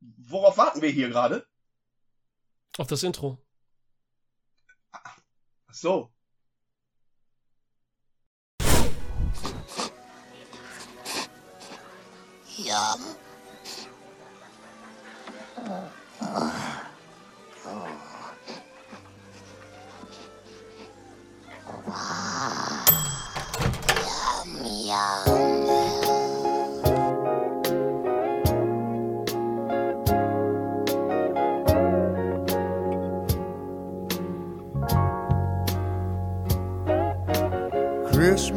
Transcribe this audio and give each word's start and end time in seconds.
worauf 0.00 0.56
warten 0.56 0.82
wir 0.82 0.90
hier 0.90 1.08
gerade? 1.08 1.46
Auf 2.78 2.86
das 2.86 3.02
Intro. 3.02 3.38
Ach 4.92 5.74
so. 5.74 6.10
Ja. 12.58 12.96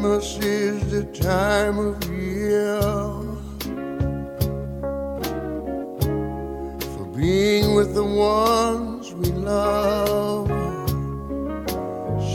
Christmas 0.01 0.43
is 0.43 0.89
the 0.89 1.03
time 1.13 1.77
of 1.77 2.03
year 2.09 2.81
for 6.95 7.05
being 7.15 7.75
with 7.75 7.93
the 7.93 8.03
ones 8.03 9.13
we 9.13 9.27
love, 9.29 10.47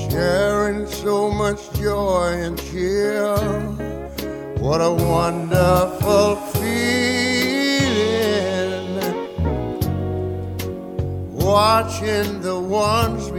sharing 0.08 0.86
so 0.86 1.28
much 1.28 1.72
joy 1.72 2.34
and 2.40 2.56
cheer. 2.70 3.36
What 4.60 4.80
a 4.80 4.92
wonderful 4.92 6.36
feeling 6.36 6.86
watching 11.32 12.40
the 12.42 12.60
ones 12.60 13.32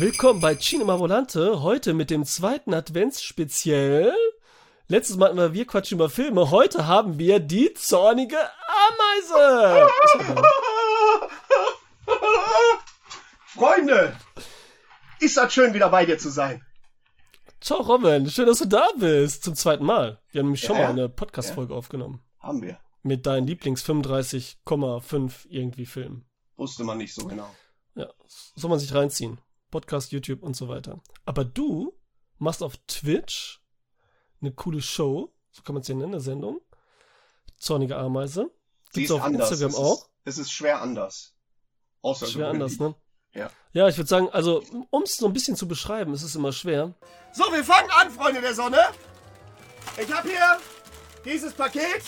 Willkommen 0.00 0.40
bei 0.40 0.54
Cinema 0.54 0.98
Volante, 0.98 1.60
heute 1.60 1.92
mit 1.92 2.08
dem 2.08 2.24
zweiten 2.24 2.72
Adventsspeziell. 2.72 4.14
Letztes 4.88 5.18
Mal 5.18 5.26
hatten 5.26 5.36
wir 5.36 5.52
Wir 5.52 5.66
quatschen 5.66 5.98
über 5.98 6.08
Filme, 6.08 6.50
heute 6.50 6.86
haben 6.86 7.18
wir 7.18 7.38
die 7.38 7.74
zornige 7.74 8.38
Ameise. 8.88 9.90
Freunde! 13.44 14.16
Ist 15.20 15.36
das 15.36 15.52
schön, 15.52 15.74
wieder 15.74 15.90
bei 15.90 16.06
dir 16.06 16.16
zu 16.16 16.30
sein. 16.30 16.64
Ciao 17.60 17.82
Robin, 17.82 18.30
schön, 18.30 18.46
dass 18.46 18.60
du 18.60 18.68
da 18.68 18.88
bist, 18.96 19.44
zum 19.44 19.54
zweiten 19.54 19.84
Mal. 19.84 20.18
Wir 20.30 20.38
haben 20.38 20.46
nämlich 20.46 20.62
schon 20.62 20.76
Ja, 20.76 20.84
mal 20.84 20.90
eine 20.92 21.10
Podcast-Folge 21.10 21.74
aufgenommen. 21.74 22.22
Haben 22.38 22.62
wir. 22.62 22.78
Mit 23.02 23.26
deinen 23.26 23.46
Lieblings 23.46 23.84
35,5 23.84 25.46
irgendwie 25.50 25.84
Filmen. 25.84 26.24
Wusste 26.56 26.84
man 26.84 26.96
nicht 26.96 27.14
so 27.14 27.26
genau. 27.26 27.54
Ja, 27.96 28.08
soll 28.56 28.70
man 28.70 28.78
sich 28.78 28.94
reinziehen. 28.94 29.38
Podcast, 29.70 30.12
YouTube 30.12 30.42
und 30.42 30.54
so 30.54 30.68
weiter. 30.68 31.00
Aber 31.24 31.44
du 31.44 31.92
machst 32.38 32.62
auf 32.62 32.76
Twitch 32.86 33.60
eine 34.40 34.52
coole 34.52 34.80
Show, 34.80 35.32
so 35.50 35.62
kann 35.62 35.74
man 35.74 35.82
es 35.82 35.88
ja 35.88 35.94
nennen, 35.94 36.14
eine 36.14 36.20
Sendung. 36.20 36.60
Zornige 37.56 37.96
Ameise. 37.96 38.50
Gibt's 38.92 39.10
ist 39.10 39.16
auf 39.16 39.22
anders. 39.22 39.50
Instagram 39.50 39.70
es 39.70 39.76
auch. 39.76 40.04
Ist, 40.24 40.36
es 40.36 40.38
ist 40.38 40.52
schwer 40.52 40.80
anders. 40.80 41.34
Außer 42.02 42.26
Schwer 42.26 42.48
anders, 42.48 42.78
ne? 42.78 42.94
Ja. 43.34 43.50
Ja, 43.72 43.88
ich 43.88 43.96
würde 43.96 44.08
sagen, 44.08 44.28
also, 44.30 44.64
um 44.90 45.02
es 45.02 45.16
so 45.16 45.26
ein 45.26 45.32
bisschen 45.32 45.54
zu 45.54 45.68
beschreiben, 45.68 46.14
ist 46.14 46.22
es 46.22 46.34
immer 46.34 46.52
schwer. 46.52 46.94
So, 47.32 47.44
wir 47.52 47.62
fangen 47.62 47.90
an, 47.90 48.10
Freunde 48.10 48.40
der 48.40 48.54
Sonne. 48.54 48.78
Ich 49.96 50.12
habe 50.12 50.28
hier 50.28 50.58
dieses 51.24 51.52
Paket. 51.52 52.02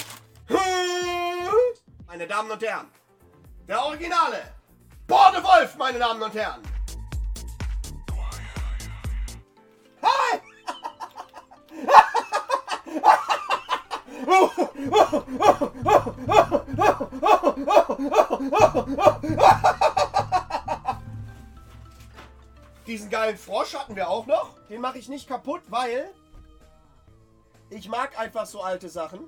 Meine 2.06 2.27
Damen 2.27 2.50
und 2.50 2.62
Herren, 2.62 2.87
der 3.69 3.84
Originale. 3.84 4.55
Borde 5.06 5.43
Wolf, 5.43 5.77
meine 5.77 5.99
Damen 5.99 6.23
und 6.23 6.34
Herren. 6.34 6.61
Diesen 22.87 23.10
geilen 23.10 23.37
Frosch 23.37 23.75
hatten 23.75 23.97
wir 23.97 24.09
auch 24.09 24.26
noch. 24.26 24.59
Den 24.69 24.81
mache 24.81 24.98
ich 24.98 25.09
nicht 25.09 25.28
kaputt, 25.28 25.62
weil 25.69 26.10
ich 27.70 27.88
mag 27.88 28.19
einfach 28.19 28.47
so 28.47 28.62
alte 28.62 28.88
Sachen. 28.88 29.20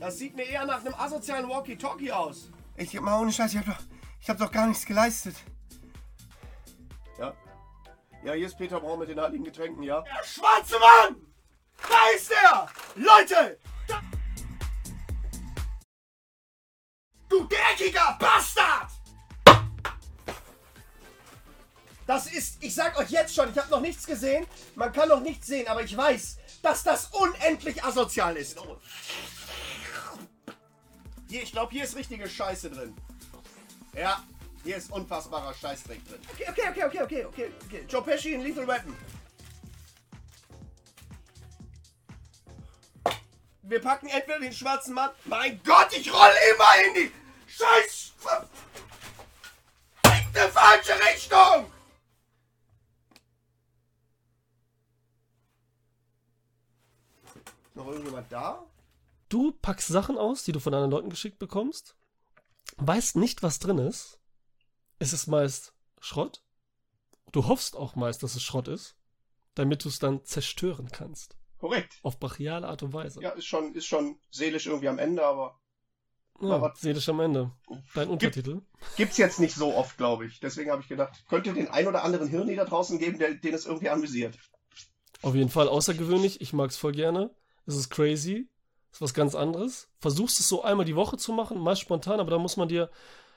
Das 0.00 0.18
sieht 0.18 0.34
mir 0.34 0.44
eher 0.44 0.64
nach 0.64 0.80
einem 0.80 0.94
asozialen 0.94 1.48
Walkie-Talkie 1.48 2.12
aus. 2.12 2.50
Ich 2.76 2.98
mal 3.00 3.20
ohne 3.20 3.32
Scheiß, 3.32 3.52
ich 3.52 3.58
hab, 3.58 3.66
doch, 3.66 3.82
ich 4.20 4.30
hab 4.30 4.38
doch 4.38 4.50
gar 4.50 4.66
nichts 4.66 4.86
geleistet. 4.86 5.36
Ja. 7.18 7.34
Ja, 8.24 8.32
hier 8.32 8.46
ist 8.46 8.56
Peter 8.56 8.80
Braun 8.80 8.98
mit 8.98 9.08
den 9.08 9.20
heiligen 9.20 9.44
Getränken, 9.44 9.82
ja? 9.82 10.00
Der 10.02 10.24
schwarze 10.24 10.78
Mann! 10.78 11.31
Da 11.88 12.08
ist 12.14 12.30
er! 12.30 12.68
Leute! 12.94 13.58
Da 13.86 14.00
du 17.28 17.48
dreckiger 17.48 18.16
Bastard! 18.18 18.90
Das 22.06 22.26
ist, 22.26 22.62
ich 22.62 22.74
sag 22.74 22.98
euch 22.98 23.10
jetzt 23.10 23.34
schon, 23.34 23.50
ich 23.50 23.58
habe 23.58 23.70
noch 23.70 23.80
nichts 23.80 24.04
gesehen. 24.06 24.46
Man 24.74 24.92
kann 24.92 25.08
noch 25.08 25.20
nichts 25.20 25.46
sehen, 25.46 25.68
aber 25.68 25.82
ich 25.82 25.96
weiß, 25.96 26.36
dass 26.62 26.82
das 26.82 27.06
unendlich 27.06 27.82
asozial 27.82 28.36
ist. 28.36 28.58
Hier, 31.28 31.42
ich 31.42 31.52
glaube, 31.52 31.72
hier 31.72 31.84
ist 31.84 31.96
richtige 31.96 32.28
Scheiße 32.28 32.70
drin. 32.70 32.94
Ja, 33.94 34.22
hier 34.64 34.76
ist 34.76 34.90
unfassbarer 34.90 35.54
Scheißdreck 35.54 36.06
drin. 36.06 36.20
Okay, 36.32 36.46
okay, 36.50 36.68
okay, 36.68 36.84
okay, 36.84 37.02
okay, 37.02 37.24
okay, 37.24 37.50
okay. 37.64 37.86
Joe 37.88 38.02
Pesci 38.02 38.34
in 38.34 38.42
Lethal 38.42 38.66
Weapon. 38.66 38.94
Wir 43.62 43.80
packen 43.80 44.08
entweder 44.08 44.40
den 44.40 44.52
schwarzen 44.52 44.94
Mann. 44.94 45.10
Mein 45.24 45.60
Gott, 45.64 45.92
ich 45.92 46.12
roll 46.12 46.32
immer 46.52 46.86
in 46.86 46.94
die 46.94 47.12
Scheiß. 47.46 48.12
Eine 50.02 50.48
falsche 50.48 50.92
Richtung! 51.12 51.70
Noch 57.74 57.86
irgendjemand 57.86 58.30
da? 58.30 58.66
Du 59.28 59.52
packst 59.52 59.88
Sachen 59.88 60.18
aus, 60.18 60.42
die 60.42 60.52
du 60.52 60.60
von 60.60 60.74
anderen 60.74 60.90
Leuten 60.90 61.10
geschickt 61.10 61.38
bekommst, 61.38 61.96
weißt 62.76 63.16
nicht, 63.16 63.42
was 63.42 63.60
drin 63.60 63.78
ist. 63.78 64.18
Es 64.98 65.12
ist 65.12 65.26
meist 65.26 65.72
Schrott. 66.00 66.42
Du 67.30 67.46
hoffst 67.46 67.76
auch 67.76 67.94
meist, 67.94 68.22
dass 68.22 68.34
es 68.34 68.42
Schrott 68.42 68.68
ist, 68.68 68.96
damit 69.54 69.84
du 69.84 69.88
es 69.88 69.98
dann 69.98 70.24
zerstören 70.24 70.90
kannst. 70.90 71.36
Korrekt. 71.62 72.00
Auf 72.02 72.18
brachiale 72.18 72.66
Art 72.66 72.82
und 72.82 72.92
Weise. 72.92 73.22
Ja, 73.22 73.30
ist 73.30 73.46
schon, 73.46 73.72
ist 73.76 73.86
schon 73.86 74.18
seelisch 74.32 74.66
irgendwie 74.66 74.88
am 74.88 74.98
Ende, 74.98 75.24
aber 75.24 75.60
Ja, 76.40 76.72
seelisch 76.74 77.08
am 77.08 77.20
Ende. 77.20 77.52
Dein 77.94 78.08
Untertitel. 78.08 78.62
gibt's 78.96 79.16
jetzt 79.16 79.38
nicht 79.38 79.54
so 79.54 79.72
oft, 79.72 79.96
glaube 79.96 80.26
ich. 80.26 80.40
Deswegen 80.40 80.72
habe 80.72 80.82
ich 80.82 80.88
gedacht, 80.88 81.24
könnte 81.28 81.54
den 81.54 81.68
ein 81.68 81.86
oder 81.86 82.02
anderen 82.02 82.26
Hirni 82.26 82.56
da 82.56 82.64
draußen 82.64 82.98
geben, 82.98 83.20
der, 83.20 83.34
den 83.34 83.54
es 83.54 83.64
irgendwie 83.66 83.90
amüsiert. 83.90 84.36
Auf 85.22 85.36
jeden 85.36 85.50
Fall 85.50 85.68
außergewöhnlich. 85.68 86.40
Ich 86.40 86.52
mag's 86.52 86.76
voll 86.76 86.90
gerne. 86.90 87.32
Es 87.64 87.76
ist 87.76 87.90
crazy. 87.90 88.50
Es 88.90 88.96
ist 88.96 89.02
was 89.02 89.14
ganz 89.14 89.36
anderes. 89.36 89.88
Versuchst 90.00 90.40
es 90.40 90.48
so 90.48 90.64
einmal 90.64 90.84
die 90.84 90.96
Woche 90.96 91.16
zu 91.16 91.32
machen, 91.32 91.60
meist 91.60 91.80
spontan, 91.80 92.18
aber 92.18 92.32
da 92.32 92.38
muss 92.38 92.56
man 92.56 92.66
dir, 92.66 92.90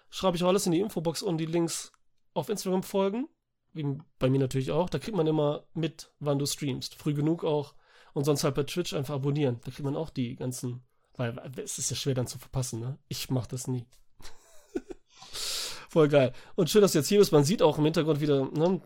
schreibe 0.10 0.36
ich 0.36 0.44
auch 0.44 0.48
alles 0.48 0.66
in 0.66 0.72
die 0.72 0.80
Infobox 0.80 1.22
und 1.22 1.38
die 1.38 1.46
Links 1.46 1.92
auf 2.34 2.50
Instagram 2.50 2.82
folgen. 2.82 3.28
Wie 3.72 4.00
bei 4.18 4.32
mir 4.32 4.40
natürlich 4.40 4.72
auch. 4.72 4.90
Da 4.90 4.98
kriegt 4.98 5.16
man 5.16 5.28
immer 5.28 5.68
mit, 5.76 6.12
wann 6.18 6.40
du 6.40 6.48
streamst. 6.48 6.96
Früh 6.96 7.14
genug 7.14 7.44
auch. 7.44 7.76
Und 8.16 8.24
sonst 8.24 8.46
halt 8.46 8.56
bei 8.56 8.64
Twitch 8.64 8.94
einfach 8.94 9.16
abonnieren. 9.16 9.60
Da 9.66 9.72
kriegt 9.72 9.84
man 9.84 9.98
auch 9.98 10.10
die 10.10 10.38
ganzen. 10.38 10.82
Weil 11.18 11.38
es 11.58 11.78
ist 11.78 11.90
ja 11.90 11.98
schwer 11.98 12.14
dann 12.14 12.28
zu 12.28 12.40
verpassen, 12.40 12.80
ne? 12.80 12.98
Ich 13.10 13.30
mach 13.30 13.46
das 13.46 13.68
nie. 13.68 13.86
Voll 15.90 16.08
geil. 16.08 16.32
Und 16.56 16.70
schön, 16.70 16.82
dass 16.82 16.94
du 16.94 17.00
jetzt 17.00 17.10
hier 17.10 17.20
bist. 17.20 17.34
Man 17.34 17.44
sieht 17.44 17.62
auch 17.62 17.78
im 17.78 17.84
Hintergrund 17.84 18.22
wieder, 18.22 18.50
ne? 18.52 18.82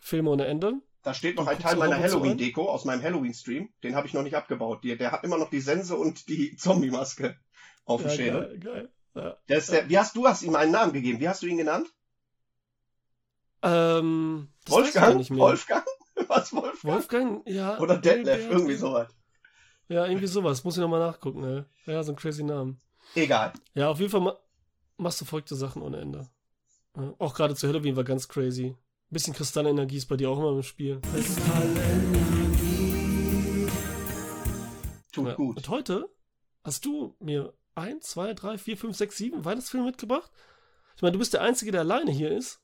Filme 0.00 0.30
ohne 0.30 0.46
Ende. 0.46 0.74
Da 1.04 1.14
steht 1.14 1.36
noch 1.36 1.44
Du 1.44 1.50
ein 1.50 1.58
Teil 1.60 1.76
meiner 1.76 1.98
Halloween-Deko 1.98 2.68
aus 2.68 2.84
meinem 2.84 3.02
Halloween-Stream. 3.02 3.68
Den 3.84 3.94
habe 3.94 4.08
ich 4.08 4.12
noch 4.14 4.22
nicht 4.22 4.34
abgebaut. 4.34 4.82
Der, 4.82 4.96
der 4.96 5.12
hat 5.12 5.22
immer 5.22 5.38
noch 5.38 5.50
die 5.50 5.60
Sense 5.60 5.94
und 5.94 6.28
die 6.28 6.56
Zombie-Maske 6.56 7.38
auf 7.84 8.02
dem 8.02 8.10
Ja, 8.10 8.16
Schädel. 8.16 8.58
geil, 8.58 8.58
geil. 8.58 8.88
Ja. 9.14 9.36
Der 9.48 9.88
wie 9.88 9.98
hast 9.98 10.16
du 10.16 10.26
hast 10.26 10.42
ihm 10.42 10.56
einen 10.56 10.72
Namen 10.72 10.92
gegeben? 10.92 11.20
Wie 11.20 11.28
hast 11.28 11.42
du 11.42 11.46
ihn 11.46 11.58
genannt? 11.58 11.86
Ähm, 13.62 14.48
Wolfgang? 14.66 15.30
Wolfgang? 15.30 15.84
Was 16.28 16.52
Wolfgang? 16.52 16.82
Wolfgang, 16.82 17.48
ja. 17.48 17.78
Oder 17.78 17.98
Detlef, 17.98 18.50
irgendwie 18.50 18.74
sowas. 18.74 19.08
Ja, 19.88 20.06
irgendwie 20.06 20.26
sowas. 20.26 20.64
Muss 20.64 20.76
ich 20.76 20.80
nochmal 20.80 21.00
nachgucken, 21.00 21.44
ey. 21.44 21.64
Ja, 21.92 22.02
so 22.02 22.12
ein 22.12 22.16
crazy 22.16 22.42
Namen. 22.42 22.80
Egal. 23.14 23.52
Ja, 23.74 23.90
auf 23.90 23.98
jeden 24.00 24.10
Fall 24.10 24.20
ma 24.20 24.36
machst 24.96 25.20
du 25.20 25.24
verrückte 25.24 25.56
Sachen 25.56 25.82
ohne 25.82 25.98
Ende. 26.00 26.28
Ja, 26.96 27.14
auch 27.18 27.34
gerade 27.34 27.54
zu 27.54 27.66
Halloween 27.68 27.96
war 27.96 28.04
ganz 28.04 28.28
crazy. 28.28 28.66
Ein 28.68 28.76
bisschen 29.10 29.34
Kristallenergie 29.34 29.96
ist 29.96 30.06
bei 30.06 30.16
dir 30.16 30.30
auch 30.30 30.38
immer 30.38 30.50
im 30.52 30.62
Spiel. 30.62 31.00
Tut 35.12 35.26
Ja. 35.26 35.34
gut. 35.34 35.56
Und 35.56 35.68
heute 35.68 36.08
hast 36.64 36.84
du 36.84 37.14
mir 37.20 37.52
ein, 37.74 38.00
zwei, 38.00 38.34
drei, 38.34 38.56
vier, 38.58 38.76
fünf, 38.76 38.96
sechs, 38.96 39.16
sieben 39.16 39.44
Weihnachtsfilme 39.44 39.86
mitgebracht. 39.86 40.30
Ich 40.96 41.02
meine, 41.02 41.12
du 41.12 41.18
bist 41.18 41.34
der 41.34 41.42
Einzige, 41.42 41.72
der 41.72 41.80
alleine 41.82 42.10
hier 42.10 42.30
ist. 42.36 42.60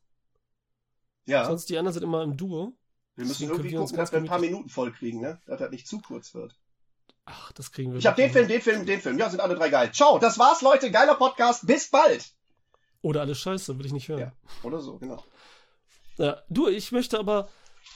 Ja, 1.26 1.44
Sonst 1.44 1.68
die 1.68 1.76
anderen 1.78 1.94
sind 1.94 2.02
immer 2.04 2.22
im 2.22 2.36
Duo. 2.36 2.72
Wir 3.20 3.26
müssen 3.26 3.42
deswegen 3.42 3.50
irgendwie 3.52 3.70
wir 3.72 3.78
gucken, 3.80 3.96
dass 3.96 4.12
wir 4.12 4.18
ein 4.18 4.24
paar 4.26 4.38
Minuten 4.40 4.68
voll 4.68 4.92
kriegen, 4.92 5.20
ne? 5.20 5.40
Dass 5.46 5.58
das 5.60 5.70
nicht 5.70 5.86
zu 5.86 6.00
kurz 6.00 6.34
wird. 6.34 6.56
Ach, 7.26 7.52
das 7.52 7.70
kriegen 7.70 7.92
wir. 7.92 7.98
Ich 7.98 8.06
habe 8.06 8.16
den 8.16 8.30
Film, 8.32 8.48
den 8.48 8.60
Film, 8.60 8.86
den 8.86 9.00
Film. 9.00 9.18
Ja, 9.18 9.30
sind 9.30 9.40
alle 9.40 9.54
drei 9.54 9.68
geil. 9.68 9.92
Ciao, 9.92 10.18
das 10.18 10.38
war's, 10.38 10.62
Leute. 10.62 10.90
Geiler 10.90 11.14
Podcast. 11.14 11.66
Bis 11.66 11.88
bald. 11.90 12.32
Oder 13.02 13.20
alles 13.20 13.38
scheiße, 13.38 13.78
will 13.78 13.86
ich 13.86 13.92
nicht 13.92 14.08
hören. 14.08 14.20
Ja. 14.20 14.32
Oder 14.62 14.80
so, 14.80 14.98
genau. 14.98 15.22
Ja, 16.18 16.42
du, 16.48 16.68
ich 16.68 16.92
möchte 16.92 17.18
aber, 17.18 17.48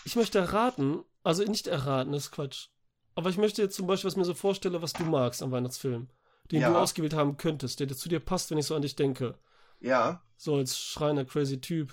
ich 0.05 0.17
möchte 0.17 0.39
erraten, 0.39 1.03
also 1.25 1.43
nicht 1.45 1.67
erraten, 1.67 2.13
das 2.13 2.25
ist 2.27 2.31
Quatsch. 2.31 2.69
Aber 3.15 3.29
ich 3.31 3.37
möchte 3.37 3.63
jetzt 3.63 3.77
zum 3.77 3.87
Beispiel, 3.87 4.09
was 4.09 4.17
mir 4.17 4.25
so 4.25 4.35
vorstelle, 4.35 4.83
was 4.83 4.93
du 4.93 5.05
magst 5.05 5.43
am 5.43 5.51
Weihnachtsfilm. 5.51 6.09
Den 6.51 6.61
Ja. 6.61 6.71
du 6.71 6.77
ausgewählt 6.79 7.15
haben 7.15 7.37
könntest, 7.37 7.81
der 7.81 7.89
zu 7.89 8.09
dir 8.09 8.21
passt, 8.21 8.51
wenn 8.51 8.59
ich 8.59 8.67
so 8.67 8.75
an 8.75 8.83
dich 8.83 8.97
denke. 8.97 9.39
Ja, 9.81 10.23
So 10.37 10.57
als 10.57 10.79
schreiner, 10.79 11.25
crazy 11.25 11.61
Typ, 11.61 11.93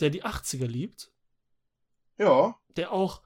der 0.00 0.10
die 0.10 0.24
80er 0.24 0.66
liebt, 0.66 1.12
ja. 2.18 2.54
der 2.76 2.92
auch 2.92 3.22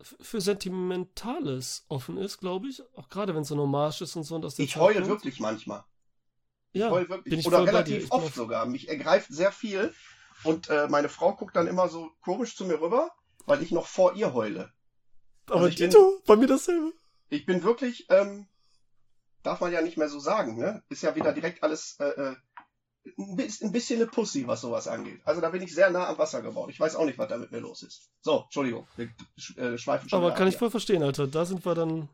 für 0.00 0.40
Sentimentales 0.40 1.84
offen 1.88 2.18
ist, 2.18 2.38
glaube 2.38 2.68
ich. 2.68 2.82
Auch 2.96 3.08
gerade 3.08 3.34
wenn 3.34 3.42
es 3.42 3.48
so 3.48 3.54
eine 3.54 3.62
Hommage 3.62 4.02
ist 4.02 4.14
und 4.16 4.24
so. 4.24 4.34
Und 4.34 4.44
aus 4.44 4.58
Ich 4.58 4.76
heule 4.76 4.96
kommt. 5.00 5.08
wirklich 5.08 5.40
manchmal. 5.40 5.84
Ja, 6.72 6.90
heul 6.90 7.02
bin 7.06 7.10
wirklich. 7.10 7.40
ich 7.40 7.46
Oder 7.46 7.66
relativ 7.66 8.04
Ich 8.04 8.12
oft 8.12 8.34
sogar. 8.34 8.66
Mich 8.66 8.88
ergreift 8.88 9.32
sehr 9.32 9.52
viel. 9.52 9.94
Und 10.44 10.68
äh, 10.68 10.86
meine 10.88 11.08
Frau 11.08 11.34
guckt 11.34 11.56
dann 11.56 11.66
immer 11.66 11.88
so 11.88 12.10
komisch 12.20 12.56
zu 12.56 12.66
mir 12.66 12.78
rüber, 12.80 13.10
weil 13.46 13.62
ich 13.62 13.70
noch 13.72 13.86
vor 13.86 14.14
ihr 14.14 14.34
heule. 14.34 14.70
Aber 15.46 15.56
also 15.56 15.68
ich 15.68 15.76
bin- 15.76 15.90
Tito, 15.90 16.22
bei 16.26 16.36
mir 16.36 16.46
dasselbe. 16.46 16.92
Ich 17.30 17.46
bin 17.46 17.62
wirklich, 17.62 18.06
ähm, 18.10 18.46
darf 19.42 19.60
man 19.60 19.72
ja 19.72 19.80
nicht 19.80 19.96
mehr 19.96 20.08
so 20.10 20.18
sagen, 20.20 20.58
ne? 20.58 20.82
Ist 20.90 21.02
ja 21.02 21.14
wieder 21.16 21.32
direkt 21.32 21.62
alles 21.62 21.96
äh, 21.98 22.04
äh, 22.08 22.36
ein 23.18 23.36
bis- 23.36 23.62
ein 23.62 23.72
bisschen 23.72 24.00
eine 24.00 24.06
Pussy, 24.10 24.46
was 24.46 24.60
sowas 24.62 24.88
angeht. 24.88 25.20
Also 25.24 25.40
da 25.40 25.50
bin 25.50 25.62
ich 25.62 25.74
sehr 25.74 25.90
nah 25.90 26.08
am 26.08 26.18
Wasser 26.18 26.42
gebaut. 26.42 26.70
Ich 26.70 26.80
weiß 26.80 26.96
auch 26.96 27.04
nicht, 27.04 27.18
was 27.18 27.28
da 27.28 27.36
mit 27.38 27.52
mir 27.52 27.60
los 27.60 27.82
ist. 27.82 28.10
So, 28.20 28.42
Entschuldigung, 28.44 28.86
wir 28.96 29.08
äh, 29.56 29.78
schweifen 29.78 30.08
schon 30.08 30.18
Aber 30.18 30.32
kann 30.32 30.48
ich 30.48 30.54
hier. 30.54 30.58
voll 30.60 30.70
verstehen, 30.70 31.02
Alter. 31.02 31.26
Da 31.26 31.44
sind 31.44 31.64
wir 31.64 31.74
dann 31.74 32.08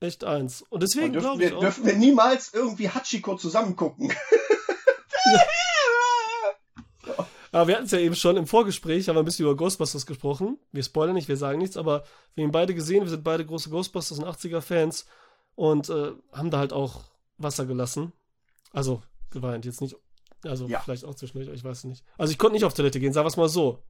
echt 0.00 0.24
eins. 0.24 0.62
Und 0.68 0.82
deswegen 0.82 1.12
dürfen 1.12 1.24
glaube 1.38 1.44
ich 1.44 1.50
wir, 1.50 1.56
auch. 1.56 1.60
dürfen 1.60 1.86
wir 1.86 1.94
niemals 1.96 2.52
irgendwie 2.52 2.88
Hachiko 2.90 3.36
zusammen 3.36 3.74
gucken. 3.76 4.12
Aber 7.52 7.66
wir 7.68 7.74
hatten 7.76 7.84
es 7.86 7.90
ja 7.92 7.98
eben 7.98 8.14
schon 8.14 8.36
im 8.36 8.46
Vorgespräch, 8.46 9.08
haben 9.08 9.16
wir 9.16 9.22
ein 9.22 9.24
bisschen 9.24 9.46
über 9.46 9.56
Ghostbusters 9.56 10.06
gesprochen. 10.06 10.58
Wir 10.72 10.82
spoilern 10.82 11.14
nicht, 11.14 11.28
wir 11.28 11.36
sagen 11.36 11.58
nichts, 11.58 11.76
aber 11.76 12.04
wir 12.34 12.44
haben 12.44 12.52
beide 12.52 12.74
gesehen, 12.74 13.02
wir 13.02 13.10
sind 13.10 13.24
beide 13.24 13.44
große 13.46 13.70
Ghostbusters 13.70 14.18
und 14.18 14.24
80er-Fans 14.26 15.06
und 15.54 15.88
äh, 15.88 16.12
haben 16.32 16.50
da 16.50 16.58
halt 16.58 16.72
auch 16.72 17.02
Wasser 17.38 17.66
gelassen. 17.66 18.12
Also 18.72 19.02
geweint, 19.30 19.64
jetzt 19.64 19.80
nicht, 19.80 19.96
also 20.46 20.66
Ja. 20.66 20.80
vielleicht 20.80 21.04
auch 21.04 21.14
zwischendurch, 21.14 21.48
ich 21.54 21.64
weiß 21.64 21.78
es 21.78 21.84
nicht. 21.84 22.04
Also 22.18 22.30
ich 22.32 22.38
konnte 22.38 22.54
nicht 22.54 22.64
auf 22.64 22.74
Toilette 22.74 23.00
gehen, 23.00 23.12
sagen 23.12 23.24
wir 23.24 23.28
es 23.28 23.36
mal 23.36 23.48
so. 23.48 23.82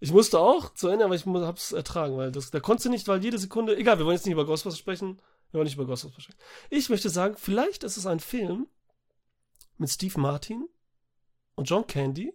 Ich 0.00 0.12
musste 0.12 0.38
auch 0.38 0.72
zu 0.74 0.88
Ende, 0.88 1.04
aber 1.04 1.14
ich 1.16 1.26
hab's 1.26 1.72
ertragen, 1.72 2.16
weil 2.16 2.30
das, 2.30 2.50
da 2.50 2.60
konntest 2.60 2.86
du 2.86 2.90
nicht, 2.90 3.08
weil 3.08 3.22
jede 3.22 3.38
Sekunde, 3.38 3.76
egal, 3.76 3.98
wir 3.98 4.04
wollen 4.06 4.16
jetzt 4.16 4.26
nicht 4.26 4.32
über 4.32 4.44
Ghostbusters 4.46 4.78
sprechen, 4.78 5.20
wir 5.50 5.58
wollen 5.58 5.64
nicht 5.64 5.74
über 5.74 5.86
Ghostbusters 5.86 6.22
sprechen. 6.22 6.38
Ich 6.70 6.88
möchte 6.88 7.10
sagen, 7.10 7.36
vielleicht 7.36 7.82
ist 7.82 7.96
es 7.96 8.06
ein 8.06 8.20
Film 8.20 8.68
mit 9.76 9.90
Steve 9.90 10.20
Martin 10.20 10.68
und 11.56 11.68
John 11.68 11.86
Candy, 11.86 12.32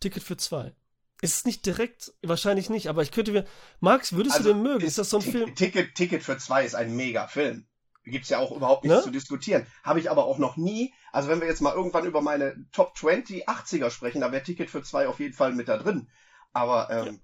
Ticket 0.00 0.22
für 0.22 0.36
zwei. 0.36 0.74
Ist 1.22 1.34
es 1.36 1.44
nicht 1.44 1.66
direkt, 1.66 2.14
wahrscheinlich 2.22 2.70
nicht, 2.70 2.88
aber 2.88 3.02
ich 3.02 3.10
könnte 3.10 3.32
mir. 3.32 3.44
Max, 3.80 4.14
würdest 4.14 4.36
Also, 4.36 4.48
du 4.50 4.54
den 4.54 4.62
mögen? 4.62 4.84
Ist 4.86 4.96
das 4.96 5.10
so 5.10 5.18
ein 5.18 5.22
Film? 5.22 5.54
Ticket, 5.54 5.94
Ticket 5.94 6.22
für 6.22 6.38
zwei 6.38 6.64
ist 6.64 6.74
ein 6.74 6.96
mega 6.96 7.26
Film. 7.28 7.66
Gibt's 8.04 8.30
ja 8.30 8.38
auch 8.38 8.50
überhaupt 8.52 8.84
nichts 8.84 8.98
Ne? 8.98 9.04
zu 9.04 9.10
diskutieren. 9.10 9.66
Habe 9.82 10.00
ich 10.00 10.10
aber 10.10 10.24
auch 10.24 10.38
noch 10.38 10.56
nie. 10.56 10.92
Also 11.12 11.28
wenn 11.28 11.40
wir 11.40 11.48
jetzt 11.48 11.60
mal 11.60 11.74
irgendwann 11.74 12.06
über 12.06 12.22
meine 12.22 12.56
Top 12.72 12.96
20 12.96 13.48
80er 13.48 13.90
sprechen, 13.90 14.22
da 14.22 14.32
wäre 14.32 14.42
Ticket 14.42 14.70
für 14.70 14.82
zwei 14.82 15.06
auf 15.06 15.20
jeden 15.20 15.34
Fall 15.34 15.52
mit 15.52 15.68
da 15.68 15.76
drin. 15.76 16.08
Aber 16.52 16.88
ähm, 16.90 17.20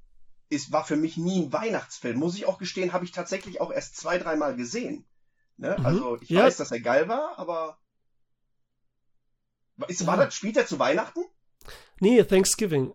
es 0.51 0.71
war 0.73 0.85
für 0.85 0.97
mich 0.97 1.17
nie 1.17 1.47
ein 1.47 1.53
Weihnachtsfilm. 1.53 2.19
Muss 2.19 2.37
ich 2.37 2.47
auch 2.47 2.59
gestehen, 2.59 2.93
habe 2.93 3.05
ich 3.05 3.13
tatsächlich 3.13 3.61
auch 3.61 3.73
erst 3.73 3.97
zwei, 3.97 4.19
dreimal 4.19 4.55
gesehen. 4.55 5.07
Ne? 5.57 5.77
Mhm. 5.79 5.87
Also 5.87 6.19
ich 6.21 6.29
Ja. 6.29 6.45
weiß, 6.45 6.59
dass 6.59 6.71
er 6.71 6.81
geil 6.81 7.09
war, 7.09 7.39
aber 7.39 7.79
ist, 9.89 10.07
war 10.07 10.17
Ja. 10.19 10.25
das, 10.27 10.35
spielt 10.35 10.57
er 10.57 10.67
zu 10.67 10.79
Weihnachten? 10.79 11.21
Nee, 12.01 12.23
Thanksgiving. 12.23 12.93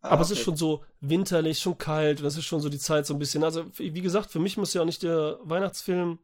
Ah, 0.00 0.10
aber 0.10 0.22
es 0.22 0.30
okay. 0.30 0.38
ist 0.40 0.44
schon 0.44 0.56
so 0.56 0.84
winterlich, 1.00 1.60
schon 1.60 1.78
kalt 1.78 2.22
das 2.22 2.36
ist 2.36 2.44
schon 2.44 2.60
so 2.60 2.68
die 2.68 2.78
Zeit 2.78 3.06
so 3.06 3.14
ein 3.14 3.18
bisschen. 3.18 3.42
Also, 3.42 3.64
wie 3.78 4.02
gesagt, 4.02 4.30
für 4.30 4.38
mich 4.40 4.56
muss 4.56 4.74
ja 4.74 4.82
auch 4.82 4.86
nicht 4.86 5.02
der 5.02 5.38
Weihnachtsfilm 5.42 6.18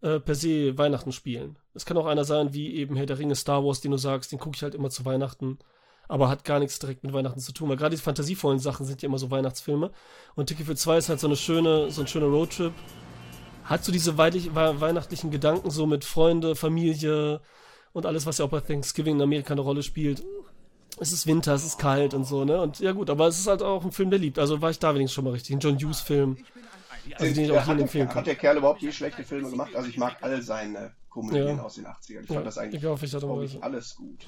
äh, 0.00 0.20
per 0.20 0.34
se 0.34 0.76
Weihnachten 0.78 1.12
spielen. 1.12 1.58
Es 1.74 1.84
kann 1.84 1.96
auch 1.96 2.06
einer 2.06 2.24
sein, 2.24 2.52
wie 2.54 2.74
eben 2.74 2.96
Herr 2.96 3.06
der 3.06 3.18
Ringe, 3.18 3.34
Star 3.34 3.64
Wars, 3.64 3.80
den 3.80 3.90
du 3.90 3.96
sagst, 3.96 4.32
den 4.32 4.38
gucke 4.38 4.56
ich 4.56 4.62
halt 4.62 4.74
immer 4.74 4.90
zu 4.90 5.04
Weihnachten. 5.04 5.58
Aber 6.10 6.30
hat 6.30 6.44
gar 6.44 6.58
nichts 6.58 6.78
direkt 6.78 7.04
mit 7.04 7.12
Weihnachten 7.12 7.40
zu 7.40 7.52
tun, 7.52 7.68
weil 7.68 7.76
gerade 7.76 7.94
die 7.94 8.00
fantasievollen 8.00 8.58
Sachen 8.58 8.86
sind 8.86 9.02
ja 9.02 9.08
immer 9.08 9.18
so 9.18 9.30
Weihnachtsfilme. 9.30 9.90
Und 10.34 10.46
Ticket 10.46 10.66
für 10.66 10.74
zwei 10.74 10.96
ist 10.96 11.10
halt 11.10 11.20
so 11.20 11.26
eine 11.26 11.36
schöne, 11.36 11.90
so 11.90 12.00
ein 12.00 12.06
schöner 12.06 12.26
Roadtrip. 12.26 12.72
Hat 13.64 13.84
so 13.84 13.92
diese 13.92 14.16
weihlich- 14.16 14.54
wei- 14.54 14.80
weihnachtlichen 14.80 15.30
Gedanken 15.30 15.70
so 15.70 15.86
mit 15.86 16.06
Freunde, 16.06 16.56
Familie 16.56 17.42
und 17.92 18.06
alles, 18.06 18.24
was 18.24 18.38
ja 18.38 18.46
auch 18.46 18.50
bei 18.50 18.60
Thanksgiving 18.60 19.16
in 19.16 19.22
Amerika 19.22 19.52
eine 19.52 19.60
Rolle 19.60 19.82
spielt. 19.82 20.24
Es 20.98 21.12
ist 21.12 21.26
Winter, 21.26 21.52
es 21.52 21.66
ist 21.66 21.78
kalt 21.78 22.14
und 22.14 22.24
so, 22.24 22.46
ne? 22.46 22.60
Und 22.60 22.80
ja 22.80 22.92
gut, 22.92 23.10
aber 23.10 23.26
es 23.28 23.38
ist 23.38 23.46
halt 23.46 23.62
auch 23.62 23.84
ein 23.84 23.92
Film, 23.92 24.08
der 24.08 24.18
liebt. 24.18 24.38
Also 24.38 24.62
war 24.62 24.70
ich 24.70 24.78
da 24.78 24.94
wenigstens 24.94 25.14
schon 25.14 25.24
mal 25.24 25.32
richtig. 25.32 25.54
Ein 25.54 25.60
John 25.60 25.76
Hughes-Film. 25.76 26.38
Also 27.16 27.34
den 27.34 27.44
ich 27.44 27.52
auch 27.52 27.56
hat, 27.66 27.68
der, 27.68 27.78
empfehlen 27.80 28.08
hat 28.08 28.14
kann. 28.14 28.24
der 28.24 28.34
Kerl 28.36 28.56
überhaupt 28.58 28.82
je 28.82 28.92
schlechte 28.92 29.24
Filme 29.24 29.50
gemacht? 29.50 29.74
Also 29.74 29.88
ich 29.88 29.96
mag 29.96 30.16
all 30.22 30.42
seine 30.42 30.92
Komödien 31.08 31.56
Ja. 31.56 31.62
aus 31.62 31.74
den 31.76 31.86
80ern. 31.86 32.22
Ich 32.22 32.28
Ja, 32.28 32.34
fand 32.34 32.46
das 32.46 32.58
eigentlich, 32.58 32.84
Art 32.86 33.00
und 33.02 33.20
glaube 33.20 33.42
Weise. 33.42 33.56
ich, 33.58 33.62
alles 33.64 33.94
gut. 33.96 34.26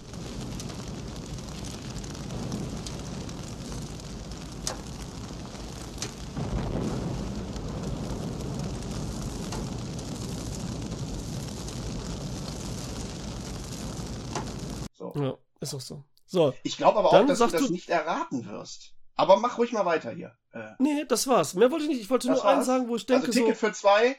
So. 14.96 15.12
Ja, 15.16 15.34
ist 15.60 15.74
auch 15.74 15.80
so. 15.80 16.04
So, 16.26 16.54
Ich 16.62 16.76
glaube 16.76 16.98
aber 16.98 17.08
auch, 17.12 17.26
dass 17.26 17.38
du 17.38 17.46
das 17.48 17.62
du- 17.66 17.72
nicht 17.72 17.88
erraten 17.88 18.44
wirst. 18.46 18.94
Aber 19.20 19.36
mach 19.38 19.58
ruhig 19.58 19.72
mal 19.72 19.84
weiter 19.84 20.10
hier. 20.12 20.34
Äh, 20.52 20.70
nee, 20.78 21.04
das 21.06 21.26
war's. 21.26 21.54
Mehr 21.54 21.70
wollte 21.70 21.84
ich 21.84 21.90
nicht. 21.90 22.00
Ich 22.00 22.10
wollte 22.10 22.28
nur 22.28 22.36
eins 22.44 22.56
war's? 22.58 22.66
sagen, 22.66 22.88
wo 22.88 22.96
ich 22.96 23.06
denke 23.06 23.26
also 23.26 23.38
Ticket 23.38 23.56
so. 23.58 23.66
für 23.66 23.72
zwei, 23.72 24.16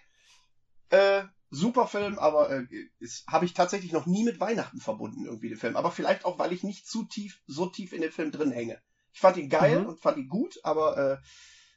äh, 0.90 1.24
super 1.50 1.88
Film, 1.88 2.20
aber 2.20 2.50
äh, 2.52 2.66
habe 3.28 3.46
ich 3.46 3.54
tatsächlich 3.54 3.92
noch 3.92 4.06
nie 4.06 4.24
mit 4.24 4.40
Weihnachten 4.40 4.80
verbunden, 4.80 5.26
irgendwie 5.26 5.50
den 5.50 5.58
Film. 5.58 5.76
Aber 5.76 5.92
vielleicht 5.92 6.24
auch, 6.26 6.40
weil 6.40 6.54
ich 6.54 6.64
nicht 6.64 6.88
zu 6.88 7.04
tief, 7.04 7.42
so 7.48 7.66
tief 7.66 7.94
in 7.94 8.02
den 8.02 8.12
Film 8.12 8.32
drin 8.32 8.52
hänge. 8.52 8.80
Ich 9.14 9.20
fand 9.20 9.38
ihn 9.38 9.50
geil 9.50 9.82
Mhm. 9.82 9.86
und 9.88 10.00
fand 10.00 10.18
ihn 10.18 10.30
gut, 10.30 10.60
aber 10.64 10.98
äh, 10.98 11.18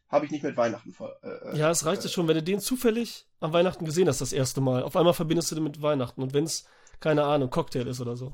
habe 0.08 0.26
ich 0.26 0.30
nicht 0.30 0.44
mit 0.44 0.56
Weihnachten 0.56 0.92
ver 0.92 1.16
äh, 1.22 1.58
Ja, 1.58 1.70
es 1.70 1.84
reicht 1.84 2.04
ja 2.04 2.08
schon, 2.10 2.28
wenn 2.28 2.36
du 2.36 2.42
den 2.42 2.60
zufällig 2.60 3.26
am 3.40 3.52
Weihnachten 3.52 3.84
gesehen 3.84 4.06
hast, 4.06 4.20
das 4.20 4.32
erste 4.32 4.60
Mal. 4.60 4.82
Auf 4.84 4.94
einmal 4.96 5.14
verbindest 5.14 5.50
du 5.50 5.56
den 5.56 5.64
mit 5.64 5.82
Weihnachten. 5.82 6.22
Und 6.22 6.34
wenn 6.34 6.44
es, 6.44 6.64
keine 7.00 7.24
Ahnung, 7.24 7.50
Cocktail 7.50 7.88
ist 7.88 8.00
oder 8.00 8.16
so. 8.16 8.32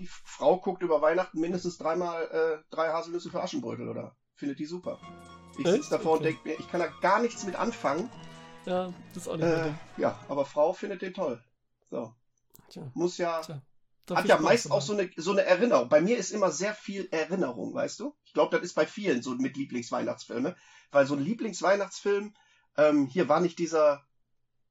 Die 0.00 0.06
Frau 0.06 0.58
guckt 0.58 0.82
über 0.82 1.02
Weihnachten 1.02 1.38
mindestens 1.40 1.76
dreimal 1.76 2.24
äh, 2.30 2.64
drei 2.74 2.88
Haselnüsse 2.88 3.30
für 3.30 3.42
Aschenbrödel, 3.42 3.86
oder? 3.86 4.16
Findet 4.34 4.58
die 4.58 4.64
super. 4.64 4.98
Ich 5.58 5.66
sitze 5.66 5.90
davor 5.90 6.12
und 6.12 6.20
Okay. 6.20 6.32
denke 6.32 6.48
mir, 6.48 6.58
ich 6.58 6.68
kann 6.68 6.80
da 6.80 6.86
gar 7.02 7.20
nichts 7.20 7.44
mit 7.44 7.54
anfangen. 7.54 8.10
Ja, 8.64 8.94
das 9.12 9.24
ist 9.24 9.28
auch 9.28 9.36
nicht 9.36 9.44
Äh, 9.46 9.72
ja, 9.98 10.18
aber 10.28 10.46
Frau 10.46 10.72
findet 10.72 11.02
den 11.02 11.12
toll. 11.12 11.44
So. 11.90 12.14
Tja, 12.70 12.90
Muss 12.94 13.18
ja. 13.18 13.42
tja. 13.42 13.62
Hat 14.08 14.26
ja 14.26 14.38
meist 14.38 14.70
auch 14.70 14.80
so 14.80 14.94
eine, 14.94 15.10
so 15.16 15.32
eine 15.32 15.42
Erinnerung. 15.44 15.90
Bei 15.90 16.00
mir 16.00 16.16
ist 16.16 16.30
immer 16.30 16.50
sehr 16.50 16.72
viel 16.72 17.06
Erinnerung, 17.10 17.74
weißt 17.74 18.00
du? 18.00 18.16
Ich 18.24 18.32
glaube, 18.32 18.56
das 18.56 18.64
ist 18.64 18.74
bei 18.74 18.86
vielen 18.86 19.20
so 19.20 19.34
mit 19.34 19.56
Lieblingsweihnachtsfilme. 19.58 20.56
Weil 20.92 21.06
so 21.06 21.14
ein 21.14 21.20
Lieblingsweihnachtsfilm, 21.20 22.34
ähm, 22.78 23.06
hier 23.06 23.28
war 23.28 23.40
nicht 23.40 23.58
dieser 23.58 24.02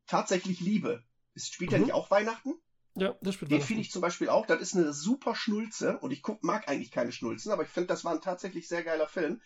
tatsächlich 0.07 0.59
Liebe. 0.59 1.03
Ist, 1.35 1.53
spielt 1.53 1.71
Mhm. 1.71 1.81
nicht 1.81 1.93
auch 1.93 2.09
Weihnachten? 2.09 2.59
Ja, 2.95 3.15
das 3.21 3.35
spielt 3.35 3.51
Den 3.51 3.61
finde 3.61 3.81
ich 3.81 3.91
zum 3.91 4.01
Beispiel 4.01 4.29
auch. 4.29 4.45
Das 4.45 4.59
ist 4.61 4.75
eine 4.75 4.93
super 4.93 5.35
Schnulze. 5.35 5.97
Und 5.99 6.11
ich 6.11 6.21
guck, 6.21 6.43
mag 6.43 6.67
eigentlich 6.67 6.91
keine 6.91 7.11
Schnulzen, 7.11 7.51
aber 7.51 7.63
ich 7.63 7.69
finde, 7.69 7.87
das 7.87 8.03
war 8.03 8.13
ein 8.13 8.21
tatsächlich 8.21 8.67
sehr 8.67 8.83
geiler 8.83 9.07
Film. 9.07 9.41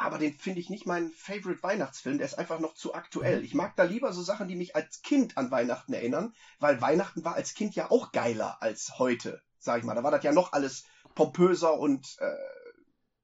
Aber 0.00 0.18
den 0.18 0.32
finde 0.32 0.60
ich 0.60 0.70
nicht 0.70 0.86
mein 0.86 1.10
Favorite 1.10 1.62
Weihnachtsfilm. 1.62 2.18
Der 2.18 2.26
ist 2.26 2.38
einfach 2.38 2.60
noch 2.60 2.74
zu 2.74 2.88
Mhm. 2.88 2.94
aktuell. 2.94 3.44
Ich 3.44 3.54
mag 3.54 3.74
da 3.76 3.82
lieber 3.82 4.12
so 4.12 4.22
Sachen, 4.22 4.46
die 4.46 4.54
mich 4.54 4.76
als 4.76 5.02
Kind 5.02 5.36
an 5.36 5.50
Weihnachten 5.50 5.92
erinnern, 5.92 6.34
weil 6.60 6.80
Weihnachten 6.80 7.24
war 7.24 7.34
als 7.34 7.54
Kind 7.54 7.74
ja 7.74 7.90
auch 7.90 8.12
geiler 8.12 8.62
als 8.62 8.98
heute, 8.98 9.42
sag 9.58 9.78
ich 9.78 9.84
mal. 9.84 9.94
Da 9.94 10.04
war 10.04 10.12
das 10.12 10.22
ja 10.22 10.32
noch 10.32 10.52
alles 10.52 10.84
pompöser 11.16 11.74
und 11.78 12.16
äh, 12.20 12.36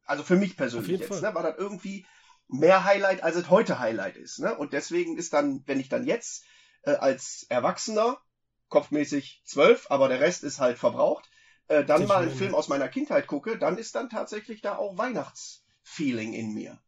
also 0.05 0.23
für 0.25 0.37
mich 0.37 0.57
persönlich 0.57 1.01
jetzt, 1.01 1.23
ne, 1.23 1.35
war 1.35 1.43
das 1.43 1.57
irgendwie 1.59 2.07
mehr 2.49 2.85
Highlight, 2.85 3.23
als 3.23 3.37
es 3.37 3.51
heute 3.51 3.79
Highlight 3.79 4.17
ist. 4.17 4.41
Ne? 4.41 4.57
Und 4.57 4.73
deswegen 4.73 5.17
ist 5.17 5.33
dann, 5.33 5.63
wenn 5.67 5.81
ich 5.81 5.89
dann 5.89 6.05
jetzt 6.05 6.45
äh, 6.83 6.95
als 6.95 7.47
Erwachsener, 7.49 8.19
kopfmäßig 8.69 9.43
zwölf, 9.45 9.87
aber 9.91 10.09
der 10.09 10.21
Rest 10.21 10.45
ist 10.45 10.61
halt 10.61 10.79
verbraucht, 10.79 11.29
äh, 11.69 11.85
dann 11.85 11.99
Sehr 11.99 12.09
mal 12.09 12.23
einen. 12.25 12.35
Film 12.37 12.55
aus 12.55 12.69
meiner 12.69 12.89
Kindheit 12.89 13.27
gucke, 13.27 13.59
dann 13.59 13.79
ist 13.79 13.95
dann 13.95 14.11
tatsächlich 14.11 14.61
da 14.61 14.77
auch 14.77 14.99
Weihnachtsfeeling 14.99 16.33
in 16.35 16.55
mir. 16.55 16.79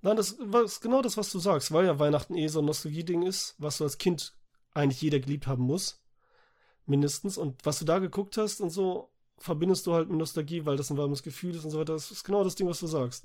Nein, 0.00 0.16
das 0.16 0.36
war- 0.38 0.62
ist 0.62 0.80
genau 0.80 1.02
das, 1.02 1.16
was 1.16 1.30
du 1.32 1.38
sagst, 1.40 1.72
weil 1.72 1.86
ja 1.86 1.98
Weihnachten 1.98 2.34
eh 2.36 2.48
so 2.48 2.60
ein 2.60 2.64
Nostalgie-Ding 2.66 3.22
ist, 3.22 3.54
was 3.58 3.78
du 3.78 3.84
als 3.84 3.98
Kind 3.98 4.34
eigentlich 4.72 5.02
jeder 5.02 5.18
geliebt 5.18 5.46
haben 5.46 5.64
muss. 5.64 6.00
Mindestens. 6.86 7.36
Und 7.36 7.64
was 7.66 7.78
du 7.80 7.84
da 7.84 7.98
geguckt 7.98 8.36
hast 8.36 8.60
und 8.60 8.70
so, 8.70 9.10
verbindest 9.38 9.86
du 9.86 9.94
halt 9.94 10.08
mit 10.08 10.18
Nostalgie, 10.18 10.64
weil 10.66 10.76
das 10.76 10.90
ein 10.90 10.96
warmes 10.96 11.22
Gefühl 11.22 11.54
ist 11.54 11.64
und 11.64 11.70
so 11.70 11.78
weiter. 11.78 11.92
Das 11.94 12.10
ist 12.10 12.24
genau 12.24 12.44
das 12.44 12.54
Ding, 12.54 12.68
was 12.68 12.80
du 12.80 12.86
sagst. 12.86 13.24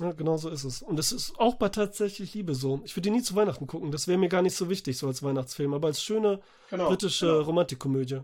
Ja, 0.00 0.12
genau 0.12 0.36
so 0.36 0.48
ist 0.48 0.64
es. 0.64 0.82
Und 0.82 0.98
es 0.98 1.12
ist 1.12 1.38
auch 1.38 1.54
bei 1.54 1.68
tatsächlich 1.68 2.34
Liebe 2.34 2.54
so. 2.54 2.80
Ich 2.84 2.96
würde 2.96 3.02
die 3.02 3.10
nie 3.10 3.22
zu 3.22 3.34
Weihnachten 3.36 3.66
gucken. 3.66 3.92
Das 3.92 4.08
wäre 4.08 4.18
mir 4.18 4.28
gar 4.28 4.42
nicht 4.42 4.56
so 4.56 4.68
wichtig, 4.68 4.98
so 4.98 5.06
als 5.06 5.22
Weihnachtsfilm. 5.22 5.72
Aber 5.74 5.88
als 5.88 6.02
schöne 6.02 6.40
Genau. 6.70 6.88
britische 6.88 7.26
genau. 7.26 7.40
Romantikkomödie. 7.42 8.20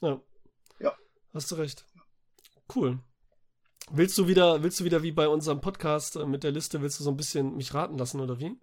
Ja. 0.00 0.20
Ja. 0.80 0.92
Hast 1.32 1.50
du 1.52 1.54
recht. 1.56 1.84
Cool. 2.74 2.98
Willst 3.90 4.16
du 4.18 4.26
wieder, 4.26 4.62
willst 4.62 4.80
du 4.80 4.84
wieder 4.84 5.02
wie 5.02 5.12
bei 5.12 5.28
unserem 5.28 5.60
Podcast 5.60 6.16
äh, 6.16 6.26
mit 6.26 6.42
der 6.42 6.50
Liste, 6.52 6.80
willst 6.80 6.98
du 6.98 7.04
so 7.04 7.10
ein 7.10 7.16
bisschen 7.16 7.56
mich 7.56 7.74
raten 7.74 7.98
lassen 7.98 8.20
oder 8.20 8.40
wie? 8.40 8.58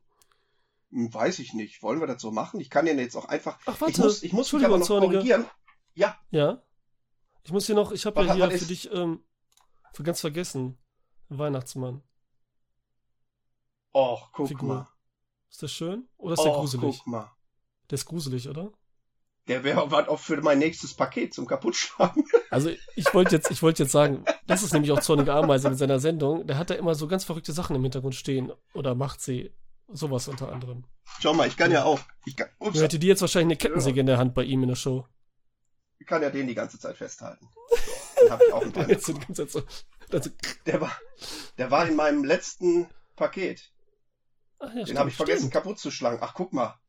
Hm, 0.89 1.13
Weiß 1.13 1.39
ich 1.39 1.53
nicht. 1.53 1.81
Wollen 1.83 1.99
wir 2.01 2.07
das 2.07 2.21
so 2.21 2.31
machen? 2.31 2.59
Ich 2.59 2.69
kann 2.69 2.85
ja 2.87 2.93
jetzt 2.93 3.15
auch 3.15 3.25
einfach. 3.25 3.59
Ach, 3.65 3.79
warte. 3.79 3.91
Ich 3.93 3.97
muss, 3.99 4.23
ich 4.23 4.33
muss 4.33 4.51
mich 4.51 4.65
aber 4.65 4.77
noch 4.77 4.85
Zorniger. 4.87 5.13
korrigieren. 5.13 5.45
Ja, 5.93 6.17
Ja. 6.31 6.63
Ich 7.43 7.51
muss 7.51 7.65
hier 7.65 7.75
noch, 7.75 7.91
ich 7.91 8.05
habe 8.05 8.23
ja 8.23 8.33
hier 8.35 8.51
für 8.51 8.65
dich, 8.65 8.91
ähm, 8.91 9.23
für 9.93 10.03
ganz 10.03 10.21
vergessen, 10.21 10.77
Weihnachtsmann. 11.29 12.03
Och, 13.93 14.31
guck 14.33 14.47
Figur. 14.47 14.67
mal. 14.67 14.87
Ist 15.49 15.63
das 15.63 15.71
schön? 15.71 16.07
Oder 16.17 16.33
ist 16.33 16.43
der 16.43 16.51
Och, 16.51 16.59
gruselig? 16.61 16.97
guck 16.99 17.07
mal. 17.07 17.31
Der 17.89 17.95
ist 17.95 18.05
gruselig, 18.05 18.47
oder? 18.49 18.71
Der 19.47 19.63
wäre 19.63 19.89
was 19.91 20.07
auch 20.07 20.19
für 20.19 20.39
mein 20.41 20.59
nächstes 20.59 20.93
Paket 20.93 21.33
zum 21.33 21.47
Kaputtschlagen. 21.47 22.23
Also 22.51 22.69
ich 22.95 23.13
wollte 23.13 23.35
jetzt, 23.35 23.49
ich 23.49 23.61
wollte 23.63 23.83
jetzt 23.83 23.93
sagen, 23.93 24.25
das 24.45 24.61
ist 24.61 24.73
nämlich 24.73 24.91
auch 24.91 24.99
Zornige 24.99 25.33
Ameise 25.33 25.69
mit 25.69 25.79
seiner 25.79 25.99
Sendung. 25.99 26.45
Der 26.45 26.57
hat 26.57 26.69
da 26.69 26.73
immer 26.73 26.95
so 26.95 27.07
ganz 27.07 27.23
verrückte 27.23 27.53
Sachen 27.53 27.77
im 27.77 27.81
Hintergrund 27.83 28.13
stehen 28.13 28.51
oder 28.73 28.93
macht 28.93 29.21
sie. 29.21 29.51
Sowas 29.87 30.27
unter 30.27 30.51
anderem. 30.51 30.85
Schau 31.19 31.33
mal, 31.33 31.47
ich 31.47 31.57
kann 31.57 31.71
ja 31.71 31.83
auch. 31.85 31.99
Ich 32.25 32.35
kann, 32.35 32.47
ups, 32.59 32.79
hätte 32.81 32.99
die 32.99 33.07
jetzt 33.07 33.21
wahrscheinlich 33.21 33.57
eine 33.57 33.57
Kettensäge 33.57 33.99
in 34.01 34.05
der 34.05 34.17
Hand 34.17 34.33
bei 34.33 34.43
ihm 34.43 34.63
in 34.63 34.69
der 34.69 34.75
Show. 34.75 35.05
ich 35.99 36.07
kann 36.07 36.21
ja 36.21 36.29
den 36.29 36.47
die 36.47 36.55
ganze 36.55 36.77
Zeit 36.79 36.95
festhalten. 36.97 37.49
So, 37.69 38.21
den 38.23 38.31
hab 38.31 38.41
ich 38.41 38.53
auch 38.53 38.63
dann 38.71 39.47
so, 39.47 39.61
Der 40.65 40.81
war, 40.81 40.91
der 41.57 41.71
war 41.71 41.87
in 41.87 41.95
meinem 41.95 42.23
letzten 42.23 42.87
Paket. 43.15 43.70
Ach 44.61 44.67
ja, 44.69 44.73
Den 44.75 44.85
stimmt, 44.85 44.99
habe 44.99 45.09
ich 45.09 45.15
vergessen 45.15 45.39
stimmt. 45.39 45.53
kaputt 45.53 45.79
zu 45.79 45.91
schlagen. 45.91 46.19
Ach, 46.21 46.33
guck 46.33 46.53
mal. 46.53 46.79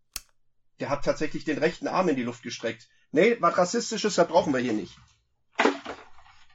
Der 0.80 0.88
hat 0.90 1.04
tatsächlich 1.04 1.44
den 1.44 1.58
rechten 1.58 1.88
Arm 1.88 2.08
in 2.08 2.16
die 2.16 2.22
Luft 2.22 2.42
gestreckt. 2.42 2.88
Nee, 3.12 3.36
was 3.40 3.56
Rassistisches, 3.58 4.14
das 4.14 4.28
brauchen 4.28 4.52
wir 4.52 4.60
hier 4.60 4.72
nicht. 4.72 4.96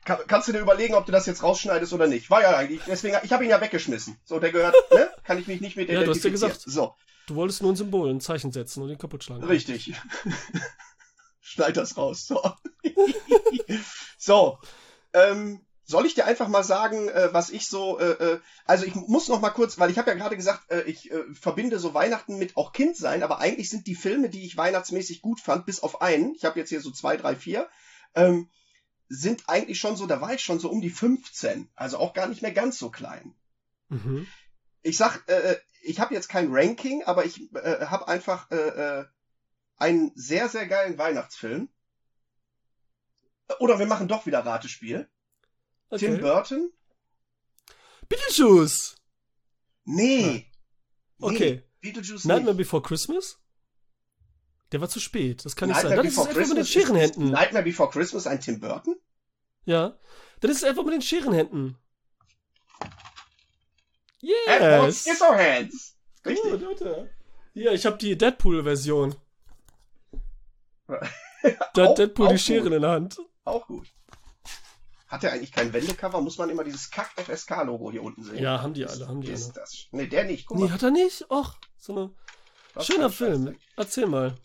Kann, 0.05 0.19
kannst 0.27 0.47
du 0.47 0.53
dir 0.53 0.59
überlegen, 0.59 0.95
ob 0.95 1.05
du 1.05 1.11
das 1.11 1.25
jetzt 1.25 1.43
rausschneidest 1.43 1.91
oder 1.93 2.07
nicht? 2.07 2.29
War 2.29 2.41
ja 2.41 2.55
eigentlich, 2.55 2.81
deswegen, 2.87 3.17
ich 3.23 3.31
habe 3.33 3.43
ihn 3.43 3.49
ja 3.49 3.59
weggeschmissen. 3.59 4.17
So, 4.23 4.39
der 4.39 4.51
gehört, 4.51 4.73
ne? 4.91 5.11
Kann 5.23 5.37
ich 5.37 5.47
mich 5.47 5.59
nicht 5.61 5.75
mit 5.75 5.89
Ja, 5.89 5.95
du 6.03 6.09
hast 6.11 6.23
ja 6.23 6.29
identifizieren. 6.29 6.53
gesagt. 6.53 6.61
So, 6.65 6.95
Du 7.27 7.35
wolltest 7.35 7.61
nur 7.61 7.73
ein 7.73 7.75
Symbol, 7.75 8.09
ein 8.09 8.21
Zeichen 8.21 8.53
setzen 8.53 8.81
und 8.83 8.89
ihn 8.89 8.97
kaputt 8.97 9.23
schlagen. 9.25 9.43
richtig. 9.43 9.93
Schneid 11.41 11.75
das 11.77 11.97
raus. 11.97 12.25
So, 12.25 12.41
so 14.17 14.57
ähm, 15.13 15.65
soll 15.87 16.05
ich 16.05 16.15
dir 16.15 16.25
einfach 16.25 16.49
mal 16.49 16.63
sagen, 16.63 17.07
äh, 17.07 17.29
was 17.31 17.49
ich 17.49 17.67
so, 17.67 17.97
äh, 17.97 18.11
äh, 18.11 18.39
also 18.65 18.85
ich 18.85 18.93
muss 18.93 19.29
noch 19.29 19.39
mal 19.39 19.51
kurz, 19.51 19.79
weil 19.79 19.89
ich 19.89 19.97
habe 19.97 20.11
ja 20.11 20.17
gerade 20.17 20.35
gesagt, 20.35 20.69
äh, 20.69 20.81
ich 20.81 21.09
äh, 21.09 21.23
verbinde 21.33 21.79
so 21.79 21.93
Weihnachten 21.93 22.37
mit 22.37 22.57
auch 22.57 22.73
Kind 22.73 22.97
sein, 22.97 23.23
aber 23.23 23.39
eigentlich 23.39 23.69
sind 23.69 23.87
die 23.87 23.95
Filme, 23.95 24.29
die 24.29 24.45
ich 24.45 24.57
weihnachtsmäßig 24.57 25.21
gut 25.21 25.39
fand, 25.39 25.65
bis 25.65 25.79
auf 25.79 26.01
einen, 26.01 26.35
ich 26.35 26.43
habe 26.43 26.59
jetzt 26.59 26.69
hier 26.69 26.81
so 26.81 26.91
zwei, 26.91 27.15
drei, 27.15 27.37
vier, 27.37 27.69
ähm, 28.15 28.49
sind 29.07 29.45
eigentlich 29.47 29.79
schon 29.79 29.95
so, 29.95 30.05
da 30.05 30.19
war 30.19 30.33
ich 30.33 30.41
schon 30.41 30.59
so 30.59 30.69
um 30.69 30.81
die 30.81 30.89
15, 30.89 31.69
also 31.75 31.99
auch 31.99 32.13
gar 32.13 32.27
nicht 32.27 32.41
mehr 32.41 32.51
ganz 32.51 32.77
so 32.77 32.89
klein. 32.89 33.33
Mhm. 33.87 34.27
Ich 34.81 34.97
sag, 34.97 35.23
äh, 35.29 35.55
ich 35.83 36.01
habe 36.01 36.13
jetzt 36.13 36.27
kein 36.27 36.49
Ranking, 36.51 37.03
aber 37.05 37.23
ich 37.23 37.49
äh, 37.53 37.85
habe 37.85 38.09
einfach 38.09 38.51
äh, 38.51 38.99
äh, 38.99 39.05
einen 39.77 40.11
sehr, 40.15 40.49
sehr 40.49 40.67
geilen 40.67 40.97
Weihnachtsfilm. 40.97 41.69
Oder 43.59 43.79
wir 43.79 43.85
machen 43.85 44.09
doch 44.09 44.25
wieder 44.25 44.45
Ratespiel. 44.45 45.09
Tim 45.95 46.13
Okay. 46.13 46.21
Burton? 46.21 46.71
Beetlejuice! 48.09 48.95
Nee. 49.85 50.51
Okay. 51.19 51.55
Nee, 51.55 51.63
Beetlejuice 51.81 52.25
Nightmare 52.25 52.55
nicht. 52.55 52.57
Before 52.65 52.81
Christmas? 52.83 53.39
Der 54.71 54.81
war 54.81 54.89
zu 54.89 54.99
spät. 54.99 55.45
Das 55.45 55.55
kann 55.55 55.69
nicht 55.69 55.75
Nightmare 55.83 55.95
sein. 55.95 55.97
Dann 55.97 56.07
ist 56.07 56.13
es 56.13 56.19
einfach 56.19 56.29
mit 56.29 56.37
den 56.37 56.43
Christmas 56.43 56.59
ist- 56.69 56.75
ist 56.75 56.83
Scherenhänden. 56.83 57.31
Nightmare 57.31 57.63
Before 57.63 57.89
Christmas 57.89 58.27
ein 58.27 58.41
Tim 58.41 58.59
Burton? 58.59 58.95
Ja. 59.65 59.97
Dann 60.41 60.51
ist 60.51 60.57
es 60.57 60.63
einfach 60.65 60.83
mit 60.83 60.93
den 60.93 61.01
Scherenhänden. 61.01 61.77
Yes! 64.19 65.01
Scissorhands. 65.03 65.95
Gut, 66.23 66.31
Richtig. 66.33 66.67
Alter. 66.67 67.09
Ja, 67.53 67.71
ich 67.71 67.85
habe 67.85 67.97
die 67.97 68.17
Deadpool-Version. 68.17 69.15
Da 71.73 71.89
hat 71.89 71.97
Deadpool 71.97 72.27
auch 72.27 72.31
die 72.31 72.39
Scheren 72.39 72.63
gut. 72.63 72.73
in 72.73 72.81
der 72.81 72.91
Hand. 72.91 73.19
Auch 73.45 73.67
gut. 73.67 73.87
Hat 75.07 75.23
er 75.23 75.31
eigentlich 75.31 75.51
kein 75.53 75.71
Wendecover? 75.73 76.19
Muss 76.21 76.37
man 76.37 76.49
immer 76.49 76.63
dieses 76.65 76.89
Kack-FSK-Logo 76.91 77.91
hier 77.91 78.03
unten 78.03 78.23
sehen? 78.23 78.43
Ja, 78.43 78.61
haben 78.61 78.73
die 78.73 78.85
alle, 78.85 79.07
haben 79.07 79.21
die 79.21 79.31
ist 79.31 79.45
alle. 79.51 79.61
das? 79.61 79.87
Nee, 79.91 80.07
der 80.07 80.25
nicht. 80.25 80.45
Guck 80.47 80.57
Nee, 80.57 80.65
mal. 80.65 80.71
hat 80.73 80.83
er 80.83 80.91
nicht? 80.91 81.29
Och, 81.31 81.55
so 81.77 81.93
eine 82.75 82.83
schöner 82.85 83.09
scheiße 83.09 83.15
Film. 83.15 83.55
Erzähl 83.77 84.05
mal. 84.07 84.35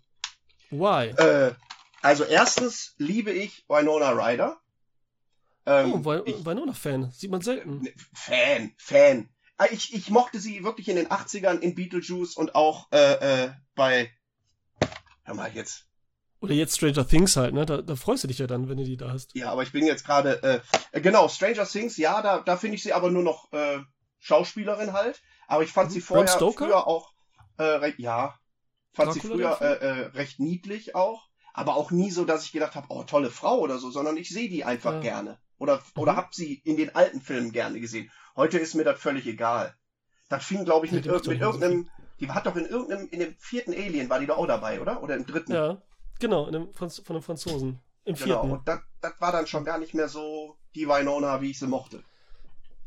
Why? 0.71 1.09
Äh, 1.21 1.55
also 2.01 2.25
erstens 2.25 2.95
liebe 2.99 3.33
ich 3.33 3.65
Winona 3.69 4.11
Ryder. 4.11 4.59
Ähm, 5.67 5.95
oh, 5.95 6.05
Winona-Fan. 6.05 7.11
Sieht 7.11 7.31
man 7.31 7.41
selten. 7.41 7.87
Fan, 8.15 8.73
Fan. 8.79 9.29
Ah, 9.59 9.67
Ich, 9.71 9.95
ich 9.95 10.11
mochte 10.11 10.41
sie 10.41 10.65
wirklich 10.65 10.89
in 10.89 10.97
den 10.97 11.09
80ern 11.09 11.59
in 11.61 11.75
Beetlejuice 11.75 12.37
und 12.37 12.55
auch 12.55 12.91
äh, 12.93 13.45
äh, 13.45 13.51
bei. 13.75 14.11
Hör 15.25 15.35
mal 15.35 15.53
jetzt. 15.55 15.87
Oder 16.43 16.55
jetzt 16.55 16.77
Stranger 16.77 17.07
Things 17.07 17.37
halt, 17.37 17.55
ne? 17.55 17.65
Da, 17.65 17.83
da 17.83 17.95
freust 17.97 18.25
du 18.25 18.29
dich 18.29 18.39
ja 18.39 18.47
dann, 18.49 18.69
wenn 18.69 18.77
du 18.77 18.85
die 18.85 18.97
da 18.97 19.11
hast. 19.11 19.35
Ja, 19.35 19.51
aber 19.53 19.63
ich 19.63 19.71
bin 19.73 19.87
jetzt 19.87 20.05
gerade. 20.05 20.43
Äh, 20.43 20.61
äh, 20.91 21.01
genau, 21.01 21.29
Stranger 21.29 21.65
Things, 21.67 21.97
ja, 21.97 22.21
da, 22.21 22.41
da 22.41 22.57
finde 22.57 22.75
ich 22.77 22.83
sie 22.83 22.93
aber 22.93 23.11
nur 23.11 23.23
noch 23.23 23.53
äh, 23.53 23.79
Schauspielerin 24.19 24.93
halt. 24.93 25.23
Aber 25.47 25.63
ich 25.63 25.71
fand 25.71 25.91
Mhm. 25.91 25.95
sie 25.95 26.01
vorher 26.01 26.29
früher 26.29 26.87
auch. 26.87 27.13
Äh, 27.59 27.93
ja. 27.99 28.39
Fand 28.93 29.13
sie 29.13 29.21
Dracula, 29.21 29.55
früher 29.55 29.79
der 29.79 29.83
äh, 29.83 30.01
äh, 30.01 30.07
recht 30.09 30.41
niedlich 30.41 30.95
auch. 30.95 31.29
Aber 31.55 31.77
auch 31.77 31.91
nie 31.91 32.11
so, 32.11 32.25
dass 32.25 32.45
ich 32.45 32.53
gedacht 32.53 32.75
habe, 32.75 32.87
oh, 32.91 33.03
tolle 33.05 33.31
Frau 33.31 33.59
oder 33.59 33.79
so, 33.79 33.91
sondern 33.91 34.17
ich 34.17 34.31
sehe 34.31 34.49
die 34.49 34.65
einfach 34.65 34.95
Ja. 34.95 35.01
gerne. 35.01 35.39
Oder, 35.59 35.81
oder 35.97 36.13
Mhm. 36.13 36.17
hab 36.17 36.35
sie 36.35 36.55
in 36.65 36.77
den 36.77 36.95
alten 36.95 37.21
Filmen 37.21 37.53
gerne 37.53 37.79
gesehen. 37.79 38.11
Heute 38.35 38.59
ist 38.59 38.75
mir 38.75 38.85
das 38.85 38.99
völlig 38.99 39.27
egal. 39.27 39.75
Das 40.29 40.45
fing, 40.45 40.65
glaube 40.65 40.87
ich, 40.87 40.93
Ja, 40.93 40.97
mit, 40.97 41.07
doch 41.07 41.15
mit 41.15 41.25
so 41.25 41.31
irgendeinem. 41.33 41.89
Die 42.21 42.31
hat 42.31 42.47
doch 42.47 42.57
in 42.57 42.67
irgendeinem, 42.67 43.09
in 43.09 43.21
dem 43.21 43.37
vierten 43.39 43.73
Alien 43.75 44.09
war 44.09 44.19
die 44.19 44.27
da 44.27 44.35
auch 44.35 44.47
dabei, 44.47 44.81
oder? 44.81 45.03
Oder 45.03 45.17
im 45.17 45.27
dritten? 45.27 45.53
Ja, 45.53 45.83
genau, 46.23 46.73
Franz 46.73 47.03
von 47.05 47.17
den 47.17 47.23
Franzosen. 47.23 47.81
Im 48.05 48.15
Genau. 48.15 48.25
vierten. 48.25 48.51
Und 48.53 48.69
das, 48.69 48.81
war 49.19 49.33
dann 49.33 49.47
schon 49.47 49.65
gar 49.65 49.79
nicht 49.79 49.95
mehr 49.95 50.09
so 50.09 50.57
die 50.75 50.89
Winona, 50.89 51.41
wie 51.41 51.51
ich 51.51 51.59
sie 51.59 51.67
mochte. 51.67 52.03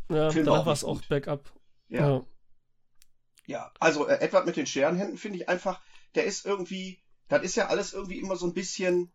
ja, 0.09 0.29
Film 0.29 0.45
danach 0.45 0.61
auch 0.61 0.65
war 0.65 0.73
es 0.73 0.83
auch. 0.83 1.01
Backup. 1.03 1.51
Ja. 1.89 2.09
Ja. 2.09 2.25
Ja, 3.47 3.71
also 3.79 4.07
äh, 4.07 4.19
Edward 4.21 4.47
mit 4.47 4.57
den 4.57 4.65
Scherenhänden 4.65 5.17
finde 5.17 5.37
ich 5.37 5.47
einfach, 5.47 5.79
der 6.15 6.25
ist 6.25 6.45
irgendwie, 6.45 6.99
das 7.27 7.43
ist 7.43 7.55
ja 7.55 7.67
alles 7.67 7.93
irgendwie 7.93 8.19
immer 8.19 8.35
so 8.35 8.47
ein 8.47 8.53
bisschen, 8.53 9.11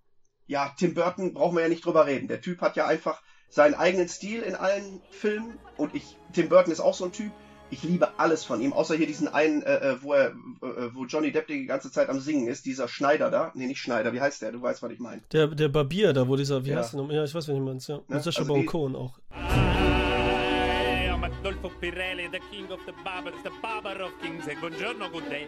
ja, 0.46 0.72
Tim 0.78 0.94
Burton 0.94 1.34
brauchen 1.34 1.56
wir 1.56 1.62
ja 1.62 1.68
nicht 1.68 1.84
drüber 1.84 2.06
reden. 2.06 2.28
Der 2.28 2.40
Typ 2.40 2.60
hat 2.60 2.76
ja 2.76 2.86
einfach 2.86 3.22
seinen 3.48 3.74
eigenen 3.74 4.08
Stil 4.08 4.42
in 4.42 4.54
allen 4.54 5.02
Filmen 5.10 5.58
und 5.76 5.94
ich, 5.96 6.16
Tim 6.32 6.48
Burton 6.48 6.72
ist 6.72 6.80
auch 6.80 6.94
so 6.94 7.04
ein 7.04 7.12
Typ. 7.12 7.32
Ich 7.72 7.84
liebe 7.84 8.08
alles 8.18 8.44
von 8.44 8.60
ihm, 8.60 8.72
außer 8.72 8.96
hier 8.96 9.06
diesen 9.06 9.28
einen, 9.28 9.62
äh, 9.62 9.92
äh, 9.92 10.02
wo 10.02 10.12
er, 10.14 10.30
äh, 10.30 10.92
wo 10.92 11.04
Johnny 11.04 11.30
Depp 11.30 11.46
die 11.46 11.66
ganze 11.66 11.90
Zeit 11.92 12.08
am 12.08 12.18
Singen 12.18 12.48
ist, 12.48 12.66
dieser 12.66 12.88
Schneider 12.88 13.30
da. 13.30 13.52
Nee, 13.54 13.66
nicht 13.66 13.80
Schneider, 13.80 14.12
wie 14.12 14.20
heißt 14.20 14.42
der? 14.42 14.50
Du 14.50 14.60
weißt, 14.60 14.82
was 14.82 14.90
ich 14.90 14.98
meine. 14.98 15.22
Der, 15.32 15.46
der 15.46 15.68
Barbier 15.68 16.12
da, 16.12 16.26
wo 16.26 16.34
dieser, 16.34 16.64
wie 16.64 16.70
Ja. 16.70 16.78
heißt 16.78 16.94
der 16.94 17.00
nochmal? 17.00 17.16
Ja, 17.16 17.24
ich 17.24 17.32
weiß, 17.34 17.46
wen 17.46 17.56
du 17.56 17.62
meinst, 17.62 17.88
ja. 17.88 18.00
Mit 18.08 18.22
Sacha 18.24 18.40
also 18.40 18.52
Baron 18.52 18.66
Cohen 18.66 18.96
auch. 18.96 19.18
I 19.32 21.08
am 21.12 21.22
Adolfo 21.22 21.70
Pirelli, 21.80 22.28
the 22.32 22.40
king 22.50 22.68
of 22.72 22.80
the 22.86 22.92
barbers, 23.04 23.34
the 23.44 23.50
barber 23.62 24.02
of 24.02 24.10
kings. 24.20 24.44
Hey, 24.46 24.56
buongiorno, 24.56 25.08
good 25.12 25.28
day. 25.30 25.46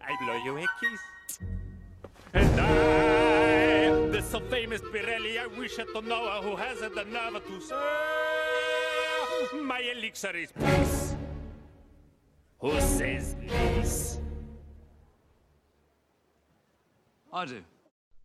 I 0.00 0.16
blow 0.24 0.36
you 0.44 0.56
a 0.56 0.66
kiss. 0.80 1.00
And 2.32 2.60
I, 2.60 4.10
the 4.12 4.22
so 4.22 4.40
famous 4.48 4.80
Pirelli, 4.80 5.36
I 5.38 5.46
wish 5.58 5.76
to 5.76 5.84
know 6.00 6.40
who 6.42 6.56
has 6.56 6.78
the 6.80 6.88
nerve 7.04 7.42
to 7.46 7.60
say, 7.60 7.74
my 9.62 9.80
elixir 9.94 10.34
is 10.36 10.52
peace. 10.52 11.09
Who 12.60 12.78
says 12.80 13.36
this? 13.36 14.20
I 17.32 17.46
do. 17.46 17.62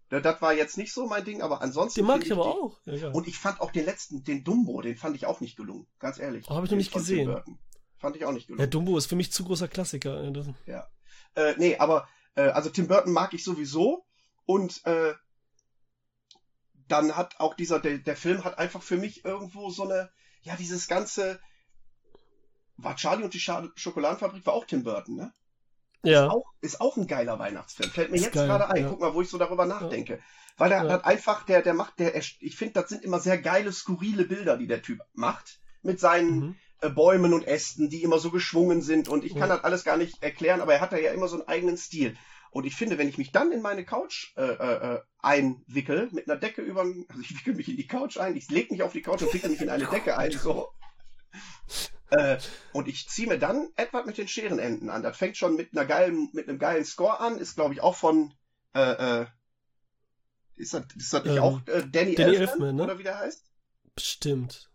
Das, 0.10 0.42
war 0.42 0.54
jetzt 0.54 0.77
nicht 0.77 0.94
so 0.94 1.08
mein 1.08 1.24
Ding, 1.25 1.42
aber 1.42 1.62
ansonsten. 1.62 2.00
Den 2.01 2.08
mag 2.08 2.24
ich 2.24 2.32
aber 2.32 2.46
auch. 2.46 2.77
Ja, 2.86 2.94
ja. 2.94 3.10
Und 3.12 3.27
ich 3.27 3.38
fand 3.38 3.60
auch 3.60 3.72
den 3.72 3.86
letzten, 3.86 4.24
den 4.24 4.44
Dumbo, 4.44 4.82
den 4.82 4.98
fand 4.98 5.15
ich 5.15 5.25
auch 5.25 5.39
nicht 5.42 5.58
gelungen, 5.58 5.88
ganz 6.00 6.20
ehrlich. 6.20 6.46
Oh, 6.50 6.56
hab 6.56 6.63
ich 6.63 6.72
noch 6.72 6.77
nicht 6.77 6.94
gesehen. 6.94 7.36
Fand 7.98 8.15
ich 8.15 8.25
auch 8.25 8.32
nicht 8.32 8.50
ja, 8.50 8.56
gelungen. 8.56 8.70
Dumbo 8.70 8.98
ist 8.98 9.08
für 9.08 9.15
mich 9.15 9.32
zu 9.32 9.44
großer 9.46 9.68
Klassiker. 9.68 10.24
Ja, 10.24 10.32
das- 10.32 10.48
Ja. 10.65 10.88
Äh, 11.36 11.56
nee, 11.58 11.77
aber 11.77 12.08
äh, 12.36 12.44
also 12.44 12.70
Tim 12.70 12.88
Burton 12.88 13.12
mag 13.13 13.34
ich 13.34 13.44
sowieso 13.44 14.06
und 14.46 14.86
äh, 14.86 15.13
dann 16.88 17.15
hat 17.18 17.39
auch 17.39 17.56
dieser, 17.56 17.80
der, 17.80 17.98
der 17.98 18.15
Film 18.15 18.44
hat 18.44 18.58
einfach 18.60 18.84
für 18.84 18.98
mich 18.98 19.25
irgendwo 19.25 19.70
so 19.70 19.84
eine, 19.84 20.12
ja, 20.42 20.56
dieses 20.56 20.88
ganze, 20.88 21.39
war 22.77 22.96
Charlie 22.96 23.24
und 23.24 23.34
die 23.34 23.39
Scha 23.39 23.67
Schokoladenfabrik 23.75 24.46
war 24.46 24.53
auch 24.53 24.65
Tim 24.65 24.84
Burton, 24.84 25.15
ne? 25.15 25.34
Ja. 26.03 26.25
Ist, 26.25 26.32
auch, 26.32 26.46
ist 26.62 26.82
auch 26.82 26.98
ein 26.98 27.08
geiler 27.08 27.39
Weihnachtsfilm. 27.39 27.89
Fällt 27.89 28.12
mir 28.12 28.17
Ist 28.17 28.25
jetzt 28.25 28.34
geil, 28.36 28.48
gerade 28.48 28.70
ein. 28.70 28.84
ja. 28.84 28.89
Guck 28.89 29.00
mal, 29.00 29.13
wo 29.15 29.22
ich 29.22 29.29
so 29.29 29.38
darüber 29.39 29.65
nachdenke. 29.65 30.20
Weil 30.58 30.72
er 30.72 30.86
Ja. 30.86 30.91
hat 30.94 31.05
einfach, 31.05 31.44
der, 31.46 31.62
der 31.63 31.74
macht, 31.74 31.98
der, 32.00 32.15
ich 32.15 32.55
finde, 32.55 32.74
das 32.75 32.89
sind 32.89 33.03
immer 33.03 33.20
sehr 33.20 33.39
geile, 33.39 33.72
skurrile 33.72 34.25
Bilder, 34.25 34.55
die 34.58 34.67
der 34.67 34.82
Typ 34.84 35.00
macht. 35.13 35.60
Mit 35.82 36.00
seinen 36.00 36.39
Mhm. 36.39 36.55
äh, 36.82 36.89
Bäumen 36.89 37.34
und 37.34 37.48
Ästen, 37.48 37.89
die 37.89 38.03
immer 38.03 38.20
so 38.20 38.29
geschwungen 38.29 38.82
sind. 38.84 39.08
Und 39.10 39.24
ich 39.24 39.34
kann 39.34 39.50
Ja. 39.50 39.55
das 39.55 39.63
alles 39.63 39.84
gar 39.84 39.98
nicht 39.98 40.22
erklären, 40.22 40.62
aber 40.62 40.75
er 40.75 40.82
hat 40.82 40.91
da 40.94 40.98
ja 40.98 41.12
immer 41.12 41.27
so 41.27 41.38
einen 41.38 41.48
eigenen 41.48 41.77
Stil. 41.77 42.15
Und 42.51 42.65
ich 42.65 42.75
finde, 42.75 42.98
wenn 43.00 43.10
ich 43.10 43.17
mich 43.17 43.32
dann 43.32 43.51
in 43.51 43.62
meine 43.62 43.84
Couch 43.84 44.32
äh, 44.38 44.44
äh, 44.44 44.96
äh, 44.96 45.01
einwickel, 45.20 46.10
mit 46.12 46.29
einer 46.29 46.39
Decke 46.39 46.62
über, 46.62 46.82
also 46.82 47.22
ich 47.22 47.36
wickel 47.36 47.55
mich 47.55 47.67
in 47.67 47.77
die 47.77 47.88
Couch 47.88 48.17
ein, 48.17 48.36
ich 48.38 48.50
lege 48.51 48.72
mich 48.74 48.84
auf 48.84 48.94
die 48.94 49.01
Couch 49.01 49.24
und 49.24 49.34
wickel 49.34 49.50
mich 49.50 49.62
in 49.62 49.70
eine 49.70 49.86
Decke 49.91 50.17
ein, 50.17 50.32
so. 50.32 50.70
Äh, 52.17 52.38
und 52.74 52.88
ich 52.88 53.07
ziehe 53.10 53.27
mir 53.27 53.38
dann 53.39 53.69
Edward 53.75 54.05
mit 54.05 54.17
den 54.17 54.27
Scherenenden 54.27 54.89
an. 54.89 55.03
Das 55.03 55.17
fängt 55.17 55.38
schon 55.38 55.55
mit 55.55 55.72
einer 55.74 55.86
geilen, 55.86 56.29
mit 56.34 56.48
einem 56.48 56.60
geilen 56.60 56.86
Score 56.86 57.19
an, 57.19 57.38
ist 57.38 57.55
glaube 57.55 57.74
ich 57.74 57.81
auch 57.81 57.95
von 57.95 58.34
äh, 58.74 59.22
äh, 59.22 59.25
ist 60.55 60.74
das, 60.74 60.86
ist 60.95 61.13
das 61.13 61.24
nicht 61.25 61.36
Ähm, 61.38 61.43
auch 61.43 61.60
äh, 61.67 61.84
Danny, 61.91 62.15
Danny 62.15 62.36
Elfman, 62.36 62.41
Elfman, 62.41 62.75
ne? 62.75 62.84
oder 62.84 63.00
wie 63.00 63.03
der 63.03 63.17
heißt? 63.19 63.43
Bestimmt. 63.95 64.69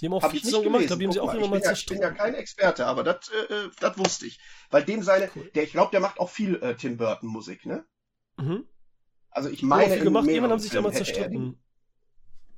Die 0.00 0.06
haben 0.06 0.14
auch 0.14 0.22
Hab 0.22 0.30
viel 0.30 0.38
ich 0.38 0.44
zusammen 0.44 0.64
gemacht, 0.64 0.78
gelesen. 0.88 0.98
da 1.00 1.04
haben 1.04 1.12
sie 1.12 1.20
auch 1.20 1.26
mal, 1.26 1.36
immer 1.36 1.44
ich, 1.44 1.50
mal 1.50 1.58
bin 1.58 1.64
ja, 1.64 1.72
ich 1.72 1.86
bin 1.86 2.00
ja 2.00 2.10
kein 2.12 2.34
Experte, 2.34 2.86
aber 2.86 3.02
das 3.02 3.28
äh, 3.30 3.52
äh, 3.54 3.70
das 3.80 3.98
wusste 3.98 4.26
ich. 4.26 4.38
Weil 4.70 4.84
dem 4.84 5.02
seine, 5.02 5.28
Cool. 5.34 5.50
der, 5.54 5.64
ich 5.64 5.72
glaube, 5.72 5.90
der 5.90 6.00
macht 6.00 6.20
auch 6.20 6.30
viel 6.30 6.54
äh, 6.62 6.76
Tim 6.76 6.96
Burton 6.96 7.28
Musik, 7.28 7.66
ne? 7.66 7.84
Mhm. 8.36 8.66
Also 9.30 9.48
ich 9.50 9.62
meine, 9.62 9.90
viel 9.90 9.98
in 9.98 10.04
gemacht, 10.04 10.26
irgendwann 10.28 10.52
haben 10.52 10.60
sich 10.60 10.72
er 10.74 10.82
die- 10.82 10.92
zerstritten. 10.92 11.60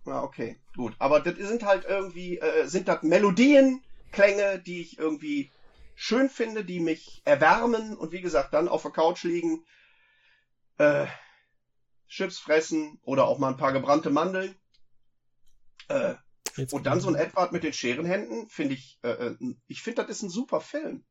Ja, 0.06 0.22
okay, 0.22 0.58
gut. 0.76 0.94
Aber 0.98 1.20
das 1.20 1.36
sind 1.36 1.64
halt 1.64 1.84
irgendwie, 1.84 2.38
äh, 2.38 2.66
sind 2.66 2.88
das 2.88 3.02
Melodien, 3.02 3.82
Klänge, 4.12 4.58
die 4.58 4.80
ich 4.80 4.98
irgendwie 4.98 5.50
schön 5.94 6.30
finde, 6.30 6.64
die 6.64 6.80
mich 6.80 7.22
erwärmen 7.24 7.96
und 7.96 8.12
wie 8.12 8.22
gesagt, 8.22 8.54
dann 8.54 8.68
auf 8.68 8.82
der 8.82 8.90
Couch 8.90 9.22
liegen, 9.24 9.64
äh, 10.78 11.06
Chips 12.08 12.38
fressen 12.38 12.98
oder 13.02 13.26
auch 13.26 13.38
mal 13.38 13.48
ein 13.48 13.56
paar 13.56 13.72
gebrannte 13.72 14.10
Mandeln. 14.10 14.56
Äh, 15.88 16.14
und 16.72 16.86
dann 16.86 17.00
so 17.00 17.08
ein 17.08 17.14
Edward 17.14 17.52
mit 17.52 17.62
den 17.62 17.72
Scherenhänden, 17.72 18.48
finde 18.48 18.74
ich, 18.74 18.98
äh, 19.02 19.10
äh, 19.10 19.36
ich 19.66 19.82
finde, 19.82 20.02
das 20.02 20.10
ist 20.10 20.22
ein 20.22 20.30
super 20.30 20.60
Film. 20.60 21.04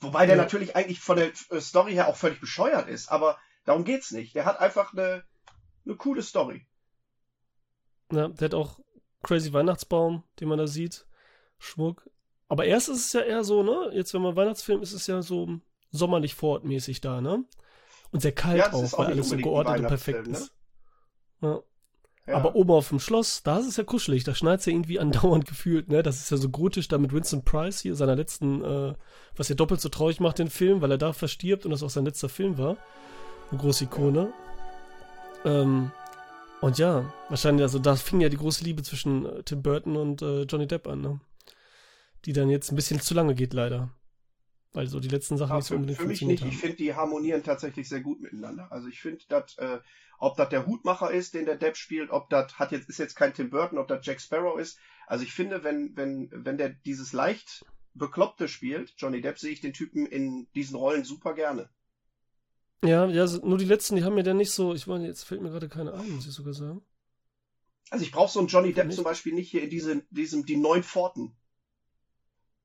Wobei 0.00 0.26
der 0.26 0.36
Ja. 0.36 0.42
natürlich 0.42 0.74
eigentlich 0.74 1.00
von 1.00 1.16
der 1.16 1.32
äh, 1.50 1.60
Story 1.60 1.92
her 1.92 2.08
auch 2.08 2.16
völlig 2.16 2.40
bescheuert 2.40 2.88
ist, 2.88 3.08
aber 3.10 3.38
darum 3.64 3.84
geht's 3.84 4.10
nicht. 4.10 4.34
Der 4.34 4.44
hat 4.44 4.60
einfach 4.60 4.92
eine, 4.92 5.24
eine 5.84 5.96
coole 5.96 6.22
Story. 6.22 6.66
Ja, 8.12 8.28
der 8.28 8.46
hat 8.46 8.54
auch 8.54 8.80
crazy 9.22 9.52
Weihnachtsbaum, 9.52 10.22
den 10.40 10.48
man 10.48 10.58
da 10.58 10.66
sieht. 10.66 11.06
Schmuck. 11.58 12.08
Aber 12.48 12.64
erst 12.64 12.88
ist 12.88 13.06
es 13.06 13.12
ja 13.12 13.20
eher 13.20 13.44
so, 13.44 13.62
ne? 13.62 13.90
Jetzt, 13.94 14.12
wenn 14.12 14.22
man 14.22 14.36
Weihnachtsfilm 14.36 14.82
ist, 14.82 14.92
ist 14.92 15.02
es 15.02 15.06
ja 15.06 15.22
so 15.22 15.48
sommerlich 15.90 16.34
vorortmäßig 16.34 17.00
da, 17.00 17.20
ne? 17.20 17.44
Und 18.10 18.20
sehr 18.20 18.32
kalt 18.32 18.58
Ja, 18.58 18.72
auch, 18.72 18.98
weil 18.98 19.06
alles 19.06 19.30
so 19.30 19.36
geordnet 19.36 19.80
und 19.80 19.86
perfekt 19.86 20.26
Weihnachtsfilm, 20.26 20.44
ist. 20.44 20.54
Ja. 21.40 21.62
Ja. 22.26 22.36
Aber 22.36 22.54
oben 22.54 22.70
auf 22.70 22.88
dem 22.88 23.00
Schloss, 23.00 23.42
da 23.42 23.58
ist 23.58 23.66
es 23.66 23.76
ja 23.76 23.82
kuschelig. 23.82 24.22
Da 24.22 24.34
schneit 24.34 24.60
es 24.60 24.66
ja 24.66 24.72
irgendwie 24.72 25.00
andauernd 25.00 25.46
gefühlt, 25.46 25.88
ne? 25.88 26.02
Das 26.02 26.18
ist 26.18 26.30
ja 26.30 26.36
so 26.36 26.48
gotisch 26.50 26.88
da 26.88 26.98
mit 26.98 27.12
Vincent 27.12 27.44
Price 27.44 27.80
hier, 27.80 27.94
seiner 27.96 28.14
letzten, 28.16 28.62
äh, 28.62 28.94
was 29.34 29.48
ja 29.48 29.54
doppelt 29.54 29.80
so 29.80 29.88
traurig 29.88 30.20
macht, 30.20 30.38
den 30.38 30.50
Film, 30.50 30.82
weil 30.82 30.90
er 30.90 30.98
da 30.98 31.12
verstirbt 31.12 31.64
und 31.64 31.70
das 31.72 31.82
auch 31.82 31.90
sein 31.90 32.04
letzter 32.04 32.28
Film 32.28 32.58
war. 32.58 32.76
Eine 33.50 33.60
große 33.60 33.84
Ikone. 33.84 34.32
Ähm, 35.44 35.90
und 36.62 36.78
ja, 36.78 37.12
wahrscheinlich, 37.28 37.62
also 37.62 37.78
da 37.78 37.96
fing 37.96 38.20
ja 38.20 38.28
die 38.30 38.38
große 38.38 38.64
Liebe 38.64 38.82
zwischen 38.82 39.26
äh, 39.26 39.42
Tim 39.42 39.62
Burton 39.62 39.96
und 39.96 40.22
äh, 40.22 40.42
Johnny 40.44 40.66
Depp 40.66 40.86
an, 40.86 41.00
ne? 41.02 41.20
Die 42.24 42.32
dann 42.32 42.48
jetzt 42.48 42.72
ein 42.72 42.76
bisschen 42.76 43.00
zu 43.00 43.14
lange 43.14 43.34
geht, 43.34 43.52
leider. 43.52 43.90
Weil 44.72 44.86
so 44.86 45.00
die 45.00 45.08
letzten 45.08 45.36
Sachen 45.36 45.50
Ja, 45.50 45.56
nicht 45.56 45.66
so 45.66 45.74
für, 45.74 45.76
unbedingt 45.76 45.98
für 45.98 46.06
mich 46.06 46.20
funktioniert 46.20 46.40
nicht. 46.40 46.48
Ich 46.48 46.54
haben. 46.54 46.60
finde, 46.60 46.76
die 46.76 46.94
harmonieren 46.94 47.42
tatsächlich 47.42 47.88
sehr 47.88 48.00
gut 48.00 48.20
miteinander. 48.20 48.70
Also 48.72 48.88
ich 48.88 49.00
finde, 49.00 49.22
dass, 49.28 49.58
äh, 49.58 49.80
ob 50.18 50.36
das 50.36 50.48
der 50.48 50.66
Hutmacher 50.66 51.10
ist, 51.10 51.34
den 51.34 51.46
der 51.46 51.56
Depp 51.56 51.76
spielt, 51.76 52.10
ob 52.10 52.30
das 52.30 52.58
hat 52.58 52.72
jetzt 52.72 52.88
ist 52.88 52.98
jetzt 52.98 53.16
kein 53.16 53.34
Tim 53.34 53.50
Burton, 53.50 53.78
ob 53.78 53.88
das 53.88 54.06
Jack 54.06 54.20
Sparrow 54.20 54.58
ist. 54.58 54.78
Also 55.06 55.24
ich 55.24 55.32
finde, 55.32 55.64
wenn 55.64 55.96
wenn 55.96 56.30
wenn 56.32 56.58
der 56.58 56.70
dieses 56.70 57.12
leicht 57.12 57.64
bekloppte 57.94 58.48
spielt, 58.48 58.94
Johnny 58.96 59.20
Depp, 59.20 59.38
sehe 59.38 59.52
ich 59.52 59.60
den 59.60 59.72
Typen 59.74 60.06
in 60.06 60.46
diesen 60.54 60.76
Rollen 60.76 61.04
super 61.04 61.34
gerne. 61.34 61.68
Ja, 62.84 63.06
ja, 63.06 63.26
nur 63.44 63.58
die 63.58 63.64
letzten, 63.64 63.96
die 63.96 64.04
haben 64.04 64.14
mir 64.14 64.22
dann 64.24 64.36
nicht 64.36 64.50
so, 64.50 64.74
ich 64.74 64.86
meine, 64.86 65.06
jetzt 65.06 65.24
fällt 65.24 65.40
mir 65.40 65.50
gerade 65.50 65.68
keine 65.68 65.94
ein, 65.94 66.10
muss 66.10 66.26
ich 66.26 66.32
sogar 66.32 66.52
sagen. 66.54 66.82
Also 67.90 68.04
ich 68.04 68.10
brauche 68.10 68.32
so 68.32 68.40
einen 68.40 68.48
Johnny 68.48 68.72
Depp 68.72 68.86
Nicht? 68.86 68.96
zum 68.96 69.04
Beispiel 69.04 69.34
nicht 69.34 69.50
hier 69.50 69.62
in 69.62 69.70
diese, 69.70 70.02
diesem 70.10 70.44
die 70.46 70.56
neun 70.56 70.82
Pforten. 70.82 71.36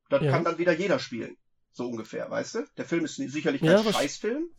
Das 0.09 0.23
Ja. 0.23 0.31
kann 0.31 0.43
dann 0.43 0.57
wieder 0.57 0.71
jeder 0.73 0.99
spielen, 0.99 1.37
so 1.71 1.85
ungefähr, 1.87 2.29
weißt 2.31 2.55
du? 2.55 2.65
Der 2.77 2.85
Film 2.85 3.05
ist 3.05 3.15
sicherlich 3.17 3.61
kein 3.61 3.77
Ja, 3.77 3.83
Scheißfilm, 3.83 4.49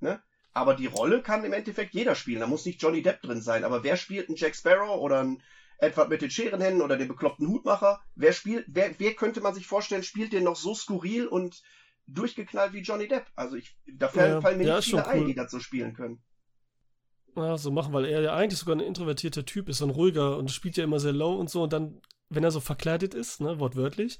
ne? 0.00 0.22
Aber 0.54 0.74
die 0.74 0.86
Rolle 0.86 1.22
kann 1.22 1.44
im 1.44 1.52
Endeffekt 1.52 1.92
jeder 1.92 2.14
spielen. 2.14 2.40
Da 2.40 2.46
muss 2.46 2.64
nicht 2.64 2.80
Johnny 2.80 3.02
Depp 3.02 3.20
drin 3.20 3.42
sein. 3.42 3.62
Aber 3.62 3.84
wer 3.84 3.96
spielt 3.98 4.28
einen 4.28 4.36
Jack 4.38 4.56
Sparrow 4.56 5.00
oder 5.02 5.20
einen 5.20 5.42
Edward 5.78 6.08
mit 6.08 6.22
den 6.22 6.30
Scherenhänden 6.30 6.80
oder 6.80 6.96
den 6.96 7.08
bekloppten 7.08 7.48
Hutmacher? 7.48 8.00
Wer 8.14 8.32
spielt, 8.32 8.64
wer, 8.68 8.98
wer 8.98 9.12
könnte 9.14 9.42
man 9.42 9.54
sich 9.54 9.66
vorstellen, 9.66 10.02
spielt 10.02 10.32
den 10.32 10.44
noch 10.44 10.56
so 10.56 10.74
skurril 10.74 11.26
und 11.26 11.62
durchgeknallt 12.06 12.72
wie 12.72 12.80
Johnny 12.80 13.08
Depp? 13.08 13.26
Also 13.34 13.56
ich, 13.56 13.76
da 13.86 14.08
fallen, 14.08 14.32
Ja, 14.32 14.40
fallen 14.40 14.58
mir 14.58 14.64
ja, 14.64 14.76
nicht 14.76 14.86
viele 14.86 15.06
ein, 15.06 15.20
cool. 15.20 15.26
die 15.26 15.34
das 15.34 15.50
so 15.50 15.60
spielen 15.60 15.92
können. 15.94 16.22
Ja, 17.36 17.58
so 17.58 17.70
machen, 17.70 17.92
weil 17.92 18.06
er 18.06 18.22
ja 18.22 18.34
eigentlich 18.34 18.58
sogar 18.58 18.76
ein 18.76 18.80
introvertierter 18.80 19.44
Typ 19.44 19.68
ist, 19.68 19.78
so 19.78 19.84
ein 19.86 19.90
ruhiger 19.90 20.38
und 20.38 20.50
spielt 20.50 20.76
ja 20.78 20.84
immer 20.84 20.98
sehr 21.00 21.12
low 21.12 21.34
und 21.34 21.50
so. 21.50 21.62
Und 21.62 21.72
dann, 21.72 22.00
wenn 22.30 22.44
er 22.44 22.50
so 22.50 22.60
verkleidet 22.60 23.12
ist, 23.14 23.40
ne, 23.40 23.60
wortwörtlich, 23.60 24.18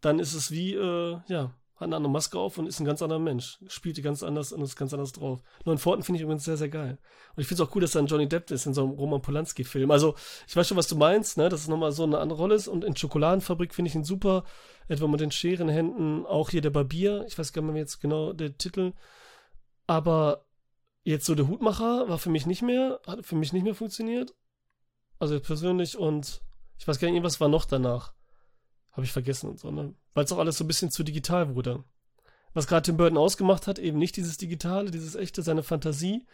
dann 0.00 0.18
ist 0.20 0.34
es 0.34 0.50
wie, 0.52 0.74
äh, 0.74 1.18
ja, 1.28 1.54
hat 1.80 1.86
eine 1.86 1.96
andere 1.96 2.12
Maske 2.12 2.38
auf 2.38 2.58
und 2.58 2.66
ist 2.66 2.78
ein 2.78 2.84
ganz 2.84 3.02
anderer 3.02 3.18
Mensch. 3.18 3.58
Spielt 3.66 3.96
die 3.96 4.02
ganz 4.02 4.22
anders 4.22 4.52
und 4.52 4.62
ist 4.62 4.76
ganz 4.76 4.92
anders 4.92 5.12
drauf. 5.12 5.42
Neuen 5.64 5.78
Forten 5.78 6.02
finde 6.02 6.18
ich 6.18 6.22
übrigens 6.22 6.44
sehr, 6.44 6.56
sehr 6.56 6.68
geil. 6.68 6.98
Und 7.34 7.40
ich 7.40 7.48
finde 7.48 7.62
es 7.62 7.68
auch 7.68 7.74
cool, 7.74 7.80
dass 7.80 7.92
da 7.92 7.98
ein 7.98 8.06
Johnny 8.06 8.28
Depp 8.28 8.50
ist 8.50 8.66
in 8.66 8.74
so 8.74 8.82
einem 8.82 8.92
Roman 8.92 9.22
Polanski-Film. 9.22 9.90
Also, 9.90 10.14
ich 10.46 10.54
weiß 10.54 10.68
schon, 10.68 10.76
was 10.76 10.88
du 10.88 10.96
meinst, 10.96 11.38
ne, 11.38 11.48
dass 11.48 11.62
es 11.62 11.68
nochmal 11.68 11.92
so 11.92 12.04
eine 12.04 12.18
andere 12.18 12.38
Rolle 12.38 12.54
ist. 12.54 12.68
Und 12.68 12.84
in 12.84 12.96
Schokoladenfabrik 12.96 13.74
finde 13.74 13.88
ich 13.88 13.94
ihn 13.94 14.04
super. 14.04 14.44
Etwa 14.88 15.06
mit 15.08 15.20
den 15.20 15.32
Scherenhänden, 15.32 16.26
auch 16.26 16.50
hier 16.50 16.60
der 16.60 16.70
Barbier. 16.70 17.24
Ich 17.26 17.38
weiß 17.38 17.52
gar 17.52 17.62
nicht 17.62 17.72
mehr 17.72 17.82
jetzt 17.82 18.00
genau 18.00 18.32
der 18.32 18.56
Titel. 18.58 18.92
Aber 19.86 20.44
Jetzt 21.02 21.26
so 21.26 21.34
der 21.34 21.48
Hutmacher 21.48 22.08
war 22.08 22.18
für 22.18 22.30
mich 22.30 22.46
nicht 22.46 22.62
mehr, 22.62 23.00
hat 23.06 23.24
für 23.24 23.34
mich 23.34 23.52
nicht 23.52 23.62
mehr 23.62 23.74
funktioniert. 23.74 24.34
Also 25.18 25.38
persönlich 25.40 25.98
und 25.98 26.42
ich 26.78 26.86
weiß 26.86 26.98
gar 26.98 27.10
nicht, 27.10 27.22
was 27.22 27.40
war 27.40 27.48
noch 27.48 27.64
danach. 27.64 28.14
Habe 29.00 29.06
ich 29.06 29.12
vergessen 29.12 29.48
und 29.48 29.58
so, 29.58 29.70
ne? 29.70 29.94
Weil 30.12 30.24
es 30.24 30.32
auch 30.32 30.36
alles 30.36 30.58
so 30.58 30.64
ein 30.64 30.66
bisschen 30.66 30.90
zu 30.90 31.02
digital 31.02 31.54
wurde. 31.54 31.84
Was 32.52 32.66
gerade 32.66 32.82
Tim 32.82 32.98
Burton 32.98 33.16
ausgemacht 33.16 33.66
hat, 33.66 33.78
eben 33.78 33.98
nicht 33.98 34.14
dieses 34.16 34.36
Digitale, 34.36 34.90
dieses 34.90 35.14
echte, 35.14 35.40
seine 35.42 35.62
Fantasie 35.62 36.26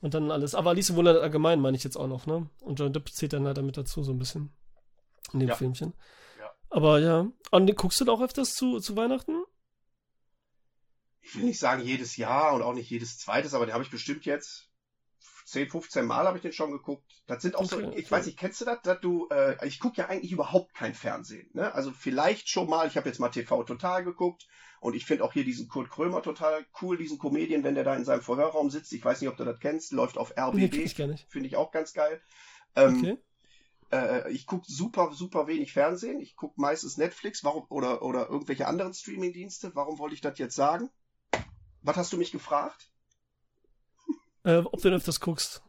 und 0.00 0.14
dann 0.14 0.30
alles. 0.30 0.54
Aber 0.54 0.70
Alice 0.70 0.88
im 0.88 0.96
Wunderland 0.96 1.22
allgemein 1.22 1.60
meine 1.60 1.76
ich 1.76 1.84
jetzt 1.84 1.98
auch 1.98 2.06
noch, 2.06 2.24
ne? 2.24 2.48
Und 2.60 2.78
John 2.80 2.94
Depp 2.94 3.10
zählt 3.10 3.34
dann 3.34 3.44
halt 3.46 3.58
damit 3.58 3.76
dazu 3.76 4.02
so 4.02 4.12
ein 4.12 4.18
bisschen. 4.18 4.50
In 5.34 5.40
dem 5.40 5.50
Ja. 5.50 5.56
Filmchen. 5.56 5.92
Ja. 6.38 6.50
Aber 6.70 7.00
ja. 7.00 7.26
Und 7.50 7.76
guckst 7.76 8.00
du 8.00 8.06
da 8.06 8.12
auch 8.12 8.22
öfters 8.22 8.54
zu, 8.54 8.80
zu 8.80 8.96
Weihnachten? 8.96 9.44
ich 11.20 11.36
will 11.36 11.44
nicht 11.44 11.58
sagen 11.58 11.82
jedes 11.82 12.16
Jahr 12.16 12.54
und 12.54 12.62
auch 12.62 12.72
nicht 12.72 12.88
jedes 12.88 13.18
zweites, 13.18 13.52
aber 13.52 13.66
den 13.66 13.74
habe 13.74 13.84
ich 13.84 13.90
bestimmt 13.90 14.24
jetzt 14.24 14.69
10, 15.50 15.68
15 15.68 16.06
Mal 16.06 16.26
habe 16.26 16.36
ich 16.38 16.42
den 16.42 16.52
schon 16.52 16.70
geguckt. 16.72 17.04
Das 17.26 17.42
sind 17.42 17.56
auch 17.56 17.64
so, 17.64 17.76
Okay, 17.76 17.86
ich 17.98 18.06
okay. 18.06 18.10
weiß 18.10 18.26
nicht, 18.26 18.38
kennst 18.38 18.60
du 18.60 18.64
das, 18.64 18.80
dass 18.82 19.00
du, 19.00 19.28
äh, 19.30 19.66
ich 19.66 19.78
gucke 19.80 19.96
ja 19.98 20.08
eigentlich 20.08 20.32
überhaupt 20.32 20.74
kein 20.74 20.94
Fernsehen. 20.94 21.50
Ne? 21.52 21.72
Also 21.74 21.92
vielleicht 21.92 22.48
schon 22.48 22.68
mal, 22.68 22.86
ich 22.86 22.96
habe 22.96 23.08
jetzt 23.08 23.18
mal 23.20 23.28
TV 23.30 23.62
Total 23.64 24.04
geguckt 24.04 24.46
und 24.80 24.94
ich 24.94 25.04
finde 25.04 25.24
auch 25.24 25.32
hier 25.32 25.44
diesen 25.44 25.68
Kurt 25.68 25.90
Krömer 25.90 26.22
total 26.22 26.64
cool, 26.80 26.96
diesen 26.96 27.18
Comedian, 27.18 27.64
wenn 27.64 27.74
der 27.74 27.84
da 27.84 27.94
in 27.96 28.04
seinem 28.04 28.22
Vorhörraum 28.22 28.70
sitzt. 28.70 28.92
Ich 28.92 29.04
weiß 29.04 29.20
nicht, 29.20 29.30
ob 29.30 29.36
du 29.36 29.44
das 29.44 29.58
kennst, 29.60 29.92
läuft 29.92 30.16
auf 30.18 30.32
Nee, 30.52 30.66
RBB, 30.66 31.06
nicht. 31.06 31.26
finde 31.28 31.46
ich 31.48 31.56
auch 31.56 31.70
ganz 31.72 31.92
geil. 31.92 32.20
Ähm, 32.76 32.98
Okay. 32.98 33.18
äh, 33.92 34.30
ich 34.32 34.46
gucke 34.46 34.64
super, 34.68 35.12
super 35.12 35.46
wenig 35.46 35.72
Fernsehen. 35.72 36.20
Ich 36.20 36.36
gucke 36.36 36.60
meistens 36.60 36.96
Netflix 36.96 37.44
warum, 37.44 37.66
oder, 37.68 38.02
oder 38.02 38.28
irgendwelche 38.28 38.66
anderen 38.66 38.94
Streamingdienste. 38.94 39.74
Warum 39.74 39.98
wollte 39.98 40.14
ich 40.14 40.20
das 40.20 40.38
jetzt 40.38 40.54
sagen? 40.54 40.90
Was 41.82 41.96
hast 41.96 42.12
du 42.12 42.18
mich 42.18 42.30
gefragt? 42.32 42.90
Äh, 44.44 44.58
ob 44.58 44.80
du 44.80 44.88
denn 44.88 44.94
öfters 44.94 45.20
guckst. 45.20 45.62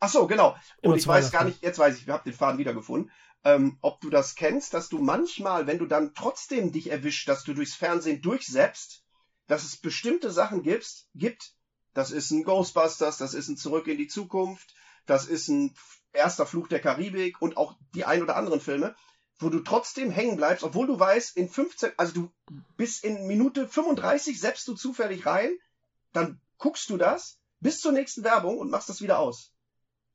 Ach 0.00 0.08
so, 0.08 0.26
genau. 0.26 0.56
Immer 0.82 0.94
Und 0.94 0.98
ich 0.98 1.06
weiß 1.06 1.30
gar 1.30 1.44
nicht, 1.44 1.62
jetzt 1.62 1.78
weiß 1.78 1.96
ich, 1.96 2.06
wir 2.06 2.14
haben 2.14 2.24
den 2.24 2.34
Faden 2.34 2.58
wiedergefunden, 2.58 3.10
ähm, 3.44 3.78
ob 3.80 4.00
du 4.00 4.10
das 4.10 4.34
kennst, 4.34 4.74
dass 4.74 4.88
du 4.88 4.98
manchmal, 4.98 5.66
wenn 5.66 5.78
du 5.78 5.86
dann 5.86 6.14
trotzdem 6.14 6.72
dich 6.72 6.90
erwischt, 6.90 7.28
dass 7.28 7.44
du 7.44 7.54
durchs 7.54 7.74
Fernsehen 7.74 8.20
durchseppst, 8.20 9.02
dass 9.46 9.64
es 9.64 9.76
bestimmte 9.76 10.30
Sachen 10.30 10.62
gibst, 10.62 11.08
gibt, 11.14 11.52
das 11.92 12.10
ist 12.10 12.30
ein 12.30 12.42
Ghostbusters, 12.42 13.18
das 13.18 13.34
ist 13.34 13.48
ein 13.48 13.56
Zurück 13.56 13.86
in 13.86 13.98
die 13.98 14.08
Zukunft, 14.08 14.74
das 15.06 15.26
ist 15.26 15.48
ein 15.48 15.74
erster 16.12 16.46
Fluch 16.46 16.68
der 16.68 16.80
Karibik 16.80 17.40
und 17.40 17.56
auch 17.56 17.76
die 17.94 18.04
ein 18.04 18.22
oder 18.22 18.36
anderen 18.36 18.60
Filme, 18.60 18.94
wo 19.38 19.48
du 19.48 19.60
trotzdem 19.60 20.10
hängen 20.10 20.36
bleibst, 20.36 20.64
obwohl 20.64 20.86
du 20.86 20.98
weißt, 20.98 21.36
in 21.36 21.48
15, 21.48 21.92
also 21.96 22.12
du 22.12 22.30
bis 22.76 23.00
in 23.00 23.26
Minute 23.26 23.68
35 23.68 24.40
seppst 24.40 24.66
du 24.68 24.74
zufällig 24.74 25.26
rein, 25.26 25.50
dann 26.12 26.40
guckst 26.58 26.88
du 26.90 26.96
das 26.96 27.38
bis 27.64 27.80
zur 27.80 27.90
nächsten 27.92 28.22
Werbung 28.22 28.58
und 28.58 28.70
machst 28.70 28.88
das 28.88 29.00
wieder 29.02 29.18
aus. 29.18 29.50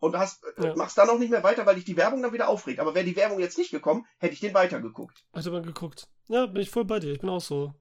und 0.02 0.18
hast, 0.18 0.42
äh, 0.56 0.68
Ja. 0.68 0.76
machst 0.78 0.98
dann 0.98 1.10
auch 1.10 1.20
nicht 1.20 1.30
mehr 1.30 1.44
weiter, 1.44 1.66
weil 1.66 1.76
dich 1.76 1.84
die 1.84 1.98
Werbung 1.98 2.22
dann 2.22 2.32
wieder 2.32 2.48
aufregt. 2.48 2.80
Aber 2.80 2.96
wäre 2.96 3.04
die 3.04 3.18
Werbung 3.18 3.38
jetzt 3.42 3.58
nicht 3.58 3.72
gekommen, 3.72 4.06
hätte 4.18 4.34
ich 4.34 4.40
den 4.40 4.54
weitergeguckt. 4.54 5.26
Hätte 5.34 5.52
man 5.52 5.62
geguckt. 5.64 6.08
Ja, 6.30 6.46
bin 6.46 6.62
ich 6.62 6.70
voll 6.70 6.86
bei 6.86 7.02
dir. 7.02 7.12
Ich 7.12 7.20
bin 7.20 7.30
auch 7.30 7.42
so. 7.42 7.74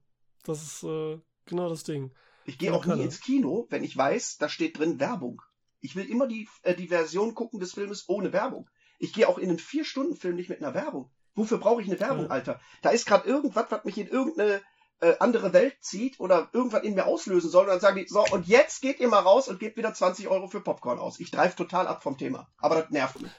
Das 0.42 0.60
ist 0.60 0.82
äh, 0.82 1.20
genau 1.46 1.68
das 1.68 1.84
Ding. 1.84 2.12
Ich 2.44 2.58
gehe 2.58 2.74
auch 2.74 2.84
nie 2.86 3.02
ins 3.04 3.20
Kino, 3.20 3.68
wenn 3.70 3.84
ich 3.84 3.96
weiß, 3.96 4.38
da 4.38 4.48
steht 4.48 4.78
drin 4.80 4.98
Werbung. 4.98 5.42
Ich 5.80 5.94
will 5.94 6.10
immer 6.10 6.26
die, 6.26 6.48
äh, 6.62 6.74
die 6.74 6.88
Version 6.88 7.36
gucken 7.36 7.60
des 7.60 7.74
Filmes 7.74 8.08
ohne 8.08 8.32
Werbung. 8.32 8.68
Ich 8.98 9.12
gehe 9.12 9.28
auch 9.28 9.38
in 9.38 9.50
einen 9.50 9.60
Vier-Stunden-Film 9.60 10.34
nicht 10.34 10.48
mit 10.48 10.60
einer 10.60 10.74
Werbung. 10.74 11.12
Wofür 11.36 11.58
brauche 11.58 11.82
ich 11.82 11.86
eine 11.88 12.00
Werbung, 12.00 12.24
Ja. 12.24 12.30
Alter? 12.30 12.60
Da 12.82 12.90
ist 12.90 13.06
gerade 13.06 13.28
irgendwas, 13.28 13.66
was 13.70 13.84
mich 13.84 13.96
in 13.96 14.08
irgendeine 14.08 14.60
äh, 15.00 15.14
andere 15.20 15.52
Welt 15.52 15.76
zieht 15.80 16.18
oder 16.20 16.48
irgendwas 16.52 16.82
in 16.82 16.94
mir 16.94 17.06
auslösen 17.06 17.50
soll. 17.50 17.64
Und 17.64 17.70
dann 17.70 17.80
sagen 17.80 17.96
die, 17.96 18.06
so, 18.08 18.24
und 18.32 18.46
jetzt 18.48 18.82
geht 18.82 19.00
ihr 19.00 19.08
mal 19.08 19.20
raus 19.20 19.48
und 19.48 19.60
gebt 19.60 19.76
wieder 19.76 19.94
20 19.94 20.28
Euro 20.28 20.48
für 20.48 20.60
Popcorn 20.60 20.98
aus. 20.98 21.20
Ich 21.20 21.30
dreife 21.30 21.56
total 21.56 21.86
ab 21.86 22.02
vom 22.02 22.16
Thema. 22.18 22.48
Aber 22.58 22.76
das 22.76 22.90
nervt 22.90 23.20
mich. 23.20 23.30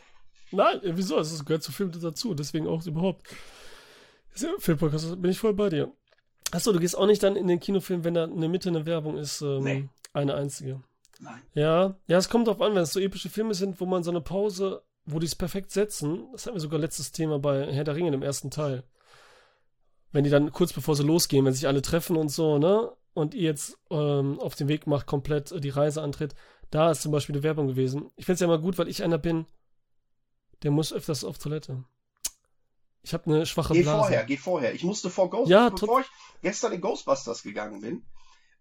Nein, 0.51 0.81
äh, 0.83 0.95
wieso? 0.97 1.17
Es 1.19 1.43
gehört 1.45 1.63
zu 1.63 1.71
Film 1.71 1.91
dazu, 1.91 2.33
deswegen 2.33 2.67
auch 2.67 2.85
überhaupt. 2.85 3.27
Filmpodcast, 4.59 5.21
bin 5.21 5.31
ich 5.31 5.39
voll 5.39 5.53
bei 5.53 5.69
dir. 5.69 5.91
Achso, 6.51 6.71
du 6.71 6.79
gehst 6.79 6.97
auch 6.97 7.05
nicht 7.05 7.21
dann 7.21 7.35
in 7.35 7.47
den 7.47 7.59
Kinofilm, 7.59 8.03
wenn 8.03 8.13
da 8.13 8.23
in 8.25 8.39
der 8.39 8.49
Mitte 8.49 8.69
eine 8.69 8.85
Werbung 8.85 9.17
ist, 9.17 9.41
ähm, 9.41 9.63
Nee. 9.63 9.89
eine 10.13 10.35
einzige. 10.35 10.81
Nein. 11.19 11.41
Ja, 11.53 11.95
ja, 12.07 12.17
es 12.17 12.29
kommt 12.29 12.47
drauf 12.47 12.61
an, 12.61 12.73
wenn 12.73 12.83
es 12.83 12.93
so 12.93 12.99
epische 12.99 13.29
Filme 13.29 13.53
sind, 13.53 13.79
wo 13.81 13.85
man 13.85 14.03
so 14.03 14.09
eine 14.11 14.21
Pause, 14.21 14.81
wo 15.05 15.19
die 15.19 15.25
es 15.25 15.35
perfekt 15.35 15.71
setzen. 15.71 16.27
Das 16.31 16.45
hatten 16.45 16.55
wir 16.55 16.61
sogar 16.61 16.79
letztes 16.79 17.11
Thema 17.11 17.37
bei 17.39 17.71
Herr 17.71 17.83
der 17.83 17.95
Ringe 17.95 18.13
im 18.13 18.23
ersten 18.23 18.49
Teil. 18.49 18.83
Wenn 20.11 20.23
die 20.23 20.29
dann 20.29 20.51
kurz 20.51 20.73
bevor 20.73 20.95
sie 20.95 21.03
losgehen, 21.03 21.45
wenn 21.45 21.53
sich 21.53 21.67
alle 21.67 21.81
treffen 21.81 22.15
und 22.17 22.29
so, 22.29 22.57
ne? 22.57 22.91
Und 23.13 23.33
ihr 23.33 23.43
jetzt 23.43 23.77
ähm, 23.89 24.39
auf 24.39 24.55
den 24.55 24.67
Weg 24.67 24.87
macht, 24.87 25.07
komplett 25.07 25.51
äh, 25.51 25.59
die 25.59 25.69
Reise 25.69 26.01
antritt, 26.01 26.35
da 26.71 26.91
ist 26.91 27.01
zum 27.01 27.11
Beispiel 27.11 27.35
eine 27.35 27.43
Werbung 27.43 27.67
gewesen. 27.67 28.11
Ich 28.15 28.25
finde 28.25 28.35
es 28.35 28.39
ja 28.41 28.45
immer 28.47 28.59
gut, 28.59 28.77
weil 28.77 28.87
ich 28.87 29.03
einer 29.03 29.17
bin, 29.17 29.45
der 30.63 30.71
muss 30.71 30.93
öfters 30.93 31.23
auf 31.23 31.37
Toilette. 31.37 31.83
Ich 33.01 33.13
habe 33.13 33.25
eine 33.25 33.45
schwache 33.45 33.73
Geh 33.73 33.81
Blase. 33.81 33.97
vorher, 33.97 34.23
geh 34.25 34.37
vorher. 34.37 34.73
Ich 34.73 34.83
musste 34.83 35.09
vor 35.09 35.29
Ghostbusters, 35.29 35.49
Ja, 35.49 35.69
bevor 35.69 36.01
ich 36.01 36.07
gestern 36.41 36.73
in 36.73 36.81
Ghostbusters 36.81 37.43
gegangen 37.43 37.81
bin, 37.81 38.05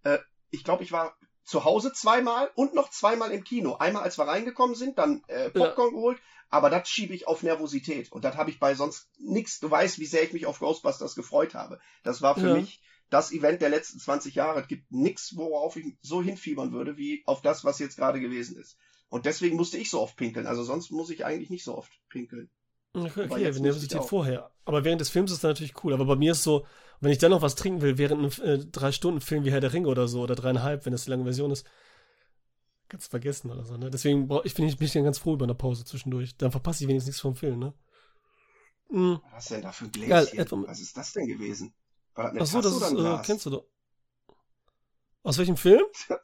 äh, 0.05 0.19
ich 0.51 0.65
glaube, 0.65 0.85
ich 0.85 0.93
war 0.93 1.17
zu 1.49 1.65
Hause 1.65 1.95
zweimal 1.95 2.51
und 2.55 2.75
noch 2.75 2.91
zweimal 2.91 3.31
im 3.33 3.43
Kino. 3.43 3.77
Einmal, 3.77 4.03
als 4.03 4.19
wir 4.19 4.27
reingekommen 4.27 4.77
sind, 4.77 4.99
dann 4.99 5.23
äh, 5.29 5.49
Popcorn 5.49 5.95
geholt, 5.95 6.19
aber 6.51 6.69
das 6.69 6.89
schiebe 6.91 7.15
ich 7.15 7.27
auf 7.27 7.43
Nervosität. 7.43 8.13
Und 8.13 8.25
das 8.25 8.37
habe 8.37 8.51
ich 8.51 8.61
bei 8.61 8.75
sonst 8.75 9.09
nix. 9.19 9.59
Du 9.59 9.71
weißt, 9.71 9.99
wie 9.99 10.05
sehr 10.05 10.23
ich 10.25 10.35
mich 10.35 10.45
auf 10.45 10.59
Ghostbusters 10.59 11.15
gefreut 11.15 11.55
habe. 11.55 11.81
Das 12.03 12.21
war 12.21 12.35
für 12.35 12.49
Ja. 12.49 12.55
mich 12.55 12.83
das 13.09 13.33
Event 13.33 13.63
der 13.63 13.71
letzten 13.71 13.99
20 13.99 14.35
Jahre. 14.35 14.61
Es 14.61 14.69
gibt 14.69 14.93
nichts, 14.93 15.37
worauf 15.37 15.77
ich 15.77 15.97
so 16.03 16.21
hinfiebern 16.21 16.73
würde, 16.73 16.99
wie 16.99 17.23
auf 17.25 17.41
das, 17.41 17.65
was 17.65 17.79
jetzt 17.79 17.97
gerade 17.97 18.21
gewesen 18.21 18.59
ist. 18.59 18.77
Und 19.09 19.25
deswegen 19.25 19.57
musste 19.57 19.79
ich 19.79 19.89
so 19.89 20.03
oft 20.03 20.17
pinkeln. 20.17 20.47
Also 20.47 20.63
sonst 20.65 20.91
muss 20.91 21.09
ich 21.09 21.25
eigentlich 21.25 21.49
nicht 21.49 21.65
so 21.65 21.79
oft 21.79 21.91
pinkeln. 22.11 22.51
Okay, 22.93 23.25
okay 23.25 23.61
Nervosität 23.61 24.05
vorher. 24.05 24.51
Aber 24.67 24.85
während 24.85 25.01
des 25.01 25.09
Films 25.09 25.31
ist 25.31 25.43
das 25.43 25.49
natürlich 25.49 25.83
cool. 25.83 25.95
Aber 25.95 26.05
bei 26.05 26.17
mir 26.17 26.33
ist 26.33 26.43
so, 26.43 26.67
wenn 27.01 27.13
ich 27.13 27.19
dann 27.19 27.31
noch 27.31 27.43
was 27.43 27.55
trinken 27.55 27.81
will, 27.83 27.99
während 27.99 28.21
einem 28.43 28.49
äh, 28.49 28.59
drei 28.67 28.93
Stunden 28.93 29.21
Film 29.21 29.45
wie 29.45 29.51
Herr 29.53 29.61
der 29.61 29.73
Ringe 29.73 29.89
oder 29.89 30.09
so, 30.09 30.23
oder 30.23 30.35
dreieinhalb, 30.35 30.85
wenn 30.85 30.93
das 30.93 31.05
die 31.05 31.11
lange 31.11 31.25
Version 31.25 31.51
ist, 31.51 31.67
kannst 32.89 33.07
du 33.07 33.11
vergessen 33.11 33.51
oder 33.51 33.65
so, 33.65 33.77
ne? 33.77 33.91
Deswegen 33.91 34.29
brauch, 34.29 34.45
ich 34.45 34.55
finde 34.55 34.71
ich 34.71 34.79
bin 34.79 34.87
ich 34.87 34.93
dann 34.93 35.05
ganz 35.05 35.19
froh 35.19 35.35
über 35.35 35.45
eine 35.45 35.55
Pause 35.55 35.85
zwischendurch. 35.85 36.37
Dann 36.37 36.51
verpasse 36.51 36.83
ich 36.85 36.89
wenigstens 36.89 37.09
nichts 37.09 37.21
vom 37.21 37.37
Film, 37.37 37.59
ne? 37.59 37.75
Mhm. 38.91 39.21
Was 39.33 39.45
ist 39.45 39.51
denn 39.51 39.63
da 39.63 39.73
für 39.73 39.85
ein 39.85 39.93
Gläschen? 39.93 40.39
etwa- 40.39 40.67
was 40.67 40.81
ist 40.81 40.97
das 40.97 41.13
denn 41.13 41.27
gewesen? 41.27 41.75
War 42.15 42.25
das 42.25 42.33
eine 42.33 42.41
Ach 42.41 42.47
so, 42.47 42.63
Tasse 42.63 42.81
das 42.81 42.93
ist, 42.93 43.21
äh, 43.21 43.27
kennst 43.27 43.47
du 43.47 43.51
doch. 43.51 43.65
Aus 45.23 45.39
welchem 45.39 45.57
Film? 45.57 45.83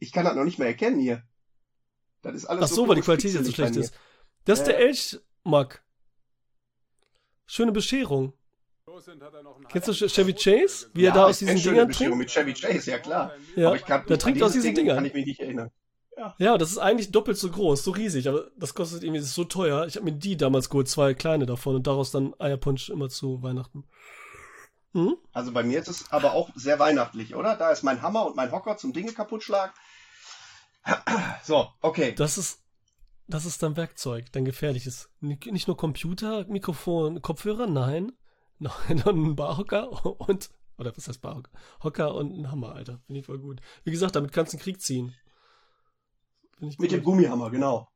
Ich 0.00 0.12
kann 0.12 0.24
das 0.24 0.36
noch 0.36 0.44
nicht 0.44 0.60
mehr 0.60 0.68
erkennen 0.68 1.00
hier. 1.00 1.24
Das 2.22 2.32
ist 2.36 2.44
alles 2.44 2.62
Ach 2.62 2.68
so, 2.68 2.86
weil 2.86 2.94
die 2.94 3.00
Qualität 3.02 3.34
jetzt 3.34 3.46
so 3.46 3.50
schlecht 3.52 3.74
ist. 3.74 3.92
Das 4.44 4.60
ist 4.60 4.66
der 4.68 4.78
Äh. 4.78 4.84
Elchmack. 4.86 5.82
Schöne 7.46 7.72
Bescherung. 7.72 8.32
Kennst 9.68 9.88
du 9.88 9.92
Chevy 9.92 10.34
Chase? 10.34 10.90
Wie 10.94 11.02
mir. 11.02 11.08
er 11.08 11.14
da 11.14 11.20
Ja, 11.20 11.26
aus 11.26 11.38
diesen 11.38 11.56
Dingern 11.56 11.90
trinkt? 11.90 12.16
mit 12.16 12.30
Chevy 12.30 12.54
Chase, 12.54 12.90
ja 12.90 12.98
klar. 12.98 13.32
Ja, 13.56 13.68
Aber 13.68 13.76
ich 13.76 13.84
kann, 13.84 14.04
der 14.06 14.18
trinkt 14.18 14.42
aus 14.42 14.52
diesen 14.52 14.74
Ding 14.74 14.76
Dingern. 14.76 14.96
Kann 14.96 15.04
ich 15.04 15.14
mich 15.14 15.26
nicht 15.26 15.40
erinnern. 15.40 15.70
Ja, 16.38 16.58
das 16.58 16.72
ist 16.72 16.78
eigentlich 16.78 17.12
doppelt 17.12 17.38
so 17.38 17.48
groß, 17.48 17.84
so 17.84 17.92
riesig, 17.92 18.28
aber 18.28 18.50
das 18.56 18.74
kostet 18.74 19.04
irgendwie 19.04 19.20
das 19.20 19.28
ist 19.28 19.34
so 19.36 19.44
teuer. 19.44 19.86
Ich 19.86 19.94
habe 19.94 20.04
mir 20.04 20.12
die 20.16 20.36
damals 20.36 20.68
geholt, 20.68 20.88
zwei 20.88 21.14
kleine 21.14 21.46
davon 21.46 21.76
und 21.76 21.86
daraus 21.86 22.10
dann 22.10 22.34
Eierpunsch 22.40 22.90
immer 22.90 23.08
zu 23.08 23.40
Weihnachten. 23.42 23.84
Hm? 24.94 25.16
Also 25.32 25.52
bei 25.52 25.62
mir 25.62 25.78
ist 25.78 25.88
es 25.88 26.10
aber 26.10 26.32
auch 26.32 26.50
sehr 26.56 26.78
weihnachtlich, 26.80 27.36
oder? 27.36 27.54
Da 27.56 27.70
ist 27.70 27.84
mein 27.84 28.02
Hammer 28.02 28.26
und 28.26 28.34
mein 28.34 28.50
Hocker 28.50 28.76
zum 28.76 28.92
Dinge 28.92 29.12
kaputt 29.12 29.42
schlagen. 29.42 29.72
So, 31.44 31.68
okay. 31.80 32.14
Das 32.16 32.36
ist 32.38 32.64
das 33.28 33.44
ist 33.44 33.62
dein 33.62 33.76
Werkzeug, 33.76 34.32
dein 34.32 34.44
gefährliches. 34.44 35.10
Nicht 35.20 35.46
nicht 35.46 35.68
nur 35.68 35.76
Computer, 35.76 36.46
Mikrofon, 36.48 37.20
Kopfhörer, 37.22 37.66
nein, 37.66 38.12
noch, 38.58 38.88
noch 38.88 39.06
ein 39.06 39.36
Barhocker 39.36 39.90
und 40.20 40.50
oder 40.78 40.96
was 40.96 41.08
heißt 41.08 41.20
Barhocker? 41.20 41.50
Hocker 41.82 42.14
und 42.14 42.32
ein 42.38 42.50
Hammer, 42.52 42.72
Alter. 42.74 43.00
Finde 43.06 43.20
ich 43.20 43.26
voll 43.26 43.38
gut. 43.40 43.60
Wie 43.84 43.90
gesagt, 43.90 44.14
damit 44.14 44.32
kannst 44.32 44.52
du 44.52 44.56
einen 44.56 44.62
Krieg 44.62 44.80
ziehen. 44.80 45.14
Mit 46.60 46.90
dem. 46.92 47.02
Gummihammer, 47.02 47.50
genau. 47.50 47.88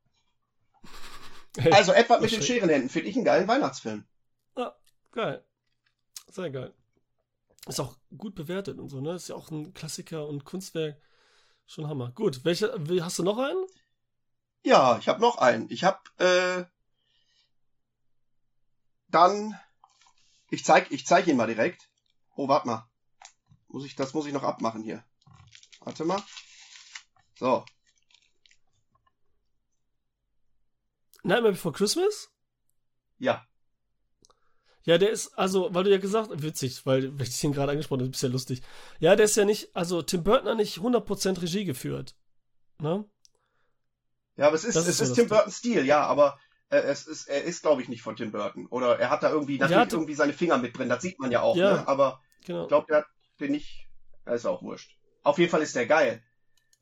Hey, 1.59 1.70
Also 1.70 1.92
Edward 1.92 2.22
mit 2.22 2.31
den 2.31 2.38
wahrscheinlich- 2.38 2.46
Scherenhänden 2.46 2.88
finde 2.88 3.11
ich 3.11 3.16
einen 3.16 3.27
geilen 3.27 3.46
Weihnachtsfilm. 3.46 4.07
Ja, 4.57 4.75
geil. 5.12 5.44
Sehr 6.31 6.51
geil. 6.51 6.72
Ist 7.66 7.79
auch 7.79 7.94
gut 8.16 8.35
bewertet 8.35 8.79
und 8.79 8.88
so, 8.88 9.03
ne? 9.03 9.12
Ist 9.12 9.29
ja 9.29 9.35
auch 9.37 9.51
ein 9.51 9.75
Klassiker 9.75 10.27
und 10.27 10.44
Kunstwerk. 10.46 10.96
Schon 11.66 11.88
Hammer. 11.88 12.11
Gut, 12.12 12.44
welche, 12.46 12.72
hast 13.03 13.18
du 13.18 13.22
noch 13.22 13.37
einen? 13.38 13.64
Ja, 14.64 14.96
ich 14.98 15.09
habe 15.09 15.20
noch 15.20 15.37
einen. 15.37 15.68
Ich 15.70 15.85
habe 15.85 15.98
äh, 16.16 16.64
dann 19.09 19.55
ich 20.53 20.65
zeig 20.65 20.91
ich 20.91 21.07
zeig 21.07 21.27
ihn 21.27 21.37
mal 21.37 21.47
direkt. 21.47 21.88
Oh, 22.37 22.49
warte 22.49 22.67
mal. 22.69 22.88
Muss 23.69 23.85
ich 23.85 23.97
das 23.97 24.15
muss 24.15 24.27
ich 24.27 24.33
noch 24.33 24.45
abmachen 24.45 24.83
hier. 24.83 25.05
Warte 25.81 26.05
mal. 26.05 26.23
So, 27.38 27.65
Nightmare 31.25 31.53
Before 31.53 31.73
Christmas? 31.73 32.29
ja. 33.19 33.47
Ja, 34.85 34.99
der 34.99 35.11
ist, 35.11 35.38
also, 35.38 35.73
weil 35.73 35.85
du 35.85 35.93
ja 35.93 35.99
gesagt 35.99 36.43
witzig, 36.43 36.85
weil, 36.85 37.17
weil 37.17 37.29
ich 37.29 37.41
den 37.41 37.53
gerade 37.53 37.71
angesprochen 37.71 38.01
habe, 38.01 38.11
ist 38.11 38.21
ja 38.21 38.29
lustig. 38.29 38.62
Ja, 38.99 39.15
der 39.15 39.27
ist 39.27 39.37
ja 39.37 39.45
nicht, 39.45 39.77
also 39.77 40.03
Tim 40.03 40.25
Burton 40.25 40.49
hat 40.49 40.57
nicht 40.57 40.79
100% 40.79 41.41
Regie 41.41 41.65
geführt. 41.65 42.17
Ne? 42.81 43.09
Ja, 44.35 44.49
aber 44.49 44.57
es 44.57 44.65
ist 44.65 44.75
Das 44.75 44.88
es 44.88 45.01
ist 45.01 45.15
Tim. 45.15 45.29
Burton 45.29 45.53
Stil, 45.53 45.87
ja, 45.87 46.05
aber 46.05 46.37
es 46.81 47.07
ist 47.07 47.29
er 47.29 47.45
ist 47.45 47.63
glaube 47.63 47.83
ich 47.83 47.89
nicht 47.89 48.03
von 48.03 48.17
Tim 48.17 48.33
Burton 48.33 48.67
oder 48.69 48.99
er 48.99 49.11
hat 49.11 49.23
da 49.23 49.31
irgendwie 49.31 49.59
natürlich 49.59 49.79
hat- 49.81 49.93
irgendwie 49.93 50.15
seine 50.15 50.33
Finger 50.33 50.59
mit 50.59 50.77
drin, 50.77 50.89
das 50.89 51.03
sieht 51.03 51.19
man 51.21 51.31
ja 51.31 51.43
auch, 51.43 51.57
Ja. 51.57 51.73
ne? 51.75 51.89
aber 51.89 52.21
Genau. 52.45 52.63
ich 52.63 52.69
glaube, 52.69 52.87
der 52.89 52.97
hat 52.99 53.07
den 53.41 53.53
nicht, 53.53 53.89
er 54.25 54.35
ist 54.35 54.47
auch 54.47 54.63
wurscht. 54.63 54.97
Auf 55.23 55.39
jeden 55.39 55.51
Fall 55.51 55.63
ist 55.63 55.77
der 55.77 55.87
geil. 55.87 56.23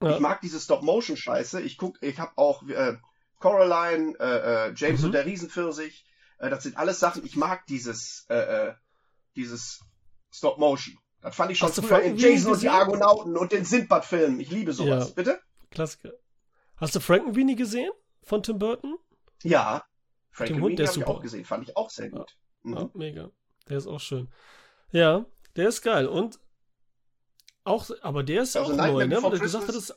Ja. 0.03 0.15
Ich 0.15 0.21
mag 0.21 0.41
diese 0.41 0.59
Stop-Motion-Scheiße. 0.59 1.61
Ich 1.61 1.77
guck, 1.77 2.03
ich 2.03 2.19
habe 2.19 2.33
auch 2.37 2.67
äh, 2.67 2.97
Coraline, 3.39 4.15
äh, 4.19 4.69
äh, 4.69 4.73
James 4.75 5.01
Mhm. 5.01 5.07
und 5.07 5.13
der 5.13 5.27
Riesenpfirsich. 5.27 6.07
Äh, 6.39 6.49
das 6.49 6.63
sind 6.63 6.79
alles 6.79 6.99
Sachen. 7.01 7.25
Ich 7.27 7.37
mag 7.37 7.67
dieses, 7.67 8.25
äh, 8.31 8.69
äh, 8.69 8.75
dieses 9.37 9.81
Stop-Motion. 10.31 10.97
Das 11.21 11.37
fand 11.37 11.51
ich 11.51 11.59
schon 11.59 11.69
Hast 11.69 11.81
früher 11.85 12.01
in 12.01 12.17
Jason 12.17 12.53
und 12.53 12.63
die? 12.63 12.69
Argonauten 12.71 13.37
und 13.37 13.53
den 13.53 13.65
Sindbad-Filmen. 13.67 14.41
Ich 14.41 14.51
liebe 14.51 14.73
sowas. 14.73 15.09
Ja. 15.09 15.15
Bitte? 15.15 15.41
Klassiker. 15.71 16.13
Hast 16.77 16.95
du 16.95 17.01
Frankenweenie 17.01 17.57
gesehen? 17.57 17.91
Von 18.23 18.43
Tim 18.43 18.59
Burton? 18.59 18.97
Ja. 19.43 19.75
Hund, 19.75 19.85
Frankenweenie 20.33 20.77
der 20.77 20.85
ist 20.85 20.91
habe 20.93 21.01
ich 21.01 21.07
super. 21.07 21.19
auch 21.19 21.23
gesehen. 21.23 21.45
Fand 21.45 21.69
ich 21.69 21.77
auch 21.77 21.91
sehr 21.91 22.11
gut. 22.11 22.37
Mhm. 22.63 22.75
Ja, 22.77 22.91
mega. 22.95 23.31
Der 23.69 23.79
ist 23.79 23.87
auch 23.87 24.01
schön. 24.01 24.33
Ja, 24.93 25.27
der 25.57 25.69
ist 25.69 25.83
geil. 25.83 26.07
Und 26.07 26.39
auch, 27.65 27.91
aber 28.03 28.23
der 28.23 28.43
ist 28.43 28.55
ja 28.55 28.63
Also 28.63 28.73
auch 28.73 28.77
Nightmare 28.77 29.07
neu, 29.09 29.17
ne? 29.17 29.23
Weil 29.23 29.31
du 29.33 29.39
gesagt 29.41 29.69
hattest, 29.69 29.95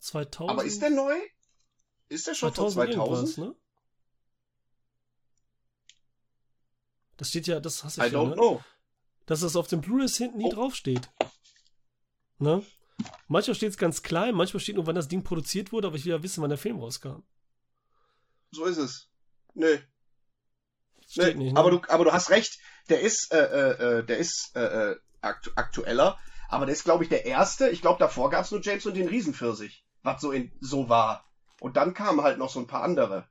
2000. 0.00 0.50
Aber 0.50 0.64
ist 0.64 0.80
der 0.80 0.90
neu? 0.90 1.14
Ist 2.08 2.26
der 2.26 2.34
schon 2.34 2.54
von 2.54 2.70
2000 2.70 2.90
irgendwas, 2.94 3.34
2000? 3.34 3.48
ne? 3.48 3.54
Das 7.16 7.30
steht 7.30 7.46
ja, 7.46 7.60
das 7.60 7.82
hasse 7.84 8.00
I 8.02 8.06
ich 8.06 8.12
ja, 8.12 8.18
don't 8.20 8.28
ne? 8.30 8.34
know. 8.34 8.62
Dass 9.26 9.40
das 9.40 9.56
auf 9.56 9.66
dem 9.68 9.80
Blu-rays 9.80 10.16
hinten 10.16 10.38
nie 10.38 10.46
Oh. 10.46 10.50
draufsteht. 10.54 11.10
Ne? 12.38 12.64
Manchmal 13.26 13.54
steht 13.54 13.70
es 13.70 13.76
ganz 13.76 14.02
klein, 14.02 14.34
manchmal 14.34 14.60
steht 14.60 14.76
nur, 14.76 14.86
wann 14.86 14.94
das 14.94 15.08
Ding 15.08 15.22
produziert 15.22 15.72
wurde, 15.72 15.88
aber 15.88 15.96
ich 15.96 16.04
will 16.04 16.12
ja 16.12 16.22
wissen, 16.22 16.42
wann 16.42 16.48
der 16.50 16.58
Film 16.58 16.78
rauskam. 16.78 17.22
So 18.50 18.64
ist 18.64 18.78
es. 18.78 19.08
Nö. 19.54 19.78
Steht 21.06 21.36
Nee, 21.36 21.44
nicht, 21.44 21.54
ne? 21.54 21.58
aber, 21.60 21.70
du, 21.70 21.80
aber 21.88 22.04
du 22.04 22.12
hast 22.12 22.30
recht, 22.30 22.58
der 22.88 23.00
ist, 23.00 23.32
äh, 23.32 23.38
äh, 23.38 23.98
äh, 23.98 24.04
der 24.04 24.18
ist 24.18 24.52
äh, 24.54 24.90
äh, 24.92 24.96
aktu 25.20 25.50
aktueller, 25.56 26.18
aber 26.48 26.66
der 26.66 26.74
ist, 26.74 26.84
glaube 26.84 27.02
ich, 27.04 27.08
der 27.10 27.24
erste. 27.24 27.68
Ich 27.70 27.80
glaube, 27.80 27.98
davor 27.98 28.30
gab 28.30 28.44
es 28.44 28.50
nur 28.50 28.60
James 28.62 28.84
und 28.86 28.94
den 28.94 29.08
Riesenpfirsich, 29.08 29.84
was 30.02 30.20
so, 30.20 30.32
in, 30.32 30.52
so 30.60 30.88
war. 30.88 31.24
Und 31.60 31.76
dann 31.76 31.94
kamen 31.94 32.22
halt 32.22 32.38
noch 32.38 32.50
so 32.50 32.60
ein 32.60 32.66
paar 32.66 32.82
andere. 32.82 33.26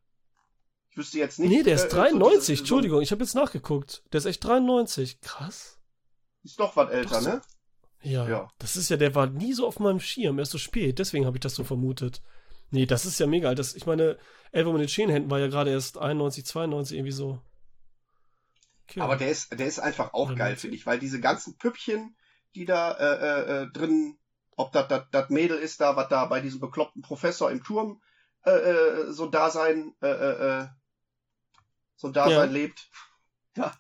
Ich 0.90 0.98
wüsste 0.98 1.20
jetzt 1.20 1.40
nicht. 1.40 1.50
nee, 1.50 1.64
der 1.64 1.76
ist 1.76 1.86
äh, 1.86 1.90
93, 1.90 2.20
so, 2.20 2.56
so, 2.56 2.62
Entschuldigung, 2.62 3.02
ich 3.02 3.12
habe 3.12 3.24
jetzt 3.24 3.36
nachgeguckt. 3.36 4.04
Der 4.12 4.18
ist 4.20 4.26
echt 4.26 4.44
93. 4.44 5.22
Krass. 5.22 5.80
Ist 6.44 6.60
doch 6.60 6.76
was 6.76 6.90
älter, 6.90 7.16
Doch 7.16 7.22
so. 7.22 7.30
ne? 7.30 7.42
Ja, 8.02 8.28
Ja. 8.28 8.52
das 8.60 8.76
ist 8.76 8.90
ja, 8.90 8.98
der 8.98 9.14
war 9.16 9.28
nie 9.28 9.54
so 9.54 9.68
auf 9.68 9.80
meinem 9.80 10.00
Schirm, 10.00 10.40
erst 10.40 10.52
so 10.52 10.58
spät, 10.58 10.98
deswegen 11.00 11.26
habe 11.26 11.38
ich 11.38 11.42
das 11.42 11.56
so 11.56 11.64
vermutet. 11.64 12.22
Nee, 12.72 12.86
das 12.86 13.06
ist 13.06 13.20
ja 13.20 13.28
mega. 13.28 13.56
Das, 13.56 13.76
ich 13.76 13.86
meine, 13.86 14.18
Elvo 14.52 14.72
mit 14.72 14.82
den 14.82 14.90
Scherenhänden 14.90 15.32
war 15.32 15.40
ja 15.40 15.48
gerade 15.48 15.72
erst 15.72 15.98
91, 15.98 16.46
92 16.46 16.98
irgendwie 16.98 17.12
so. 17.12 17.42
Okay. 18.90 19.02
Aber 19.02 19.16
der 19.18 19.30
ist, 19.32 19.58
der 19.58 19.68
ist 19.68 19.80
einfach 19.80 20.14
auch 20.14 20.34
geil, 20.36 20.56
finde 20.56 20.76
ich, 20.78 20.86
weil 20.86 21.00
diese 21.00 21.20
ganzen 21.20 21.58
Püppchen, 21.58 22.16
die 22.56 22.66
da 22.66 22.92
äh, 22.94 23.04
äh, 23.04 23.62
äh, 23.64 23.68
drin, 23.72 24.18
ob 24.56 24.72
das 24.72 24.88
das- 25.12 25.30
Mädel 25.30 25.58
ist 25.58 25.82
da, 25.82 25.96
was 25.96 26.08
da 26.10 26.26
bei 26.26 26.40
diesem 26.40 26.60
bekloppten 26.60 27.02
Professor 27.02 27.52
im 27.52 27.64
Turm 27.64 28.02
äh, 28.46 28.52
äh, 28.52 29.12
so 29.12 29.26
ein 29.26 29.32
Dasein, 29.32 29.94
äh, 30.02 30.08
äh, 30.08 30.68
so 31.96 32.08
ein 32.08 32.14
Dasein 32.14 32.32
Ja. 32.36 32.44
lebt, 32.46 32.90
ja, 33.58 33.74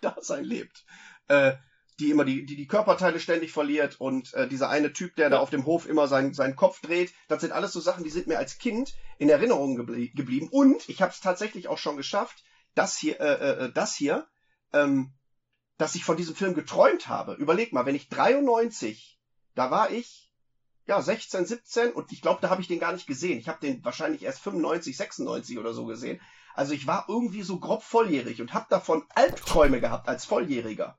Dasein 0.00 0.44
lebt, 0.44 0.84
äh, 1.28 1.54
die 2.00 2.10
immer 2.10 2.24
die, 2.24 2.44
die 2.44 2.56
die 2.56 2.66
Körperteile 2.66 3.20
ständig 3.20 3.52
verliert 3.52 4.00
und 4.00 4.34
äh, 4.34 4.48
dieser 4.48 4.68
eine 4.68 4.92
Typ, 4.92 5.14
der 5.16 5.30
da 5.30 5.38
auf 5.38 5.50
dem 5.50 5.64
Hof 5.64 5.86
immer 5.86 6.08
seinen, 6.08 6.34
seinen 6.34 6.56
Kopf 6.56 6.80
dreht, 6.80 7.12
das 7.28 7.40
sind 7.40 7.52
alles 7.52 7.72
so 7.72 7.80
Sachen, 7.80 8.04
die 8.04 8.10
sind 8.10 8.26
mir 8.26 8.38
als 8.38 8.58
Kind 8.58 8.94
in 9.18 9.28
Erinnerung 9.28 9.76
geblie 9.76 10.10
geblieben 10.10 10.48
und 10.50 10.88
ich 10.88 11.02
habe 11.02 11.12
es 11.12 11.20
tatsächlich 11.20 11.68
auch 11.68 11.78
schon 11.78 11.96
geschafft, 11.96 12.44
das 12.74 12.96
hier, 12.96 13.20
äh, 13.20 13.66
äh, 13.66 13.72
das 13.72 13.94
hier, 13.94 14.26
ähm, 14.72 15.12
dass 15.78 15.94
ich 15.94 16.04
von 16.04 16.16
diesem 16.16 16.34
Film 16.34 16.54
geträumt 16.54 17.08
habe. 17.08 17.34
Überleg 17.34 17.72
mal, 17.72 17.86
wenn 17.86 17.94
ich 17.94 18.08
93, 18.08 19.18
da 19.54 19.70
war 19.70 19.90
ich 19.90 20.32
ja 20.86 21.00
16, 21.00 21.46
17 21.46 21.92
und 21.92 22.12
ich 22.12 22.22
glaube, 22.22 22.40
da 22.42 22.50
habe 22.50 22.60
ich 22.60 22.68
den 22.68 22.80
gar 22.80 22.92
nicht 22.92 23.06
gesehen. 23.06 23.38
Ich 23.38 23.48
habe 23.48 23.60
den 23.60 23.84
wahrscheinlich 23.84 24.22
erst 24.22 24.40
95, 24.40 24.96
96 24.96 25.58
oder 25.58 25.72
so 25.72 25.86
gesehen. 25.86 26.20
Also 26.54 26.72
ich 26.72 26.86
war 26.86 27.06
irgendwie 27.08 27.42
so 27.42 27.58
grob 27.58 27.82
volljährig 27.82 28.40
und 28.40 28.52
habe 28.52 28.66
davon 28.68 29.04
Albträume 29.14 29.80
gehabt 29.80 30.08
als 30.08 30.24
Volljähriger. 30.24 30.98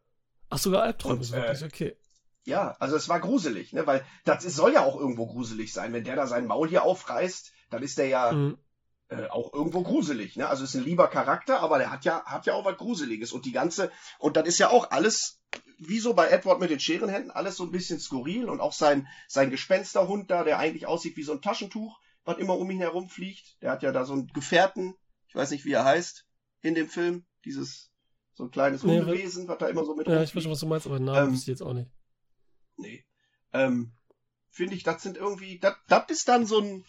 Ach, 0.50 0.58
sogar 0.58 0.84
Albträume, 0.84 1.18
Und, 1.18 1.24
so 1.24 1.36
äh, 1.36 1.42
wirklich, 1.42 1.64
okay. 1.64 1.98
Ja, 2.44 2.76
also 2.80 2.96
es 2.96 3.10
war 3.10 3.20
gruselig, 3.20 3.74
ne, 3.74 3.88
weil 3.88 4.06
das 4.24 4.46
ist, 4.46 4.56
soll 4.56 4.74
ja 4.74 4.84
auch 4.86 5.00
irgendwo 5.00 5.26
gruselig 5.26 5.74
sein. 5.74 5.94
Wenn 5.94 6.04
der 6.04 6.16
da 6.16 6.28
sein 6.28 6.46
Maul 6.46 6.70
hier 6.70 6.84
aufreißt, 6.84 7.52
dann 7.72 7.82
ist 7.82 7.98
der 7.98 8.08
ja 8.08 8.32
Mhm. 8.32 8.58
äh, 9.10 9.28
auch 9.28 9.52
irgendwo 9.54 9.82
gruselig, 9.82 10.36
ne? 10.36 10.48
Also 10.48 10.64
ist 10.64 10.76
ein 10.76 10.84
lieber 10.84 11.08
Charakter, 11.08 11.60
aber 11.60 11.80
der 11.80 11.92
hat 11.92 12.06
ja 12.06 12.24
hat 12.26 12.46
ja 12.46 12.54
auch 12.54 12.66
was 12.66 12.78
Gruseliges 12.78 13.32
und 13.34 13.46
die 13.46 13.52
ganze 13.52 13.92
und 14.20 14.38
das 14.38 14.48
ist 14.48 14.60
ja 14.60 14.70
auch 14.70 14.92
alles 14.92 15.42
wie 15.80 16.00
so 16.00 16.14
bei 16.14 16.28
Edward 16.28 16.60
mit 16.60 16.70
den 16.70 16.80
Scherenhänden 16.80 17.32
alles 17.32 17.56
so 17.58 17.64
ein 17.64 17.72
bisschen 17.72 18.00
skurril 18.00 18.48
und 18.48 18.62
auch 18.62 18.74
sein 18.74 19.08
sein 19.28 19.50
Gespensterhund 19.50 20.30
da, 20.30 20.44
der 20.44 20.60
eigentlich 20.60 20.86
aussieht 20.86 21.18
wie 21.18 21.24
so 21.24 21.34
ein 21.34 21.42
Taschentuch, 21.42 22.00
was 22.24 22.38
immer 22.38 22.58
um 22.58 22.70
ihn 22.70 22.80
herum 22.80 23.10
fliegt. 23.10 23.62
Der 23.62 23.72
hat 23.72 23.82
ja 23.84 23.92
da 23.92 24.06
so 24.06 24.14
einen 24.14 24.28
Gefährten, 24.28 24.96
ich 25.28 25.36
weiß 25.36 25.50
nicht 25.50 25.66
wie 25.66 25.74
er 25.74 25.86
heißt 25.86 26.26
in 26.62 26.76
dem 26.76 26.90
Film, 26.90 27.26
dieses 27.44 27.92
so 28.36 28.44
ein 28.44 28.52
kleines 28.52 28.84
Nee, 28.84 29.00
Hundewesen, 29.00 29.48
was 29.48 29.58
da 29.58 29.68
immer 29.68 29.84
so 29.86 29.96
mit 29.96 30.08
Ja, 30.08 30.14
ich 30.14 30.20
rumfliegt. 30.20 30.36
weiß 30.36 30.44
schon, 30.44 30.52
was 30.52 30.60
du 30.60 30.68
meinst, 30.68 30.86
aber 30.86 30.98
den 31.00 31.06
Namen 31.06 31.28
Ähm, 31.30 31.34
wüsste 31.34 31.52
ich 31.52 31.58
jetzt 31.60 31.62
auch 31.68 31.74
nicht. 31.74 31.90
Nee. 32.78 33.04
Ähm, 33.54 33.94
finde 34.52 34.76
ich, 34.76 34.84
das 34.84 35.02
sind 35.02 35.18
irgendwie, 35.18 35.60
das, 35.60 35.76
ist 36.10 36.28
dann 36.28 36.46
so 36.46 36.60
ein, 36.60 36.86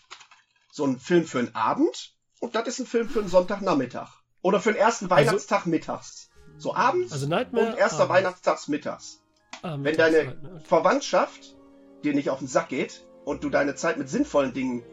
so 0.72 0.85
ein 0.85 0.98
Film 0.98 1.24
für 1.24 1.38
einen 1.38 1.54
Abend 1.54 2.14
und 2.40 2.54
das 2.54 2.66
ist 2.68 2.80
ein 2.80 2.87
Film 2.87 3.09
für 3.09 3.20
einen 3.20 3.28
Sonntagnachmittag. 3.28 4.11
Oder 4.42 4.61
für 4.61 4.72
den 4.72 4.78
ersten 4.80 5.09
Weihnachtstag 5.09 5.66
mittags. 5.66 6.28
So 6.59 6.74
abends 6.74 7.12
Also 7.12 7.26
Nightmare. 7.28 7.70
und 7.72 7.78
erster 7.78 8.04
abends. 8.04 8.14
Weihnachtstags 8.16 8.68
mittags. 8.68 9.22
Ah, 9.62 9.76
Wenn 9.80 9.96
deine 9.96 10.24
Nightmare. 10.24 10.61
Verwandtschaft 10.61 11.56
dir 12.04 12.14
nicht 12.14 12.30
auf 12.30 12.38
den 12.40 12.48
Sack 12.48 12.68
geht 12.68 13.06
und 13.24 13.42
du 13.44 13.50
deine 13.50 13.74
Zeit 13.74 13.96
mit 13.98 14.09
sinnvollen 14.09 14.52
Dingen 14.52 14.85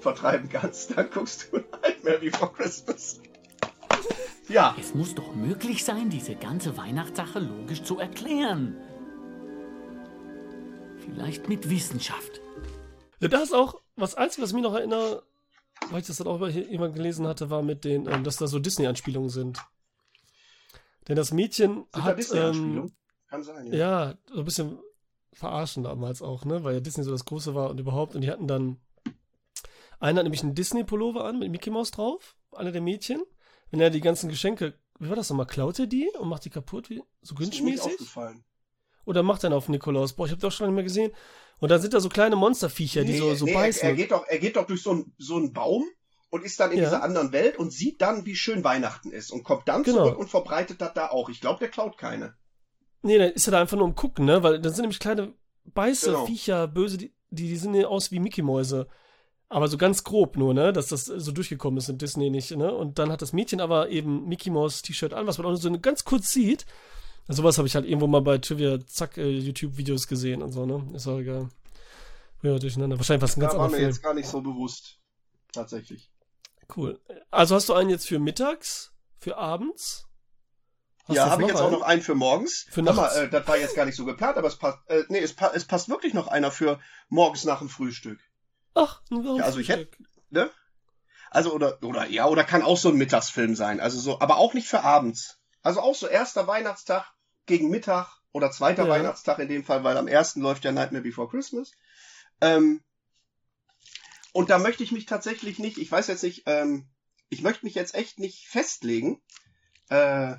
vertreiben 0.00 0.48
kannst, 0.48 0.90
dann 0.96 1.10
guckst 1.10 1.48
du 1.52 1.58
Nightmare 1.58 2.18
Before 2.18 2.52
Christmas. 2.52 3.20
Ja, 4.52 4.76
Es 4.78 4.94
muss 4.94 5.14
doch 5.14 5.34
möglich 5.34 5.82
sein, 5.82 6.10
diese 6.10 6.34
ganze 6.34 6.76
Weihnachtssache 6.76 7.38
logisch 7.38 7.82
zu 7.84 7.98
erklären. 7.98 8.76
Vielleicht 10.98 11.48
mit 11.48 11.70
Wissenschaft. 11.70 12.40
Ja, 13.20 13.28
da 13.28 13.38
ist 13.38 13.54
auch, 13.54 13.80
was 13.96 14.14
Einzige, 14.14 14.42
was 14.42 14.50
ich 14.50 14.54
mich 14.54 14.62
noch 14.62 14.74
erinnere, 14.74 15.22
weil 15.90 16.00
ich 16.00 16.06
das 16.06 16.18
dann 16.18 16.26
auch 16.26 16.36
über 16.36 16.50
jemand 16.50 16.94
gelesen 16.94 17.26
hatte, 17.26 17.48
war 17.48 17.62
mit 17.62 17.84
den, 17.84 18.06
ähm, 18.06 18.24
dass 18.24 18.36
da 18.36 18.46
so 18.46 18.58
Disney-Anspielungen 18.58 19.30
sind. 19.30 19.58
Denn 21.08 21.16
das 21.16 21.32
Mädchen 21.32 21.74
sind 21.74 21.86
da 21.94 22.02
hat, 22.02 22.18
Disney-Anspielung? 22.18 22.86
ähm, 22.88 22.92
Kann 23.28 23.42
sein. 23.42 23.72
ja, 23.72 24.14
so 24.26 24.40
ein 24.40 24.44
bisschen 24.44 24.78
verarschen 25.32 25.84
damals 25.84 26.20
auch, 26.20 26.44
ne, 26.44 26.62
weil 26.62 26.74
ja 26.74 26.80
Disney 26.80 27.04
so 27.04 27.10
das 27.10 27.24
Große 27.24 27.54
war 27.54 27.70
und 27.70 27.80
überhaupt, 27.80 28.14
und 28.14 28.20
die 28.20 28.30
hatten 28.30 28.46
dann, 28.46 28.76
einer 29.98 30.18
hat 30.18 30.24
nämlich 30.24 30.42
einen 30.42 30.54
Disney-Pullover 30.54 31.24
an 31.24 31.38
mit 31.38 31.50
Mickey 31.50 31.70
Mouse 31.70 31.90
drauf, 31.90 32.36
einer 32.52 32.70
der 32.70 32.82
Mädchen, 32.82 33.22
wenn 33.72 33.80
er 33.80 33.90
die 33.90 34.00
ganzen 34.00 34.28
Geschenke, 34.28 34.74
wie 35.00 35.08
war 35.08 35.16
das 35.16 35.28
nochmal, 35.30 35.46
klaut 35.46 35.80
er 35.80 35.86
die 35.88 36.08
und 36.20 36.28
macht 36.28 36.44
die 36.44 36.50
kaputt, 36.50 36.88
wie, 36.90 37.02
so 37.22 37.34
günstmäßig? 37.34 37.92
Oder 39.04 39.24
macht 39.24 39.42
er 39.42 39.52
auf 39.52 39.68
Nikolaus? 39.68 40.12
Boah, 40.12 40.26
ich 40.26 40.32
hab 40.32 40.38
das 40.38 40.54
schon 40.54 40.66
lange 40.66 40.76
nicht 40.82 40.94
mehr 40.94 41.08
gesehen. 41.08 41.12
Und 41.58 41.70
dann 41.70 41.80
sind 41.80 41.92
da 41.92 41.98
so 42.00 42.08
kleine 42.08 42.36
Monsterviecher, 42.36 43.02
die 43.04 43.12
Nee, 43.12 43.18
so, 43.18 43.34
so 43.34 43.44
nee, 43.46 43.52
er, 43.52 43.58
beißen. 43.60 43.82
er, 43.88 43.94
geht 43.94 44.12
doch, 44.12 44.24
er 44.28 44.38
geht 44.38 44.54
doch 44.56 44.66
durch 44.66 44.82
so 44.82 44.90
einen 44.92 45.12
so 45.18 45.36
einen 45.36 45.52
Baum 45.52 45.84
und 46.30 46.44
ist 46.44 46.58
dann 46.60 46.70
in 46.70 46.78
Ja. 46.78 46.84
dieser 46.84 47.02
anderen 47.02 47.32
Welt 47.32 47.58
und 47.58 47.72
sieht 47.72 48.00
dann, 48.00 48.26
wie 48.26 48.36
schön 48.36 48.62
Weihnachten 48.62 49.10
ist 49.10 49.32
und 49.32 49.42
kommt 49.42 49.66
dann 49.68 49.82
Genau. 49.82 50.04
zurück 50.04 50.18
und 50.18 50.28
verbreitet 50.28 50.80
das 50.80 50.92
da 50.94 51.08
auch. 51.10 51.28
Ich 51.28 51.40
glaube, 51.40 51.58
der 51.58 51.68
klaut 51.68 51.98
keine. 51.98 52.34
Nee, 53.02 53.18
dann 53.18 53.32
ist 53.32 53.48
er 53.48 53.52
da 53.52 53.60
einfach 53.60 53.76
nur 53.76 53.86
um 53.86 53.94
gucken, 53.96 54.24
ne? 54.24 54.42
Weil 54.44 54.60
dann 54.60 54.72
sind 54.72 54.82
nämlich 54.82 55.00
kleine 55.00 55.34
Beiße, 55.64 56.06
Genau. 56.06 56.26
Viecher, 56.26 56.68
böse, 56.68 56.98
die, 56.98 57.12
die, 57.30 57.48
die 57.48 57.56
sehen 57.56 57.84
aus 57.84 58.10
wie 58.12 58.20
Mickey-Mäuse. 58.20 58.86
Aber 59.52 59.68
so 59.68 59.76
ganz 59.76 60.02
grob 60.02 60.38
nur, 60.38 60.54
ne? 60.54 60.72
Dass 60.72 60.86
das 60.86 61.04
so 61.04 61.30
durchgekommen 61.30 61.76
ist 61.76 61.90
in 61.90 61.98
Disney 61.98 62.30
nicht, 62.30 62.56
ne? 62.56 62.72
Und 62.72 62.98
dann 62.98 63.12
hat 63.12 63.20
das 63.20 63.34
Mädchen 63.34 63.60
aber 63.60 63.90
eben 63.90 64.26
Mickey 64.26 64.48
Mouse 64.48 64.80
T-Shirt 64.80 65.12
an, 65.12 65.26
was 65.26 65.36
man 65.36 65.46
auch 65.46 65.50
nur 65.50 65.58
so 65.58 65.70
ganz 65.78 66.04
kurz 66.04 66.30
sieht. 66.30 66.64
Sowas 67.28 67.58
habe 67.58 67.68
ich 67.68 67.74
halt 67.74 67.84
irgendwo 67.84 68.06
mal 68.06 68.22
bei 68.22 68.38
Trivia, 68.38 68.78
zack, 68.86 69.18
äh, 69.18 69.28
YouTube-Videos 69.28 70.08
gesehen 70.08 70.40
und 70.40 70.52
so, 70.52 70.64
ne? 70.64 70.82
Ist 70.94 71.06
auch 71.06 71.18
egal. 71.18 71.50
Ja, 72.40 72.58
durcheinander. 72.58 72.96
Wahrscheinlich 72.96 73.22
was 73.22 73.36
ein 73.36 73.40
ganz 73.40 73.52
Da 73.52 73.58
war 73.58 73.68
mir 73.68 73.76
Film. 73.76 73.88
jetzt 73.88 74.02
gar 74.02 74.14
nicht 74.14 74.26
so 74.26 74.40
bewusst. 74.40 74.98
Tatsächlich. 75.52 76.10
Cool. 76.74 76.98
Also 77.30 77.54
hast 77.54 77.68
du 77.68 77.74
einen 77.74 77.90
jetzt 77.90 78.08
für 78.08 78.18
mittags, 78.18 78.94
für 79.18 79.36
abends? 79.36 80.08
Hast 81.04 81.16
ja, 81.16 81.28
habe 81.28 81.42
ich 81.42 81.48
jetzt 81.48 81.58
auch 81.60 81.64
einen? 81.66 81.72
noch 81.74 81.82
einen 81.82 82.00
für 82.00 82.14
morgens. 82.14 82.64
Für 82.70 82.82
Hör 82.82 82.94
mal, 82.94 83.02
nachts. 83.02 83.16
äh, 83.16 83.28
das 83.28 83.46
war 83.46 83.58
jetzt 83.58 83.76
gar 83.76 83.84
nicht 83.84 83.96
so 83.96 84.06
geplant, 84.06 84.38
aber 84.38 84.48
es 84.48 84.56
passt. 84.56 84.78
Äh, 84.86 85.02
nee, 85.10 85.18
es, 85.18 85.34
pa 85.34 85.50
es 85.54 85.66
passt 85.66 85.90
wirklich 85.90 86.14
noch 86.14 86.28
einer 86.28 86.50
für 86.50 86.80
morgens 87.10 87.44
nach 87.44 87.58
dem 87.58 87.68
Frühstück. 87.68 88.18
Ach, 88.74 89.02
warum 89.10 89.38
Ja, 89.38 89.44
also 89.44 89.58
ich 89.58 89.68
hätte-? 89.68 89.90
Ne? 90.30 90.50
Also 91.30 91.52
oder 91.54 91.82
oder 91.82 92.06
ja, 92.08 92.26
oder 92.26 92.44
kann 92.44 92.62
auch 92.62 92.76
so 92.76 92.90
ein 92.90 92.96
Mittagsfilm 92.96 93.54
sein. 93.54 93.80
Also 93.80 93.98
so, 93.98 94.20
aber 94.20 94.36
auch 94.36 94.54
nicht 94.54 94.68
für 94.68 94.82
abends. 94.82 95.38
Also 95.62 95.80
auch 95.80 95.94
so 95.94 96.06
erster 96.06 96.46
Weihnachtstag 96.46 97.06
gegen 97.46 97.70
Mittag 97.70 98.08
oder 98.32 98.50
zweiter 98.50 98.84
Ja. 98.84 98.90
Weihnachtstag 98.90 99.38
in 99.38 99.48
dem 99.48 99.64
Fall, 99.64 99.84
weil 99.84 99.96
am 99.96 100.08
ersten 100.08 100.40
läuft 100.40 100.64
ja 100.64 100.72
Nightmare 100.72 101.02
Before 101.02 101.28
Christmas. 101.28 101.72
Ähm, 102.40 102.82
und 104.32 104.50
da 104.50 104.58
möchte 104.58 104.82
ich 104.82 104.92
mich 104.92 105.06
tatsächlich 105.06 105.58
nicht, 105.58 105.78
ich 105.78 105.90
weiß 105.90 106.08
jetzt 106.08 106.22
nicht, 106.22 106.42
ähm, 106.46 106.88
ich 107.28 107.42
möchte 107.42 107.64
mich 107.64 107.74
jetzt 107.74 107.94
echt 107.94 108.18
nicht 108.18 108.46
festlegen, 108.48 109.22
äh, 109.88 110.36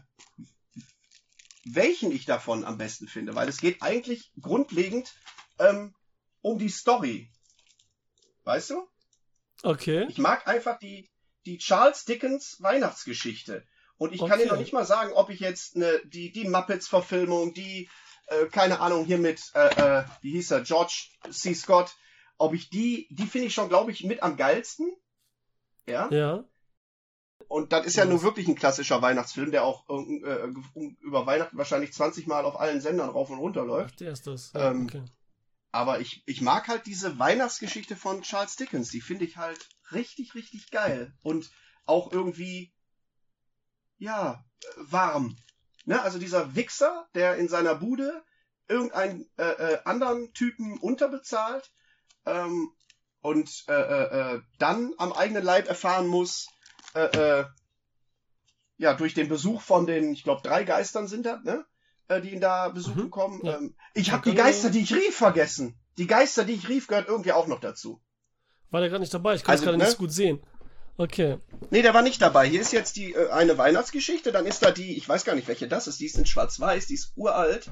welchen 1.65 2.11
ich 2.11 2.25
davon 2.25 2.65
am 2.65 2.77
besten 2.77 3.07
finde, 3.07 3.35
weil 3.35 3.47
es 3.47 3.57
geht 3.57 3.81
eigentlich 3.81 4.31
grundlegend 4.41 5.13
ähm, 5.59 5.95
um 6.41 6.59
die 6.59 6.69
Story. 6.69 7.31
Weißt 8.43 8.71
du? 8.71 8.87
Okay. 9.63 10.05
Ich 10.09 10.17
mag 10.17 10.47
einfach 10.47 10.79
die, 10.79 11.09
die 11.45 11.57
Charles 11.57 12.05
Dickens 12.05 12.57
Weihnachtsgeschichte. 12.61 13.65
Und 13.97 14.11
ich 14.13 14.19
kann 14.19 14.31
Okay. 14.31 14.43
dir 14.43 14.51
noch 14.51 14.57
nicht 14.59 14.73
mal 14.73 14.85
sagen, 14.85 15.13
ob 15.13 15.29
ich 15.29 15.39
jetzt 15.39 15.75
ne, 15.75 16.01
die, 16.05 16.31
die 16.31 16.47
Muppets-Verfilmung, 16.47 17.53
die, 17.53 17.89
äh, 18.27 18.45
keine 18.47 18.79
Ahnung, 18.79 19.05
hier 19.05 19.17
mit, 19.19 19.41
äh, 19.53 19.99
äh, 19.99 20.03
wie 20.21 20.31
hieß 20.31 20.51
er, 20.51 20.61
George 20.61 21.05
C. 21.29 21.53
Scott, 21.53 21.95
ob 22.37 22.53
ich 22.53 22.69
die, 22.69 23.07
die 23.11 23.27
finde 23.27 23.47
ich 23.47 23.53
schon, 23.53 23.69
glaube 23.69 23.91
ich, 23.91 24.03
mit 24.03 24.23
am 24.23 24.35
geilsten. 24.35 24.91
Ja. 25.85 26.09
Ja. 26.11 26.43
Und 27.47 27.71
das 27.71 27.85
ist 27.85 27.95
ja 27.97 28.03
Ja. 28.05 28.09
nun 28.09 28.23
wirklich 28.23 28.47
ein 28.47 28.55
klassischer 28.55 29.01
Weihnachtsfilm, 29.01 29.51
der 29.51 29.63
auch 29.63 29.87
äh, 29.89 30.47
über 31.01 31.25
Weihnachten 31.25 31.57
wahrscheinlich 31.57 31.93
20 31.93 32.25
Mal 32.25 32.45
auf 32.45 32.59
allen 32.59 32.81
Sendern 32.81 33.09
rauf 33.09 33.29
und 33.29 33.37
runter 33.37 33.61
Ach, 33.61 33.67
läuft. 33.67 33.99
der 33.99 34.11
ist 34.13 34.25
das. 34.27 34.51
Ja, 34.53 34.71
Ähm, 34.71 34.85
okay. 34.87 35.03
Aber 35.73 35.99
ich, 35.99 36.21
ich 36.27 36.39
mag 36.39 36.67
halt 36.67 36.85
diese 36.85 37.17
Weihnachtsgeschichte 37.17 37.95
von 37.95 38.21
Charles 38.21 38.55
Dickens. 38.55 38.91
Die 38.91 39.01
finde 39.01 39.25
ich 39.25 39.37
halt 39.37 39.67
richtig, 39.91 40.35
richtig 40.35 40.69
geil. 40.69 41.11
Und 41.23 41.49
auch 41.85 42.11
irgendwie, 42.11 42.71
ja, 43.97 44.45
warm. 44.77 45.35
Ne? 45.85 45.99
Also 45.99 46.19
dieser 46.19 46.55
Wichser, 46.55 47.09
der 47.15 47.37
in 47.37 47.47
seiner 47.47 47.73
Bude 47.73 48.23
irgendeinen 48.67 49.27
äh, 49.37 49.43
äh, 49.49 49.79
anderen 49.83 50.31
Typen 50.33 50.77
unterbezahlt 50.77 51.71
ähm, 52.27 52.71
und 53.21 53.65
äh, 53.67 53.73
äh, 53.73 54.35
äh, 54.35 54.41
dann 54.59 54.93
am 54.99 55.11
eigenen 55.11 55.43
Leib 55.43 55.67
erfahren 55.67 56.05
muss, 56.05 56.49
äh, 56.93 57.45
ja, 58.77 58.93
durch 58.93 59.15
den 59.15 59.27
Besuch 59.27 59.61
von 59.61 59.87
den, 59.87 60.13
ich 60.13 60.23
glaube, 60.23 60.43
drei 60.43 60.65
Geistern 60.65 61.07
sind 61.07 61.25
das, 61.25 61.43
ne? 61.43 61.65
Äh, 62.17 62.21
die 62.21 62.29
ihn 62.31 62.41
da 62.41 62.69
besuchen 62.69 63.03
Mhm, 63.05 63.09
kommen. 63.11 63.41
ja. 63.43 63.57
Ähm, 63.57 63.75
ich 63.93 64.07
Da 64.07 64.13
habe 64.13 64.29
die 64.29 64.35
Geister, 64.35 64.69
die 64.69 64.79
ich 64.81 64.93
rief, 64.93 65.15
vergessen. 65.15 65.75
Die 65.97 66.07
Geister, 66.07 66.43
die 66.43 66.53
ich 66.53 66.69
rief, 66.69 66.87
gehört 66.87 67.07
irgendwie 67.07 67.31
auch 67.31 67.47
noch 67.47 67.59
dazu. 67.59 68.01
War 68.71 68.79
der 68.81 68.89
gerade 68.89 69.01
nicht 69.01 69.13
dabei? 69.13 69.35
Ich 69.35 69.43
kann 69.43 69.51
Also, 69.51 69.61
es 69.61 69.65
gerade 69.65 69.77
ne? 69.77 69.83
nicht 69.83 69.93
so 69.93 69.97
gut 69.99 70.11
sehen. 70.11 70.41
Okay. 70.97 71.37
Nee, 71.71 71.81
der 71.81 71.93
war 71.93 72.01
nicht 72.03 72.21
dabei. 72.21 72.47
Hier 72.47 72.61
ist 72.61 72.71
jetzt 72.71 72.95
die 72.97 73.13
äh, 73.13 73.29
eine 73.29 73.57
Weihnachtsgeschichte, 73.57 74.31
dann 74.31 74.45
ist 74.45 74.63
da 74.63 74.71
die, 74.71 74.95
ich 74.97 75.07
weiß 75.09 75.25
gar 75.25 75.35
nicht, 75.35 75.47
welche 75.47 75.67
das 75.67 75.87
ist, 75.87 75.99
die 75.99 76.05
ist 76.05 76.17
in 76.17 76.25
schwarz-weiß, 76.25 76.87
die 76.87 76.93
ist 76.95 77.13
uralt. 77.15 77.71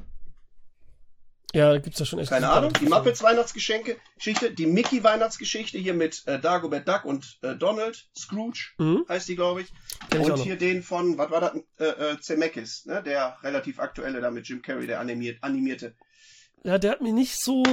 Ja, 1.53 1.77
gibt's 1.79 1.99
ja 1.99 2.05
schon 2.05 2.19
echt. 2.19 2.29
Keine 2.29 2.49
Ahnung. 2.49 2.71
Die. 2.79 2.85
Muppets 2.85 3.21
Weihnachtsgeschenke, 3.21 3.97
Geschichte, 4.15 4.51
die 4.51 4.65
Mickey 4.65 5.03
Weihnachtsgeschichte 5.03 5.77
hier 5.77 5.93
mit 5.93 6.25
äh, 6.25 6.39
Dagobert 6.39 6.87
Duck 6.87 7.03
und 7.03 7.39
äh, 7.41 7.55
Donald, 7.55 8.07
Scrooge 8.17 8.69
Mhm. 8.77 9.05
heißt 9.09 9.27
die, 9.27 9.35
glaube 9.35 9.61
ich. 9.61 9.73
Kenn 10.11 10.21
und 10.31 10.39
hier 10.39 10.57
den 10.57 10.83
von, 10.83 11.17
was 11.17 11.31
war 11.31 11.41
das, 11.41 11.53
äh, 11.79 12.11
äh, 12.13 12.19
Zemeckis, 12.19 12.85
ne? 12.85 13.01
Der 13.03 13.37
relativ 13.43 13.79
aktuelle 13.79 14.21
da 14.21 14.29
mit 14.29 14.47
Jim 14.47 14.61
Carrey, 14.61 14.87
der 14.87 14.99
animiert, 14.99 15.41
animierte. 15.41 15.95
Ja, 16.63 16.77
der 16.77 16.91
hat 16.91 17.01
mir 17.01 17.13
nicht 17.13 17.37
so. 17.41 17.63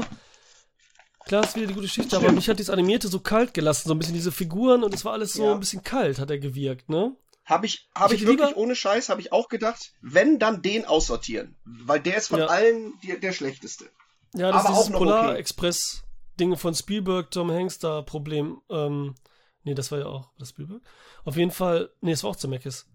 Klar, 1.26 1.42
ist 1.42 1.56
wieder 1.56 1.66
die 1.66 1.74
gute 1.74 1.86
Geschichte, 1.86 2.16
aber 2.16 2.32
mich 2.32 2.48
hat 2.48 2.58
das 2.58 2.70
Animierte 2.70 3.08
so 3.08 3.20
kalt 3.20 3.52
gelassen, 3.52 3.88
so 3.88 3.94
ein 3.94 3.98
bisschen 3.98 4.14
diese 4.14 4.32
Figuren 4.32 4.82
und 4.82 4.94
es 4.94 5.04
war 5.04 5.12
alles 5.12 5.34
so 5.34 5.44
Ja. 5.44 5.52
ein 5.52 5.60
bisschen 5.60 5.82
kalt, 5.82 6.18
hat 6.18 6.30
er 6.30 6.38
gewirkt, 6.38 6.88
ne? 6.88 7.14
Habe 7.44 7.66
ich, 7.66 7.86
habe 7.94 8.14
Ich 8.14 8.22
ich, 8.22 8.28
wirklich 8.28 8.56
ohne 8.56 8.74
Scheiß, 8.74 9.08
habe 9.08 9.20
ich 9.20 9.32
auch 9.32 9.48
gedacht, 9.48 9.92
wenn 10.00 10.38
dann 10.38 10.62
den 10.62 10.84
aussortieren, 10.86 11.56
weil 11.64 12.00
der 12.00 12.16
ist 12.18 12.28
von 12.28 12.38
Ja. 12.40 12.46
allen 12.46 12.92
die, 13.02 13.18
der 13.18 13.32
schlechteste. 13.32 13.90
Ja, 14.34 14.52
das 14.52 14.64
Aber 14.64 14.70
ist 14.70 14.78
dieses 14.78 14.90
noch 14.90 14.98
Polar 14.98 15.30
okay. 15.30 15.38
Express 15.38 16.02
Ding 16.38 16.56
von 16.56 16.74
Spielberg, 16.74 17.30
Tom 17.30 17.50
Hanks 17.50 17.78
da 17.78 18.02
Problem. 18.02 18.60
Ähm, 18.70 19.14
nee, 19.64 19.74
das 19.74 19.90
war 19.92 19.98
ja 19.98 20.06
auch 20.06 20.30
das 20.38 20.50
Spielberg. 20.50 20.82
Auf 21.24 21.36
jeden 21.36 21.50
Fall, 21.50 21.90
nee, 22.00 22.12
es 22.12 22.22
war 22.22 22.30
auch 22.30 22.36
Zemeckis. 22.36 22.86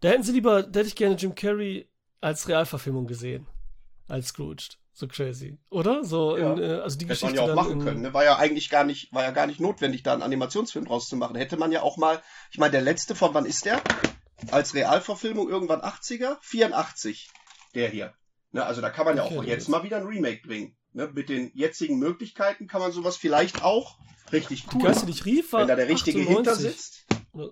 Da 0.00 0.08
hätten 0.10 0.22
sie 0.22 0.32
lieber, 0.32 0.62
da 0.62 0.78
hätte 0.80 0.88
ich 0.88 0.96
gerne 0.96 1.16
Jim 1.16 1.34
Carrey 1.34 1.88
als 2.20 2.48
Realverfilmung 2.48 3.06
gesehen. 3.06 3.46
Als 4.08 4.28
Scrooged. 4.28 4.78
So 4.92 5.06
crazy. 5.06 5.58
Oder? 5.70 6.02
So, 6.02 6.36
Ja. 6.36 6.54
in, 6.54 6.58
äh, 6.62 6.66
also 6.80 6.98
die 6.98 7.04
Hätte 7.04 7.14
Geschichte 7.20 7.26
man 7.26 7.34
ja 7.46 7.52
auch 7.52 7.54
machen 7.54 7.80
können. 7.80 8.00
Ne? 8.02 8.14
War 8.14 8.24
ja 8.24 8.36
eigentlich 8.36 8.68
gar 8.70 8.82
nicht, 8.84 9.12
war 9.12 9.22
ja 9.22 9.30
gar 9.30 9.46
nicht 9.46 9.60
notwendig, 9.60 10.02
da 10.02 10.12
einen 10.12 10.22
Animationsfilm 10.22 10.86
draus 10.86 11.08
zu 11.08 11.16
machen. 11.16 11.36
Hätte 11.36 11.56
man 11.56 11.70
ja 11.70 11.82
auch 11.82 11.96
mal, 11.98 12.20
ich 12.50 12.58
meine, 12.58 12.72
der 12.72 12.80
letzte 12.80 13.14
von 13.14 13.32
wann 13.34 13.46
ist 13.46 13.64
der? 13.64 13.80
Als 14.50 14.74
Realverfilmung 14.74 15.48
irgendwann 15.48 15.80
80er? 15.82 16.38
84. 16.40 17.30
Der 17.74 17.88
hier. 17.90 18.14
Ne, 18.50 18.64
also 18.64 18.80
da 18.80 18.88
kann 18.90 19.04
man 19.04 19.16
ja 19.16 19.24
Okay, 19.24 19.38
auch 19.38 19.44
jetzt 19.44 19.68
mal 19.68 19.82
wieder 19.82 19.98
ein 19.98 20.06
Remake 20.06 20.40
bringen. 20.46 20.76
Ne? 20.92 21.10
Mit 21.14 21.28
den 21.28 21.50
jetzigen 21.54 21.98
Möglichkeiten 21.98 22.66
kann 22.66 22.80
man 22.80 22.92
sowas 22.92 23.16
vielleicht 23.16 23.62
auch 23.62 23.98
richtig 24.32 24.64
cool 24.74 24.82
Geister, 24.82 25.06
die 25.06 25.12
machen. 25.12 25.18
ich 25.20 25.24
rief, 25.26 25.52
war 25.52 25.60
Wenn 25.60 25.68
da 25.68 25.76
der 25.76 25.88
richtige 25.88 26.20
98. 26.20 26.36
hinter 26.36 26.54
sitzt. 26.56 27.06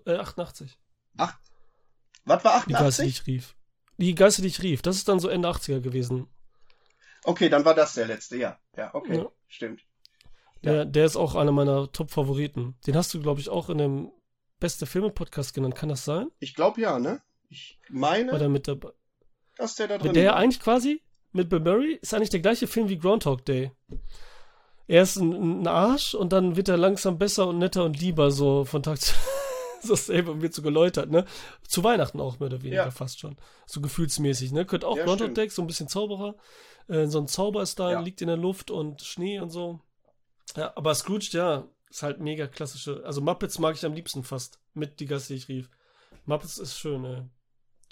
Äh, 0.06 0.16
88. 0.16 0.78
Was 2.24 2.44
war 2.44 2.64
Die 2.66 2.72
Geister, 2.72 3.02
die 3.04 3.08
88? 3.08 3.08
ich 3.08 3.26
rief. 3.26 3.56
Die 3.98 4.14
Geister, 4.14 4.42
die 4.42 4.48
ich 4.48 4.62
rief. 4.62 4.82
Das 4.82 4.96
ist 4.96 5.08
dann 5.08 5.20
so 5.20 5.28
Ende 5.28 5.48
80er 5.48 5.80
gewesen. 5.80 6.26
Okay, 7.24 7.48
dann 7.48 7.64
war 7.64 7.74
das 7.74 7.94
der 7.94 8.06
letzte, 8.06 8.36
ja. 8.36 8.58
Ja, 8.76 8.94
okay. 8.94 9.18
Ja. 9.18 9.26
Stimmt. 9.48 9.82
Der, 10.64 10.84
der 10.84 11.06
ist 11.06 11.16
auch 11.16 11.34
einer 11.34 11.52
meiner 11.52 11.90
Top-Favoriten. 11.92 12.76
Den 12.86 12.96
hast 12.96 13.14
du, 13.14 13.20
glaube 13.20 13.40
ich, 13.40 13.48
auch 13.48 13.70
in 13.70 13.78
dem 13.78 14.12
Beste 14.58 14.86
Filme-Podcast 14.86 15.54
genannt. 15.54 15.74
Kann 15.76 15.88
das 15.88 16.04
sein? 16.04 16.28
Ich 16.40 16.54
glaube 16.54 16.80
ja, 16.80 16.98
ne? 16.98 17.22
Ich 17.48 17.78
War 17.90 17.98
meine, 18.00 18.38
der 18.38 18.48
mit 18.48 18.66
dabei? 18.66 18.90
dass 19.56 19.76
der 19.76 19.88
da 19.88 19.98
drin 19.98 20.12
Der 20.12 20.22
ja 20.24 20.30
war. 20.32 20.38
eigentlich 20.38 20.60
quasi 20.60 21.02
mit 21.36 21.48
Bill 21.48 21.60
Murray 21.60 21.98
ist 22.00 22.12
eigentlich 22.14 22.30
der 22.30 22.40
gleiche 22.40 22.66
Film 22.66 22.88
wie 22.88 22.98
Groundhog 22.98 23.44
Day. 23.44 23.70
Er 24.88 25.02
ist 25.02 25.16
ein, 25.16 25.62
ein 25.62 25.66
Arsch 25.66 26.14
und 26.14 26.32
dann 26.32 26.56
wird 26.56 26.68
er 26.68 26.76
langsam 26.76 27.18
besser 27.18 27.48
und 27.48 27.58
netter 27.58 27.84
und 27.84 28.00
lieber 28.00 28.30
so 28.30 28.64
von 28.64 28.82
Tag 28.82 29.00
zu 29.00 29.14
dasselbe 29.88 30.30
und 30.32 30.42
wird 30.42 30.54
so 30.54 30.62
geläutert, 30.62 31.10
ne? 31.10 31.24
Zu 31.66 31.82
Weihnachten 31.84 32.20
auch 32.20 32.38
mehr 32.40 32.46
oder 32.48 32.62
weniger 32.62 32.84
Ja. 32.84 32.90
fast 32.90 33.20
schon. 33.20 33.36
So 33.66 33.80
gefühlsmäßig, 33.80 34.52
ne? 34.52 34.64
Könnte 34.64 34.86
auch 34.88 34.96
Ja, 34.96 35.04
Groundhog. 35.04 35.34
Day, 35.34 35.48
so 35.48 35.62
ein 35.62 35.66
bisschen 35.68 35.88
Zauberer. 35.88 36.36
Äh, 36.88 37.06
so 37.06 37.18
ein 37.20 37.28
Zauber 37.28 37.62
ist 37.62 37.78
da, 37.78 37.92
Ja. 37.92 38.00
liegt 38.00 38.20
in 38.22 38.28
der 38.28 38.36
Luft 38.36 38.70
und 38.70 39.02
Schnee 39.02 39.38
und 39.40 39.50
so. 39.50 39.80
Ja, 40.56 40.72
aber 40.76 40.94
Scrooge, 40.94 41.28
ja, 41.32 41.66
ist 41.90 42.02
halt 42.02 42.20
mega 42.20 42.46
klassische. 42.46 43.02
Also 43.04 43.20
Muppets 43.20 43.58
mag 43.58 43.74
ich 43.76 43.84
am 43.84 43.92
liebsten 43.94 44.22
fast. 44.24 44.60
Mit 44.74 45.00
die 45.00 45.06
Gäste, 45.06 45.32
die 45.34 45.38
ich 45.38 45.48
rief. 45.48 45.68
Muppets 46.24 46.58
ist 46.58 46.78
schön, 46.78 47.04
ey. 47.04 47.22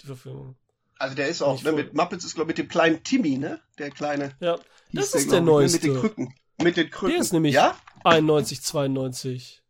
Die 0.01 0.07
Verfilmung. 0.07 0.55
Also 0.97 1.15
der 1.15 1.27
ist 1.27 1.41
auch, 1.41 1.61
ne, 1.63 1.71
mit 1.73 1.93
Muppets 1.93 2.23
ist, 2.25 2.35
glaube 2.35 2.51
ich, 2.51 2.57
mit 2.57 2.65
dem 2.65 2.69
kleinen 2.69 3.03
Timmy, 3.03 3.37
ne? 3.37 3.61
Der 3.77 3.91
kleine. 3.91 4.35
Ja, 4.39 4.57
das 4.93 5.13
ist 5.13 5.31
der 5.31 5.41
ne? 5.41 5.47
neueste. 5.47 5.87
Mit 5.87 5.95
den 5.95 6.01
Krücken. 6.01 6.35
Mit 6.61 6.77
den 6.77 6.89
Krücken. 6.89 7.13
Der 7.15 7.21
ist 7.21 7.33
nämlich 7.33 7.53
Ja? 7.55 7.77
91, 8.05 8.61
92. 8.63 9.61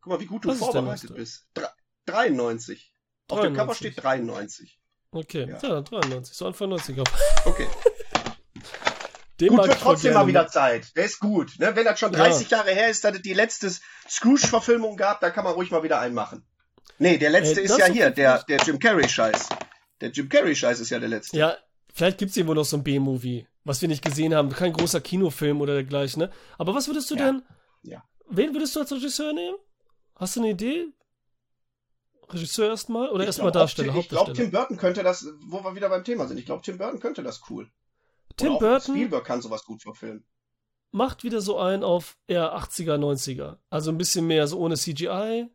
Guck 0.00 0.12
mal, 0.12 0.20
wie 0.20 0.26
gut 0.26 0.44
du 0.44 0.48
der 0.48 0.58
vorbereitet 0.58 1.14
bist. 1.14 1.46
Dre- 1.56 1.70
93. 2.06 2.92
Auf 3.28 3.40
dem 3.40 3.54
Cover 3.54 3.72
93. 3.72 3.76
steht 3.94 4.04
93. 4.04 4.80
Okay, 5.12 5.48
Ja. 5.48 5.58
ja, 5.62 5.80
93, 5.80 6.36
so 6.36 6.46
Anfang 6.46 6.70
90er. 6.72 7.04
Okay. 7.46 7.66
Den 9.40 9.48
gut, 9.48 9.66
wird 9.66 9.80
trotzdem 9.80 10.14
mal 10.14 10.26
wieder 10.26 10.46
Zeit. 10.46 10.94
Der 10.96 11.06
ist 11.06 11.18
gut. 11.18 11.58
Ne? 11.58 11.74
Wenn 11.74 11.84
das 11.84 11.98
schon 11.98 12.12
30 12.12 12.50
Jahre 12.50 12.70
her 12.70 12.88
ist, 12.88 13.02
dass 13.02 13.16
es 13.16 13.22
die 13.22 13.32
letzte 13.34 13.72
Scrooge-Verfilmung 14.08 14.96
gab, 14.96 15.20
dann 15.20 15.32
kann 15.32 15.44
man 15.44 15.54
ruhig 15.54 15.70
mal 15.72 15.82
wieder 15.82 15.98
einen 16.00 16.14
machen. 16.14 16.46
Nee, 16.98 17.18
der 17.18 17.30
letzte 17.30 17.58
Ey, 17.60 17.64
ist 17.64 17.70
das 17.72 17.78
ja 17.78 17.86
hier, 17.86 18.10
der, 18.10 18.44
der 18.44 18.58
Jim 18.58 18.78
Carrey-Scheiß. 18.78 19.48
Der 20.04 20.12
Jim 20.12 20.28
Carrey-Scheiß 20.28 20.80
ist 20.80 20.90
ja 20.90 20.98
der 20.98 21.08
letzte. 21.08 21.38
Ja, 21.38 21.56
vielleicht 21.94 22.18
gibt's 22.18 22.36
irgendwo 22.36 22.52
noch 22.52 22.66
so 22.66 22.76
ein 22.76 22.84
B-Movie, 22.84 23.46
was 23.64 23.80
wir 23.80 23.88
nicht 23.88 24.04
gesehen 24.04 24.34
haben. 24.34 24.50
Kein 24.50 24.74
großer 24.74 25.00
Kinofilm 25.00 25.62
oder 25.62 25.72
dergleichen, 25.72 26.20
ne? 26.20 26.30
Aber 26.58 26.74
was 26.74 26.86
würdest 26.88 27.10
du 27.10 27.14
Ja. 27.16 27.24
denn, 27.32 27.42
Ja. 27.82 28.04
wen 28.28 28.52
würdest 28.52 28.76
du 28.76 28.80
als 28.80 28.92
Regisseur 28.92 29.32
nehmen? 29.32 29.56
Hast 30.16 30.36
du 30.36 30.40
eine 30.40 30.50
Idee? 30.50 30.88
Regisseur 32.28 32.68
erstmal 32.68 33.08
oder 33.10 33.24
erstmal 33.24 33.50
Darsteller, 33.52 33.92
Tim- 33.92 34.00
Ich 34.00 34.08
glaube? 34.10 34.32
Tim 34.34 34.50
Burton 34.50 34.76
könnte 34.76 35.02
das, 35.02 35.26
wo 35.46 35.62
wir 35.64 35.74
wieder 35.74 35.88
beim 35.88 36.04
Thema 36.04 36.26
sind, 36.26 36.38
ich 36.38 36.46
glaube, 36.46 36.62
Tim 36.62 36.76
Burton 36.78 37.00
könnte 37.00 37.22
das 37.22 37.40
cool. 37.48 37.70
Tim 38.36 38.52
Oder 38.56 38.58
Burton 38.74 38.94
Spielberg 38.94 39.24
kann 39.24 39.40
sowas 39.42 39.64
gut 39.64 39.82
verfilmen. 39.82 40.24
macht 40.90 41.22
wieder 41.24 41.40
so 41.40 41.58
einen 41.58 41.82
auf 41.84 42.16
eher 42.26 42.54
80er, 42.54 42.98
90er. 42.98 43.58
Also 43.70 43.90
ein 43.90 43.98
bisschen 43.98 44.26
mehr 44.26 44.46
so 44.46 44.58
ohne 44.58 44.76
CGI. 44.76 45.48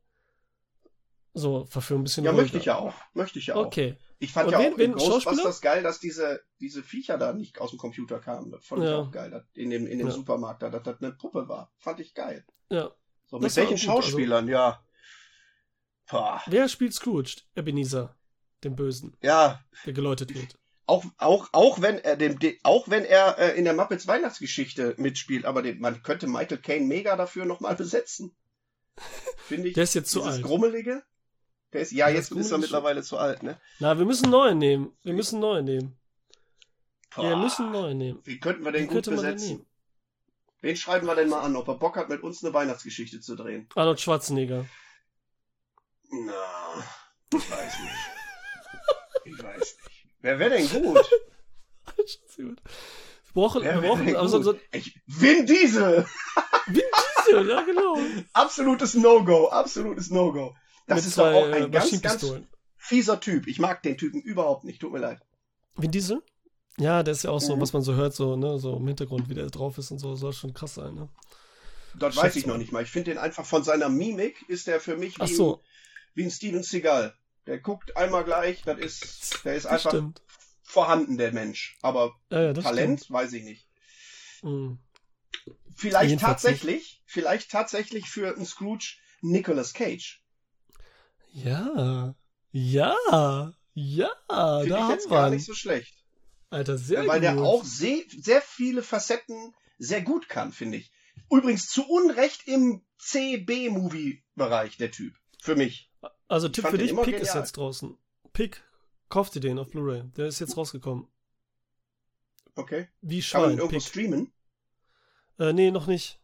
So, 1.34 1.65
verfilmen 1.65 2.02
ein 2.02 2.04
bisschen 2.06 2.24
Ja, 2.26 2.32
ruhiger. 2.32 2.42
möchte 2.44 2.58
ich 2.58 2.65
ja 2.65 2.76
auch. 2.78 2.94
Möchte 3.13 3.39
ich 3.39 3.48
ja 3.48 3.56
auch. 3.56 3.68
Okay. 3.68 3.96
Ich 4.18 4.34
fand 4.34 4.48
Und 4.48 4.54
ja 4.54 4.60
wen- 4.60 4.74
auch 4.74 4.78
wen- 4.78 4.92
Ghostbusters 4.94 5.24
Schauspieler? 5.44 5.74
geil, 5.76 5.84
dass 5.84 6.00
diese, 6.00 6.42
diese 6.60 6.84
Viecher 6.84 7.18
da 7.18 7.34
nicht 7.34 7.62
aus 7.62 7.70
dem 7.70 7.80
Computer 7.80 8.20
kamen. 8.20 8.52
Das 8.52 8.65
fand 8.65 8.84
ich 8.84 8.89
Ja. 8.89 8.98
auch 8.98 9.12
geil. 9.12 9.30
dass 9.32 9.44
In 9.54 9.70
dem, 9.70 9.86
in 9.88 10.00
dem 10.00 10.08
Ja. 10.08 10.13
Supermarkt 10.13 10.62
da, 10.63 10.70
dass 10.70 10.84
das 10.84 11.02
eine 11.02 11.12
Puppe 11.13 11.48
war. 11.48 11.72
Fand 11.78 12.00
ich 12.00 12.13
geil. 12.13 12.46
Ja. 12.70 12.92
So, 13.28 13.38
Das 13.39 13.56
mit 13.56 13.63
war 13.63 13.70
welchen 13.72 13.88
gut, 13.88 13.89
also- 13.96 14.02
Schauspielern, 14.08 14.48
ja. 14.48 14.84
Boah. 16.10 16.42
Wer 16.48 16.68
spielt 16.68 16.94
Scrooge? 16.94 17.38
Ebenezer, 17.56 18.15
den 18.63 18.76
Bösen, 18.76 19.15
Ja, 19.22 19.63
der 19.86 19.94
geläutet 19.94 20.34
wird. 20.34 20.58
auch, 20.88 21.06
auch, 21.18 21.50
auch 21.52 21.82
wenn 21.82 22.00
er 22.00 22.18
dem, 22.18 22.39
de- 22.39 22.58
auch 22.63 22.89
wenn 22.89 23.06
er 23.06 23.38
äh, 23.38 23.58
in 23.58 23.63
der 23.65 23.74
Muppets 23.76 24.08
Weihnachtsgeschichte 24.08 24.96
mitspielt, 24.98 25.46
aber 25.46 25.62
den, 25.62 25.80
man 25.80 26.02
könnte 26.02 26.26
Michael 26.28 26.58
Caine 26.58 26.88
mega 26.88 27.15
dafür 27.15 27.46
nochmal 27.46 27.76
besetzen. 27.78 28.36
Finde 29.38 29.68
ich. 29.70 29.76
Der 29.76 29.84
ist 29.84 29.94
jetzt 29.94 30.10
zu 30.12 30.24
alt. 30.24 30.42
Grummelige. 30.44 31.04
Der 31.73 31.82
ist, 31.82 31.91
ja, 31.91 32.10
Ja, 32.10 32.15
jetzt 32.15 32.32
das 32.32 32.38
ist 32.39 32.51
er 32.51 32.58
mittlerweile 32.58 33.03
zu 33.03 33.17
alt, 33.17 33.43
ne? 33.43 33.60
Na, 33.79 33.97
wir 33.97 34.05
müssen 34.05 34.29
neue 34.29 34.55
nehmen. 34.55 34.91
Wir 35.03 35.13
müssen 35.13 35.39
neue 35.39 35.62
nehmen. 35.62 35.97
Wir 37.15 37.23
Boah. 37.32 37.38
müssen 37.38 37.71
neue 37.71 37.95
nehmen. 37.95 38.19
Wie 38.23 38.39
könnten 38.39 38.63
wir 38.63 38.71
den 38.71 38.89
Wie 38.89 38.93
gut 38.93 39.05
den 39.08 39.15
besetzen? 39.15 39.47
nehmen? 39.49 39.65
Wen 40.62 40.75
schreiben 40.75 41.08
wir 41.08 41.15
denn 41.15 41.29
mal 41.29 41.41
an, 41.41 41.55
ob 41.55 41.67
er 41.67 41.75
Bock 41.75 41.95
hat, 41.95 42.10
mit 42.10 42.21
uns 42.21 42.43
eine 42.43 42.53
Weihnachtsgeschichte 42.53 43.21
zu 43.21 43.36
drehen? 43.36 43.67
Arnold 43.75 44.01
Schwarzenegger. 44.01 44.65
Na, 46.12 46.84
ich 47.34 47.51
weiß 47.51 47.79
nicht. 47.79 47.93
Ich 49.25 49.43
weiß 49.43 49.58
nicht. 49.60 50.05
Wer 50.21 50.39
wäre 50.39 50.49
denn 50.49 50.67
gut? 50.69 51.10
Wir 52.36 52.55
brauchen, 53.34 53.63
Wer 53.63 53.82
wir 53.82 53.89
brauchen 53.89 54.15
also 54.15 54.41
so 54.41 54.60
Ich, 54.71 54.99
Vin 55.05 55.45
Diesel! 55.45 56.05
Vin 56.67 56.84
Diesel, 57.25 57.47
ja 57.49 57.62
genau. 57.62 57.97
Absolutes 58.34 58.95
No-Go, 58.95 59.47
absolutes 59.49 60.10
No-Go. 60.10 60.55
Das 60.97 61.06
ist 61.06 61.13
zwei 61.15 61.32
doch 61.32 61.38
auch 61.41 61.47
äh, 61.47 61.54
ein 61.63 61.71
ganz, 61.71 61.91
ganz 61.91 61.91
Maschinenpistolen. 62.04 62.47
fieser 62.78 63.19
Typ. 63.19 63.47
Ich 63.47 63.60
mag 63.60 63.82
den 63.84 63.97
Typen 63.97 64.21
überhaupt 64.21 64.63
nicht, 64.63 64.80
tut 64.82 64.91
mir 64.91 64.99
leid. 64.99 65.19
Vin 65.75 65.91
Diesel? 65.91 66.21
Ja, 66.78 67.04
der 67.04 67.13
ist 67.13 67.23
ja 67.23 67.32
auch 67.32 67.39
so, 67.41 67.56
Mhm. 67.56 67.62
was 67.62 67.73
man 67.73 67.82
so 67.82 67.93
hört, 67.95 68.13
so, 68.15 68.36
ne, 68.36 68.58
so 68.60 68.78
im 68.78 68.88
Hintergrund, 68.88 69.30
wie 69.30 69.34
der 69.34 69.47
drauf 69.47 69.78
ist 69.78 69.91
und 69.91 69.99
so, 69.99 70.15
soll 70.15 70.34
schon 70.34 70.54
krass 70.54 70.75
sein, 70.75 70.95
ne? 70.95 71.10
Das 71.97 72.13
Schätze 72.13 72.25
weiß 72.28 72.36
ich 72.38 72.45
noch 72.45 72.58
nicht 72.58 72.71
mal. 72.71 72.84
Ich 72.84 72.89
finde 72.91 73.12
den 73.12 73.17
einfach 73.17 73.45
von 73.45 73.63
seiner 73.63 73.89
Mimik 73.89 74.45
ist 74.47 74.67
der 74.67 74.80
für 74.80 74.95
mich 74.95 75.19
wie, 75.19 75.34
so, 75.34 75.56
ein, 75.58 75.60
wie 76.13 76.23
ein 76.23 76.32
Steven 76.32 76.63
Seagal. 76.63 77.15
Der 77.47 77.60
guckt 77.60 77.97
einmal 77.97 78.23
gleich, 78.23 78.62
das 78.63 78.78
ist, 78.80 79.43
der 79.43 79.56
ist 79.56 79.63
das 79.65 79.71
einfach 79.73 79.90
stimmt. 79.92 80.21
vorhanden, 80.62 81.17
der 81.17 81.31
Mensch. 81.33 81.77
Aber 81.81 82.15
Ja, 82.31 82.44
ja, 82.44 82.54
Talent, 82.54 83.10
weiß 83.10 83.33
ich 83.33 83.44
nicht. 83.44 83.67
stimmt. 84.37 84.54
Mhm. 84.54 84.79
Vielleicht 85.75 86.10
Jedenfalls 86.12 86.42
tatsächlich, 86.42 87.02
vielleicht 87.06 87.52
tatsächlich 87.52 88.08
für 88.10 88.35
einen 88.35 88.46
Scrooge 88.46 88.98
Nicolas 89.21 89.73
Cage. 89.73 90.21
Ja, 91.32 92.15
ja, 92.52 92.96
ja, 93.73 94.12
Finde 94.27 94.27
da 94.27 94.63
ich 94.63 94.73
haben 94.73 94.92
jetzt 94.92 95.10
wir 95.10 95.17
gar 95.17 95.27
ihn. 95.27 95.34
nicht 95.36 95.46
so 95.46 95.54
schlecht. 95.54 95.96
Alter, 96.50 96.77
sehr 96.77 97.06
weil 97.08 97.19
gut. 97.19 97.23
der 97.23 97.38
auch 97.38 97.63
sehr, 97.63 98.00
sehr 98.21 98.42
viele 98.42 98.82
Facetten 98.82 99.54
sehr 99.77 100.02
gut 100.02 100.27
kann, 100.30 100.52
finde 100.52 100.77
ich. 100.80 100.92
Übrigens 101.32 101.67
zu 101.69 101.88
Unrecht 101.88 102.48
im 102.48 102.82
C-B-Movie-Bereich, 102.98 104.77
der 104.77 104.92
Typ. 104.92 105.13
Für 105.42 105.56
mich. 105.56 105.92
Also 106.27 106.50
Tipp 106.50 106.67
für 106.67 106.77
dich, 106.77 106.96
Pick 106.96 107.19
ist 107.19 107.36
jetzt 107.36 107.56
draußen. 107.58 107.98
Pick, 108.34 108.63
kauf 109.10 109.30
dir 109.30 109.40
den 109.40 109.60
auf 109.60 109.69
Blu-ray. 109.69 110.04
Der 110.17 110.27
ist 110.27 110.40
jetzt 110.40 110.58
rausgekommen. 110.58 111.08
Okay. 112.56 112.88
Wie 113.02 113.21
Kann 113.21 113.42
man 113.42 113.50
Schwein, 113.52 113.58
irgendwo 113.60 113.77
Pick. 113.77 113.88
streamen? 113.88 114.34
Äh, 115.38 115.54
nee, 115.54 115.71
noch 115.71 115.88
nicht. 115.88 116.19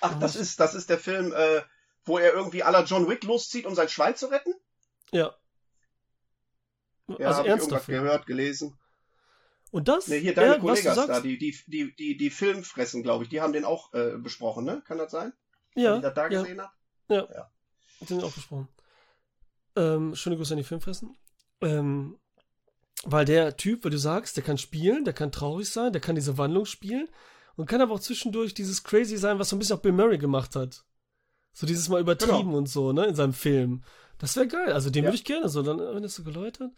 Ach, 0.00 0.18
das 0.20 0.36
ist, 0.36 0.60
das 0.60 0.74
ist 0.74 0.90
der 0.90 0.98
Film, 0.98 1.32
äh, 1.32 1.62
wo 2.04 2.18
er 2.18 2.32
irgendwie 2.32 2.58
la 2.58 2.84
John 2.84 3.08
Wick 3.08 3.24
loszieht, 3.24 3.66
um 3.66 3.74
sein 3.74 3.88
Schwein 3.88 4.16
zu 4.16 4.26
retten? 4.26 4.54
Ja. 5.12 5.34
Ja, 7.18 7.28
also 7.28 7.42
Film. 7.80 8.04
gehört, 8.04 8.26
gelesen. 8.26 8.78
Und 9.70 9.88
das, 9.88 10.06
Ne, 10.06 10.16
hier 10.16 10.34
deine 10.34 10.56
ja, 10.56 10.62
was 10.62 10.82
du 10.82 10.88
Kollegas 10.88 11.06
da, 11.06 11.20
die, 11.20 11.38
die, 11.38 11.56
die, 11.66 11.96
die, 11.96 12.16
die 12.16 12.30
Filmfressen, 12.30 13.02
glaube 13.02 13.24
ich, 13.24 13.30
die 13.30 13.40
haben 13.40 13.52
den 13.52 13.64
auch 13.64 13.92
äh, 13.94 14.18
besprochen, 14.18 14.64
ne? 14.64 14.82
Kann 14.86 14.98
das 14.98 15.10
sein? 15.10 15.32
Wenn 15.74 15.84
ja, 15.84 15.96
ich 15.96 16.02
das 16.02 16.14
da 16.14 16.28
ja, 16.28 16.42
gesehen 16.42 16.60
habe? 16.60 16.72
den 18.08 18.16
haben 18.16 18.20
wir 18.20 18.26
auch 18.26 18.34
besprochen. 18.34 18.68
Ähm, 19.76 20.14
schöne 20.14 20.36
Grüße 20.36 20.52
an 20.52 20.58
die 20.58 20.64
Filmfressen. 20.64 21.16
Ähm, 21.62 22.18
weil 23.04 23.24
der 23.24 23.56
Typ, 23.56 23.84
weil 23.84 23.90
du 23.90 23.98
sagst, 23.98 24.36
der 24.36 24.44
kann 24.44 24.58
spielen, 24.58 25.04
der 25.04 25.14
kann 25.14 25.32
traurig 25.32 25.68
sein, 25.70 25.92
der 25.92 26.02
kann 26.02 26.14
diese 26.14 26.36
Wandlung 26.38 26.66
spielen 26.66 27.08
und 27.56 27.66
kann 27.66 27.80
aber 27.80 27.94
auch 27.94 28.00
zwischendurch 28.00 28.54
dieses 28.54 28.84
Crazy 28.84 29.16
sein, 29.16 29.38
was 29.38 29.48
so 29.48 29.56
ein 29.56 29.58
bisschen 29.58 29.78
auch 29.78 29.82
Bill 29.82 29.92
Murray 29.92 30.18
gemacht 30.18 30.54
hat. 30.54 30.84
So 31.52 31.66
dieses 31.66 31.88
Mal 31.88 32.00
übertrieben 32.00 32.38
Genau. 32.46 32.56
und 32.58 32.68
so, 32.68 32.92
ne, 32.92 33.06
in 33.06 33.14
seinem 33.14 33.32
Film. 33.34 33.82
Das 34.18 34.36
wäre 34.36 34.48
geil. 34.48 34.72
Also 34.72 34.90
den 34.90 35.04
Ja. 35.04 35.08
würde 35.08 35.16
ich 35.16 35.24
gerne 35.24 35.48
so, 35.48 35.62
dann, 35.62 35.78
wenn 35.78 36.04
es 36.04 36.14
so 36.14 36.22
geläutert 36.24 36.72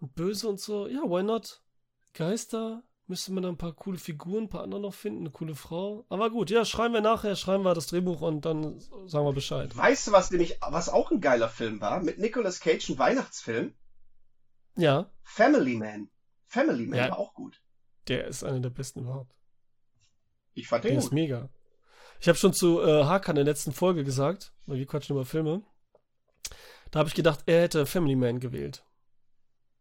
und 0.00 0.14
böse 0.14 0.48
und 0.48 0.60
so, 0.60 0.86
ja, 0.86 1.00
why 1.02 1.22
not? 1.22 1.62
Geister, 2.14 2.82
müsste 3.08 3.32
man 3.32 3.42
da 3.42 3.48
ein 3.50 3.58
paar 3.58 3.74
coole 3.74 3.98
Figuren, 3.98 4.44
ein 4.44 4.48
paar 4.48 4.62
andere 4.62 4.80
noch 4.80 4.94
finden, 4.94 5.20
eine 5.20 5.30
coole 5.30 5.54
Frau. 5.54 6.06
Aber 6.08 6.30
gut, 6.30 6.50
ja, 6.50 6.64
schreiben 6.64 6.94
wir 6.94 7.00
nachher, 7.02 7.36
schreiben 7.36 7.62
wir 7.64 7.74
das 7.74 7.88
Drehbuch 7.88 8.20
und 8.22 8.44
dann 8.46 8.80
sagen 9.06 9.26
wir 9.26 9.32
Bescheid. 9.34 9.76
Weißt 9.76 10.06
du, 10.06 10.12
was 10.12 10.30
nämlich, 10.30 10.58
was 10.60 10.88
auch 10.88 11.10
ein 11.10 11.20
geiler 11.20 11.48
Film 11.48 11.80
war? 11.80 12.02
Mit 12.02 12.18
Nicolas 12.18 12.60
Cage, 12.60 12.88
ein 12.90 12.98
Weihnachtsfilm? 12.98 13.74
Ja, 14.76 15.10
Family 15.22 15.76
Man. 15.76 16.08
Family 16.46 16.86
Man 16.86 16.98
Ja. 16.98 17.10
war 17.10 17.18
auch 17.18 17.34
gut. 17.34 17.60
der 18.08 18.26
ist 18.28 18.44
einer 18.44 18.60
der 18.60 18.70
besten 18.70 19.00
überhaupt. 19.00 19.34
Ich 20.54 20.68
fand 20.68 20.84
Der 20.84 20.92
den 20.92 20.98
ist 20.98 21.04
gut. 21.06 21.12
mega. 21.12 21.48
Ich 22.20 22.28
habe 22.28 22.38
schon 22.38 22.52
zu 22.52 22.80
äh, 22.80 23.04
Hakan 23.04 23.36
in 23.36 23.44
der 23.44 23.52
letzten 23.52 23.72
Folge 23.72 24.04
gesagt, 24.04 24.52
weil 24.66 24.78
wir 24.78 24.86
quatschen 24.86 25.14
über 25.14 25.24
Filme. 25.24 25.62
Da 26.90 27.00
habe 27.00 27.08
ich 27.08 27.14
gedacht, 27.14 27.40
er 27.46 27.62
hätte 27.62 27.86
Family 27.86 28.16
Man 28.16 28.40
gewählt. 28.40 28.84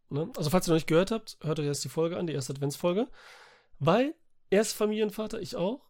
Ne? 0.10 0.32
Also, 0.36 0.50
falls 0.50 0.68
ihr 0.68 0.72
noch 0.72 0.78
nicht 0.78 0.88
gehört 0.88 1.12
habt, 1.12 1.38
hört 1.42 1.60
euch 1.60 1.66
erst 1.66 1.84
die 1.84 1.90
Folge 1.90 2.18
an, 2.18 2.28
die 2.28 2.34
erste 2.34 2.54
Adventsfolge. 2.54 3.08
Weil 3.80 4.16
er 4.50 4.62
ist 4.62 4.74
Familienvater, 4.74 5.40
ich 5.42 5.56
auch. 5.56 5.86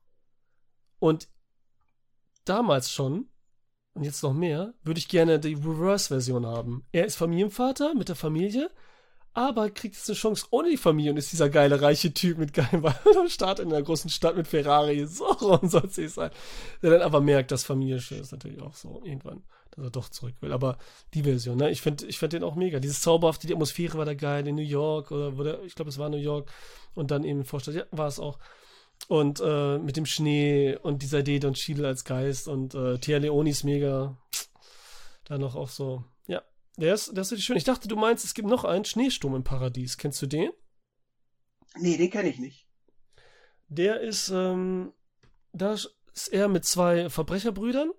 Und 1.00 1.28
damals 2.46 2.92
schon, 2.92 3.30
und 3.94 4.04
jetzt 4.04 4.24
noch 4.24 4.34
mehr, 4.34 4.74
würde 4.84 5.00
ich 5.00 5.08
gerne 5.08 5.40
die 5.40 5.54
Reverse-Version 5.54 6.46
haben. 6.46 6.86
Er 6.92 7.06
ist 7.06 7.16
Familienvater 7.16 7.94
mit 7.96 8.10
der 8.10 8.16
Familie, 8.16 8.70
aber 9.36 9.70
kriegt 9.70 9.96
jetzt 9.96 10.10
eine 10.10 10.16
Chance 10.16 10.48
ohne 10.50 10.70
die 10.70 10.78
Familie 10.78 11.12
und 11.12 11.18
ist 11.18 11.32
dieser 11.32 11.50
geile, 11.50 11.82
reiche 11.82 12.14
Typ 12.14 12.38
mit 12.38 12.54
geilem 12.54 12.88
Start 13.28 13.60
in 13.60 13.68
einer 13.68 13.84
großen 13.84 14.10
Stadt 14.10 14.38
mit 14.38 14.48
Ferrari. 14.48 15.06
So 15.06 15.26
rum 15.26 15.68
soll 15.70 15.90
es 15.94 16.16
sein. 16.16 16.32
Der 16.82 16.92
dann 16.92 17.02
aber 17.02 17.20
merkt, 17.20 17.52
dass 17.52 17.66
Familie 17.66 18.00
schön 18.00 18.22
ist 18.22 18.32
natürlich 18.32 18.62
auch 18.62 18.74
so 18.74 19.02
irgendwann, 19.04 19.44
dass 19.72 19.84
er 19.84 19.92
doch 19.92 20.08
zurück 20.08 20.36
will. 20.40 20.54
Aber 20.54 20.78
die 21.14 21.24
Version, 21.24 21.58
ne? 21.58 21.70
Ich 21.70 21.82
finde 21.82 22.06
ich 22.06 22.18
find 22.18 22.32
den 22.32 22.46
auch 22.46 22.56
mega. 22.56 22.80
Dieses 22.80 23.02
Zauberhafte, 23.02 23.46
die 23.46 23.54
Atmosphäre 23.54 23.98
war 23.98 24.06
da 24.06 24.14
geil 24.14 24.48
in 24.48 24.56
New 24.56 24.62
York 24.62 25.12
oder 25.12 25.38
wo 25.38 25.44
der, 25.44 25.62
ich 25.64 25.76
glaube, 25.76 25.90
es 25.90 25.98
war 25.98 26.10
New 26.10 26.16
York 26.16 26.50
und 26.94 27.12
dann 27.12 27.26
eben 27.26 27.44
Vorstadt, 27.44 27.76
ja, 27.76 27.84
war 27.92 28.08
es 28.08 28.20
auch. 28.20 28.40
Und 29.10 29.42
äh, 29.46 29.78
mit 29.80 29.98
dem 29.98 30.06
Schnee 30.06 30.78
und 30.82 31.04
dieser 31.04 31.20
Idee 31.20 31.40
Don 31.40 31.56
Cheadle 31.56 31.88
als 31.88 32.06
Geist 32.06 32.48
und 32.48 32.74
äh, 32.74 32.98
Tia 33.00 33.18
Leoni 33.18 33.50
ist 33.50 33.66
mega. 33.66 34.16
Da 35.26 35.38
noch 35.38 35.56
auch 35.56 35.70
so. 35.70 36.06
Ja, 36.78 36.86
der 36.86 36.94
ist, 36.94 37.16
der 37.16 37.22
ist 37.22 37.42
schön. 37.42 37.58
Ich 37.58 37.64
dachte, 37.64 37.88
du 37.88 37.96
meinst, 37.96 38.26
es 38.26 38.34
gibt 38.34 38.48
noch 38.48 38.64
einen 38.64 38.86
Schneesturm 38.86 39.36
im 39.36 39.44
Paradies. 39.44 39.98
Kennst 39.98 40.22
du 40.22 40.28
den? 40.28 40.52
Nee, 41.78 41.98
den 41.98 42.10
kenne 42.10 42.30
ich 42.30 42.40
nicht. 42.40 42.68
Der 43.68 44.02
ist, 44.02 44.30
ähm, 44.30 44.94
da 45.52 45.74
ist 45.74 46.28
er 46.32 46.48
mit 46.48 46.66
zwei 46.66 47.10
Verbrecherbrüdern 47.10 47.92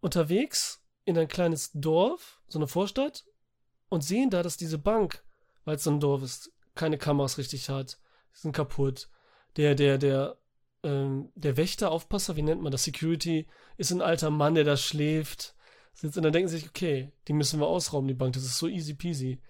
unterwegs 0.00 0.84
in 1.04 1.16
ein 1.16 1.28
kleines 1.28 1.70
Dorf, 1.72 2.40
so 2.48 2.58
eine 2.58 2.66
Vorstadt, 2.66 3.24
und 3.88 4.02
sehen 4.02 4.30
da, 4.30 4.42
dass 4.42 4.56
diese 4.56 4.78
Bank, 4.78 5.24
weil 5.64 5.76
es 5.76 5.84
so 5.84 5.90
ein 5.90 6.00
Dorf 6.00 6.22
ist, 6.22 6.52
keine 6.74 6.98
Kameras 6.98 7.38
richtig 7.38 7.68
hat, 7.68 7.98
sind 8.32 8.52
kaputt. 8.52 9.08
Der, 9.56 9.74
der, 9.74 9.98
der, 9.98 10.38
ähm, 10.82 11.30
der 11.34 11.56
Wächter, 11.56 11.90
Aufpasser, 11.90 12.36
wie 12.36 12.42
nennt 12.42 12.60
man 12.60 12.72
das, 12.72 12.84
Security, 12.84 13.48
ist 13.76 13.92
ein 13.92 14.02
alter 14.02 14.30
Mann, 14.30 14.54
der 14.54 14.64
da 14.64 14.76
schläft. 14.76 15.55
Sitzt, 15.96 16.18
und 16.18 16.22
dann 16.24 16.32
denken 16.32 16.48
sie 16.48 16.58
sich, 16.58 16.68
okay, 16.68 17.10
die 17.26 17.32
müssen 17.32 17.58
wir 17.58 17.66
ausrauben, 17.66 18.06
die 18.06 18.14
Bank, 18.14 18.34
das 18.34 18.44
ist 18.44 18.58
so 18.58 18.68
easy 18.68 18.92
peasy. 18.92 19.40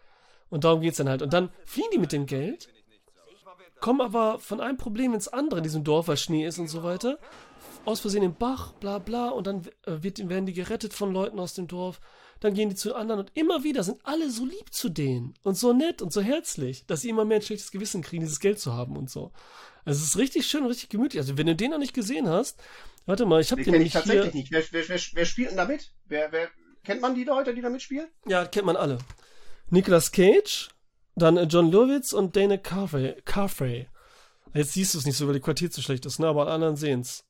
Und 0.49 0.62
darum 0.62 0.80
geht's 0.80 0.97
dann 0.97 1.09
halt. 1.09 1.22
Und 1.22 1.32
dann 1.32 1.51
fliehen 1.64 1.88
die 1.92 1.99
mit 1.99 2.12
dem 2.12 2.26
Geld, 2.26 2.68
kommen 3.80 4.01
aber 4.01 4.38
von 4.38 4.61
einem 4.61 4.76
Problem 4.78 5.12
ins 5.12 5.26
andere 5.26 5.59
in 5.59 5.64
diesem 5.64 5.82
Dorf, 5.82 6.07
weil 6.07 6.16
Schnee 6.16 6.47
ist 6.47 6.59
und 6.59 6.68
so 6.68 6.84
weiter. 6.84 7.18
Aus 7.84 8.01
Versehen 8.01 8.22
im 8.22 8.34
Bach, 8.34 8.72
bla 8.74 8.99
bla, 8.99 9.28
und 9.30 9.49
dann 9.49 9.66
wird, 9.84 10.28
werden 10.28 10.47
die 10.47 10.53
gerettet 10.53 10.94
von 10.94 11.12
Leuten 11.12 11.40
aus 11.40 11.55
dem 11.55 11.66
Dorf. 11.66 12.01
Dann 12.38 12.55
gehen 12.55 12.68
die 12.68 12.76
zu 12.76 12.94
anderen 12.94 13.20
und 13.20 13.32
immer 13.34 13.64
wieder 13.64 13.82
sind 13.82 13.99
alle 14.05 14.30
so 14.30 14.44
lieb 14.44 14.72
zu 14.72 14.88
denen 14.88 15.34
und 15.42 15.57
so 15.57 15.72
nett 15.72 16.01
und 16.03 16.12
so 16.12 16.20
herzlich, 16.20 16.86
dass 16.86 17.01
sie 17.01 17.09
immer 17.09 17.24
mehr 17.24 17.38
ein 17.38 17.42
schlechtes 17.42 17.72
Gewissen 17.72 18.03
kriegen, 18.03 18.22
dieses 18.22 18.40
Geld 18.40 18.61
zu 18.61 18.74
haben 18.74 18.97
und 18.97 19.11
so. 19.11 19.32
Also 19.87 20.03
es 20.03 20.09
ist 20.09 20.16
richtig 20.18 20.47
schön 20.47 20.62
und 20.62 20.68
richtig 20.68 20.91
gemütlich. 20.91 21.20
Also 21.20 21.39
wenn 21.39 21.47
du 21.47 21.57
den 21.57 21.70
noch 21.70 21.78
nicht 21.78 21.95
gesehen 21.95 22.28
hast, 22.28 22.61
warte 23.07 23.24
mal, 23.24 23.41
ich 23.41 23.51
habe 23.53 23.62
Den 23.62 23.72
den 23.72 23.82
kenne 23.82 23.84
ich 23.87 23.95
nämlich 23.95 24.05
hier. 24.12 24.14
tatsächlich 24.22 24.34
nicht. 24.34 24.53
Wer, 24.53 24.64
wer, 24.72 24.89
wer, 24.89 25.01
wer 25.14 25.24
spielt 25.24 25.51
denn 25.51 25.57
da 25.57 25.64
mit? 25.64 25.93
Wer, 26.05 26.30
wer, 26.32 26.51
kennt 26.84 27.01
man 27.01 27.14
die 27.14 27.24
Leute, 27.24 27.55
die 27.55 27.62
da 27.62 27.70
mitspielen? 27.70 28.09
Ja, 28.26 28.45
kennt 28.45 28.66
man 28.66 28.76
alle. 28.76 28.99
Nicolas 29.70 30.12
Cage, 30.12 30.68
dann 31.14 31.37
äh, 31.39 31.45
John 31.45 31.70
Lurwitz 31.70 32.12
und 32.12 32.37
Dana 32.37 32.57
Carfrey. 32.59 33.22
Carfrey. 33.24 33.89
Jetzt 34.55 34.72
siehst 34.72 34.95
du 34.95 34.99
es 34.99 35.07
nicht 35.07 35.16
so, 35.16 35.26
weil 35.26 35.34
die 35.34 35.41
Quartier 35.41 35.70
zu 35.70 35.82
schlecht 35.82 36.05
ist, 36.07 36.18
ne? 36.18 36.26
Aber 36.28 36.43
alle 36.43 36.53
anderen 36.53 36.76
sehen's. 36.76 37.24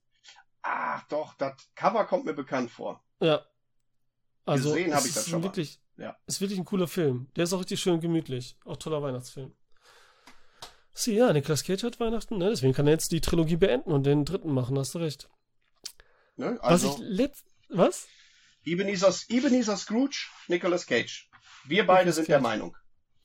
Ach 0.62 1.02
doch, 1.08 1.34
das 1.34 1.54
Cover 1.74 2.04
kommt 2.06 2.24
mir 2.24 2.34
bekannt 2.34 2.70
vor. 2.70 3.02
Ja. 3.20 3.44
Also, 4.44 4.70
Gesehen 4.70 4.92
hab 4.92 5.00
es 5.00 5.06
ich 5.06 5.14
das 5.14 5.22
ist 5.24 5.30
schon 5.30 5.40
mal. 5.40 5.46
wirklich, 5.46 5.80
Ja. 5.96 6.16
Ist 6.26 6.40
wirklich 6.40 6.58
ein 6.58 6.64
cooler 6.64 6.86
Film. 6.88 7.28
Der 7.36 7.44
ist 7.44 7.52
auch 7.52 7.60
richtig 7.60 7.80
schön 7.80 7.94
und 7.94 8.00
gemütlich. 8.00 8.56
Auch 8.64 8.76
toller 8.76 9.02
Weihnachtsfilm. 9.02 9.52
Sie, 10.98 11.14
ja, 11.14 11.30
Nicolas 11.32 11.62
Cage 11.62 11.82
hat 11.82 12.00
Weihnachten, 12.00 12.38
ne? 12.38 12.48
Deswegen 12.48 12.72
kann 12.72 12.86
er 12.86 12.94
jetzt 12.94 13.12
die 13.12 13.20
Trilogie 13.20 13.56
beenden 13.56 13.92
und 13.92 14.04
den 14.04 14.24
dritten 14.24 14.52
machen, 14.52 14.78
hast 14.78 14.94
du 14.94 14.98
recht. 14.98 15.28
Ne? 16.36 16.58
Was 16.62 16.84
Also, 16.84 16.94
ich 16.94 16.98
letzt. 17.00 17.44
Was? 17.68 18.06
Ebenezer, 18.64 19.14
Ebenezer 19.28 19.76
Scrooge, 19.76 20.26
Nicolas 20.48 20.86
Cage. 20.86 21.28
Wir 21.66 21.86
beide 21.86 22.00
Nicolas 22.00 22.16
sind 22.16 22.28
der 22.28 22.36
Cage. 22.36 22.42
Meinung. 22.42 22.76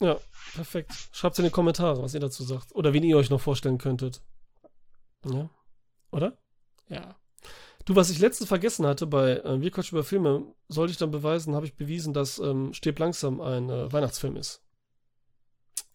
Ja, 0.01 0.19
perfekt. 0.53 0.91
Schreibt 1.13 1.39
in 1.39 1.45
die 1.45 1.51
Kommentare, 1.51 2.01
was 2.01 2.13
ihr 2.13 2.19
dazu 2.19 2.43
sagt. 2.43 2.76
Oder 2.76 2.91
wen 2.91 3.03
ihr 3.03 3.17
euch 3.17 3.30
noch 3.30 3.39
vorstellen 3.39 3.78
könntet. 3.78 4.22
Ja. 5.26 5.49
Oder? 6.11 6.38
Ja. 6.89 7.15
Du, 7.86 7.95
was 7.95 8.09
ich 8.09 8.19
letztens 8.19 8.49
vergessen 8.49 8.86
hatte 8.86 9.07
bei 9.07 9.38
äh, 9.38 9.61
Wir 9.61 9.72
quatschen 9.72 9.97
über 9.97 10.03
Filme, 10.03 10.53
sollte 10.67 10.91
ich 10.91 10.97
dann 10.97 11.11
beweisen, 11.11 11.55
habe 11.55 11.65
ich 11.65 11.76
bewiesen, 11.76 12.13
dass 12.13 12.38
ähm, 12.39 12.74
Stirb 12.74 12.99
langsam 12.99 13.39
ein 13.39 13.69
äh, 13.69 13.93
Weihnachtsfilm 13.93 14.36
ist. 14.36 14.61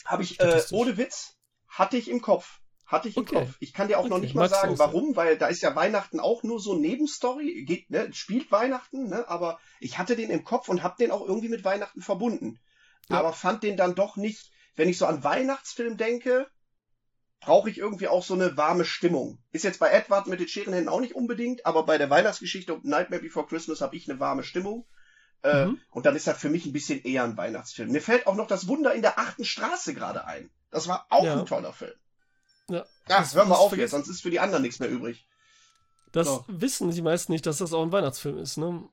Habe 0.05 0.23
ich, 0.23 0.41
äh, 0.41 0.63
ohne 0.71 0.97
Witz, 0.97 1.36
hatte 1.69 1.97
ich 1.97 2.09
im 2.09 2.21
Kopf. 2.21 2.61
Hatte 2.87 3.09
ich 3.09 3.17
im 3.17 3.25
Okay. 3.25 3.41
Kopf. 3.41 3.57
Ich 3.61 3.73
kann 3.73 3.89
dir 3.89 3.99
auch 3.99 4.05
noch 4.05 4.17
Okay. 4.17 4.27
nicht 4.27 4.35
mal 4.35 4.43
Magst 4.43 4.61
sagen, 4.61 4.79
warum, 4.79 5.17
weil 5.17 5.37
da 5.39 5.49
ist 5.49 5.61
ja 5.63 5.75
Weihnachten 5.75 6.21
auch 6.21 6.43
nur 6.45 6.61
so 6.61 6.75
Nebenstory, 6.75 7.65
geht, 7.65 7.91
ne, 7.91 8.13
spielt 8.13 8.53
Weihnachten, 8.53 9.09
ne, 9.09 9.29
aber 9.29 9.59
ich 9.81 9.99
hatte 9.99 10.15
den 10.15 10.31
im 10.31 10.45
Kopf 10.45 10.69
und 10.69 10.83
hab 10.83 10.97
den 10.97 11.11
auch 11.11 11.27
irgendwie 11.27 11.49
mit 11.49 11.65
Weihnachten 11.65 12.01
verbunden. 12.01 12.61
Ja. 13.09 13.19
Aber 13.19 13.33
fand 13.33 13.63
den 13.65 13.77
dann 13.77 13.95
doch 13.97 14.17
nicht, 14.17 14.51
wenn 14.77 14.89
ich 14.89 14.99
so 14.99 15.07
an 15.07 15.25
Weihnachtsfilm 15.25 15.97
denke, 15.97 16.49
brauche 17.41 17.71
ich 17.71 17.79
irgendwie 17.79 18.09
auch 18.09 18.25
so 18.25 18.35
eine 18.35 18.57
warme 18.57 18.85
Stimmung. 18.85 19.39
Ist 19.53 19.65
jetzt 19.65 19.79
bei 19.81 19.91
Edward 19.91 20.27
mit 20.27 20.41
den 20.41 20.49
Scherenhänden 20.49 20.89
auch 20.89 21.01
nicht 21.01 21.15
unbedingt, 21.15 21.67
aber 21.67 21.85
bei 21.85 21.99
der 21.99 22.11
Weihnachtsgeschichte 22.11 22.75
und 22.75 22.85
Nightmare 22.85 23.23
Before 23.23 23.47
Christmas 23.47 23.81
habe 23.81 23.97
ich 23.97 24.09
eine 24.09 24.21
warme 24.21 24.43
Stimmung. 24.43 24.87
Äh, 25.47 25.67
Mhm. 25.67 25.79
Und 25.91 26.07
dann 26.07 26.17
ist 26.17 26.27
das 26.27 26.39
für 26.39 26.49
mich 26.49 26.67
ein 26.67 26.73
bisschen 26.73 27.03
eher 27.05 27.23
ein 27.25 27.37
Weihnachtsfilm. 27.37 27.91
Mir 27.93 28.01
fällt 28.03 28.27
auch 28.27 28.35
noch 28.35 28.47
das 28.49 28.67
Wunder 28.67 28.93
in 28.95 29.03
der 29.03 29.19
achten 29.19 29.45
Straße 29.45 29.95
gerade 29.95 30.25
ein. 30.27 30.51
Das 30.71 30.89
war 30.89 31.07
auch 31.11 31.25
Ja. 31.25 31.39
ein 31.39 31.47
toller 31.47 31.73
Film. 31.73 31.93
Ja. 32.69 32.79
Ja, 32.79 32.85
Das- 33.21 33.35
hören 33.35 33.49
wir 33.49 33.59
auf 33.59 33.77
jetzt, 33.77 33.93
sonst 33.93 34.09
ist 34.09 34.23
für 34.23 34.31
die 34.31 34.41
anderen 34.41 34.63
nichts 34.63 34.81
mehr 34.81 34.91
übrig. 34.91 35.27
Das 36.13 36.27
So. 36.27 36.45
wissen 36.49 36.91
die 36.91 37.03
meisten 37.03 37.31
nicht, 37.33 37.47
dass 37.47 37.59
das 37.59 37.73
auch 37.73 37.83
ein 37.83 37.93
Weihnachtsfilm 37.93 38.39
ist, 38.39 38.57
ne? 38.57 38.89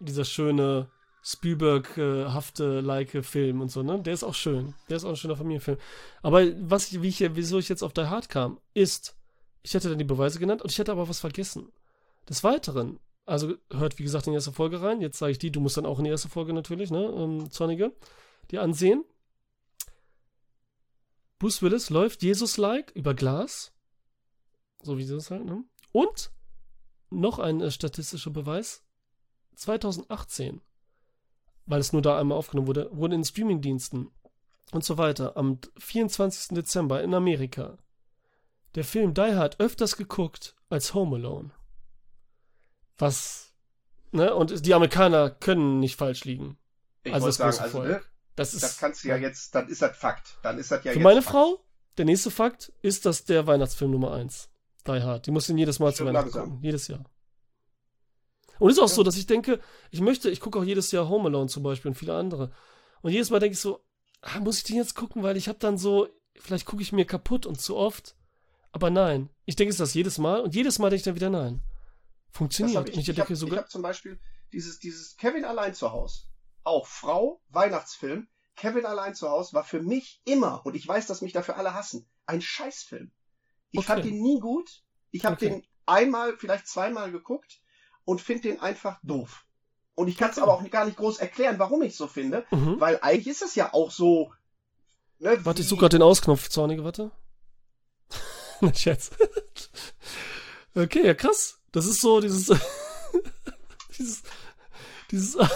Dieser 0.00 0.24
schöne 0.24 0.88
Spielberg-hafte, 1.22 2.80
like 2.80 3.24
Film 3.24 3.60
und 3.60 3.70
so, 3.70 3.82
ne? 3.82 4.00
Der 4.02 4.14
ist 4.14 4.22
auch 4.24 4.34
schön. 4.34 4.74
Der 4.88 4.96
ist 4.98 5.04
auch 5.04 5.10
ein 5.10 5.16
schöner 5.16 5.36
Familienfilm. 5.36 5.78
Aber 6.22 6.42
was 6.70 6.90
ich, 6.92 7.02
wie 7.02 7.08
ich, 7.08 7.20
wieso 7.34 7.58
ich 7.58 7.68
jetzt 7.68 7.82
auf 7.82 7.92
Die 7.92 8.06
Hard 8.06 8.28
kam, 8.28 8.60
ist, 8.74 9.16
ich 9.62 9.74
hätte 9.74 9.88
dann 9.88 9.98
die 9.98 10.04
Beweise 10.04 10.38
genannt 10.38 10.62
und 10.62 10.70
ich 10.70 10.78
hätte 10.78 10.92
aber 10.92 11.08
was 11.08 11.18
vergessen. 11.20 11.72
Des 12.28 12.44
Weiteren, 12.44 13.00
also 13.28 13.54
hört 13.70 13.98
wie 13.98 14.02
gesagt 14.02 14.26
in 14.26 14.32
die 14.32 14.36
erste 14.36 14.52
Folge 14.52 14.80
rein, 14.82 15.00
jetzt 15.00 15.18
sage 15.18 15.32
ich 15.32 15.38
die, 15.38 15.50
du 15.50 15.60
musst 15.60 15.76
dann 15.76 15.86
auch 15.86 15.98
in 15.98 16.04
die 16.04 16.10
erste 16.10 16.28
Folge 16.28 16.52
natürlich, 16.52 16.90
ne, 16.90 17.04
ähm, 17.04 17.50
Zornige, 17.50 17.92
die 18.50 18.58
ansehen. 18.58 19.04
Bruce 21.38 21.62
Willis 21.62 21.90
läuft 21.90 22.22
Jesus-like 22.22 22.90
über 22.92 23.14
Glas. 23.14 23.72
So 24.82 24.98
wie 24.98 25.04
sie 25.04 25.14
das 25.14 25.30
halt, 25.30 25.44
ne? 25.44 25.64
Und 25.92 26.32
noch 27.10 27.38
ein 27.38 27.60
äh, 27.60 27.70
statistischer 27.70 28.30
Beweis. 28.30 28.84
2018, 29.54 30.60
weil 31.66 31.80
es 31.80 31.92
nur 31.92 32.02
da 32.02 32.18
einmal 32.18 32.38
aufgenommen 32.38 32.68
wurde, 32.68 32.88
wurde 32.92 33.16
in 33.16 33.24
Streamingdiensten 33.24 34.10
und 34.72 34.84
so 34.84 34.98
weiter 34.98 35.36
am 35.36 35.58
24. 35.78 36.54
Dezember 36.54 37.02
in 37.02 37.12
Amerika 37.12 37.78
der 38.74 38.84
Film 38.84 39.14
Die 39.14 39.34
Hard 39.34 39.58
öfters 39.58 39.96
geguckt 39.96 40.54
als 40.68 40.94
Home 40.94 41.16
Alone. 41.16 41.50
Was, 42.98 43.52
ne? 44.12 44.34
Und 44.34 44.66
die 44.66 44.74
Amerikaner 44.74 45.30
können 45.30 45.80
nicht 45.80 45.96
falsch 45.96 46.24
liegen. 46.24 46.58
Ich 47.04 47.12
Also 47.14 47.26
das 47.26 47.36
sagen, 47.36 47.50
große 47.50 47.62
also, 47.62 47.78
Volk. 47.78 47.88
ne, 47.90 48.00
Das 48.36 48.54
ist. 48.54 48.62
Das 48.62 48.78
kannst 48.78 49.04
du 49.04 49.08
ja 49.08 49.16
jetzt, 49.16 49.54
dann 49.54 49.68
ist 49.68 49.82
das 49.82 49.96
Fakt. 49.96 50.38
Dann 50.42 50.58
ist 50.58 50.70
das 50.70 50.84
ja 50.84 50.92
Für 50.92 50.98
jetzt 50.98 51.04
meine 51.04 51.22
Fakt. 51.22 51.32
Frau, 51.36 51.64
der 51.96 52.04
nächste 52.04 52.30
Fakt 52.30 52.72
ist 52.82 53.06
das 53.06 53.24
der 53.24 53.46
Weihnachtsfilm 53.46 53.90
Nummer 53.90 54.12
1. 54.12 54.48
Die 54.86 54.92
Hard. 55.02 55.26
Die 55.26 55.30
muss 55.30 55.48
ihn 55.48 55.58
jedes 55.58 55.78
Mal 55.80 55.90
zu 55.90 55.96
Stimmt 55.96 56.08
Weihnachten 56.10 56.26
langsam. 56.28 56.44
gucken. 56.50 56.64
Jedes 56.64 56.88
Jahr. 56.88 57.04
Und 58.58 58.70
ist 58.70 58.78
auch 58.78 58.88
so, 58.88 59.02
dass 59.02 59.16
ich 59.16 59.26
denke, 59.26 59.60
ich 59.90 60.00
möchte, 60.00 60.30
ich 60.30 60.40
gucke 60.40 60.58
auch 60.58 60.64
jedes 60.64 60.90
Jahr 60.90 61.08
Home 61.08 61.28
Alone 61.28 61.48
zum 61.48 61.62
Beispiel 61.62 61.90
und 61.90 61.94
viele 61.94 62.14
andere. 62.14 62.50
Und 63.02 63.12
jedes 63.12 63.30
Mal 63.30 63.38
denke 63.38 63.52
ich 63.54 63.60
so, 63.60 63.84
ah, 64.22 64.40
muss 64.40 64.58
ich 64.58 64.64
den 64.64 64.76
jetzt 64.76 64.94
gucken, 64.96 65.22
weil 65.22 65.36
ich 65.36 65.46
habe 65.48 65.58
dann 65.60 65.78
so, 65.78 66.08
vielleicht 66.36 66.66
gucke 66.66 66.82
ich 66.82 66.92
mir 66.92 67.04
kaputt 67.04 67.46
und 67.46 67.60
zu 67.60 67.76
oft. 67.76 68.16
Aber 68.72 68.90
nein. 68.90 69.28
Ich 69.44 69.54
denke 69.56 69.70
es 69.70 69.76
das 69.78 69.94
jedes 69.94 70.18
Mal 70.18 70.40
und 70.40 70.54
jedes 70.54 70.78
Mal 70.78 70.90
denke 70.90 71.00
ich 71.00 71.04
dann 71.04 71.14
wieder 71.14 71.30
nein. 71.30 71.62
Funktioniert. 72.38 72.76
hab 72.78 72.88
ich 72.88 72.96
ich 72.98 73.08
ich 73.08 73.20
habe 73.20 73.56
hab 73.56 73.70
zum 73.70 73.82
Beispiel 73.82 74.18
dieses, 74.52 74.78
dieses 74.78 75.16
Kevin 75.16 75.44
allein 75.44 75.74
zu 75.74 75.92
Hause. 75.92 76.22
Auch 76.64 76.86
Frau, 76.86 77.40
Weihnachtsfilm. 77.48 78.28
Kevin 78.56 78.86
allein 78.86 79.14
zu 79.14 79.28
Hause 79.28 79.52
war 79.54 79.64
für 79.64 79.82
mich 79.82 80.20
immer, 80.24 80.64
und 80.64 80.74
ich 80.74 80.86
weiß, 80.86 81.06
dass 81.06 81.20
mich 81.22 81.32
dafür 81.32 81.56
alle 81.56 81.74
hassen, 81.74 82.08
ein 82.26 82.40
Scheißfilm. 82.40 83.10
Ich 83.70 83.78
Okay. 83.80 83.86
fand 83.86 84.04
den 84.04 84.20
nie 84.22 84.40
gut. 84.40 84.82
Ich 85.10 85.24
habe 85.24 85.36
Okay. 85.36 85.48
den 85.50 85.66
einmal, 85.86 86.36
vielleicht 86.38 86.66
zweimal 86.68 87.10
geguckt 87.12 87.60
und 88.04 88.20
finde 88.20 88.42
den 88.42 88.60
einfach 88.60 88.98
doof. 89.02 89.44
Und 89.94 90.08
ich 90.08 90.16
kann 90.16 90.30
es 90.30 90.38
aber 90.38 90.52
auch 90.54 90.70
gar 90.70 90.84
nicht 90.84 90.96
groß 90.96 91.18
erklären, 91.18 91.58
warum 91.58 91.82
ich 91.82 91.96
so 91.96 92.06
finde, 92.06 92.46
Mhm. 92.52 92.80
weil 92.80 92.98
eigentlich 93.02 93.26
ist 93.28 93.42
es 93.42 93.54
ja 93.56 93.72
auch 93.74 93.90
so. 93.90 94.32
Ne, 95.18 95.44
Warte, 95.44 95.62
ich 95.62 95.68
suche 95.68 95.80
gerade 95.80 95.96
den 95.98 96.02
Ausknopf, 96.02 96.48
Zornige, 96.48 96.84
warte. 96.84 97.10
Na, 98.60 98.72
Scherz. 98.72 99.10
okay, 100.74 101.04
ja, 101.06 101.14
krass. 101.14 101.57
Das 101.72 101.86
ist 101.86 102.00
so 102.00 102.20
dieses. 102.20 102.46
dieses. 103.98 104.22
Dieses. 105.10 105.36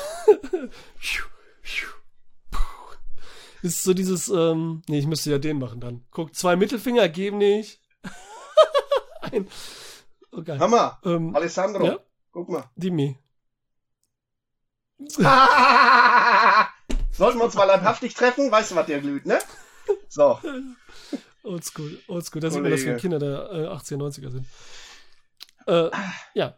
ist 3.62 3.84
so 3.84 3.94
dieses. 3.94 4.28
Ähm, 4.28 4.82
nee, 4.88 4.98
ich 4.98 5.06
müsste 5.06 5.30
ja 5.30 5.38
den 5.38 5.58
machen 5.58 5.80
dann. 5.80 6.04
Guck, 6.10 6.34
zwei 6.34 6.56
Mittelfinger 6.56 7.08
geben 7.08 7.38
nicht. 7.38 7.80
Ein. 9.22 9.48
Okay. 10.30 10.58
Hammer. 10.58 10.98
Ähm, 11.04 11.34
Alessandro, 11.34 11.84
Ja? 11.84 11.98
guck 12.32 12.48
mal. 12.48 12.64
Dimi. 12.76 13.18
Sollten 17.12 17.38
wir 17.38 17.44
uns 17.44 17.54
mal 17.54 17.64
leibhaftig 17.64 18.14
treffen? 18.14 18.50
Weißt 18.50 18.70
du, 18.70 18.74
was 18.76 18.86
dir 18.86 19.00
glüht, 19.00 19.26
ne? 19.26 19.38
So. 20.08 20.38
Oldschool, 21.42 21.98
oldschool. 22.06 22.40
Da 22.40 22.50
sieht 22.50 22.62
man, 22.62 22.70
dass 22.70 22.80
wir 22.80 22.96
Kollege. 22.96 23.00
Kinder 23.00 23.18
der 23.18 23.50
äh, 23.52 23.66
80er, 23.74 23.96
90er 23.96 24.30
sind. 24.30 24.46
Äh, 25.66 25.90
ja, 26.34 26.56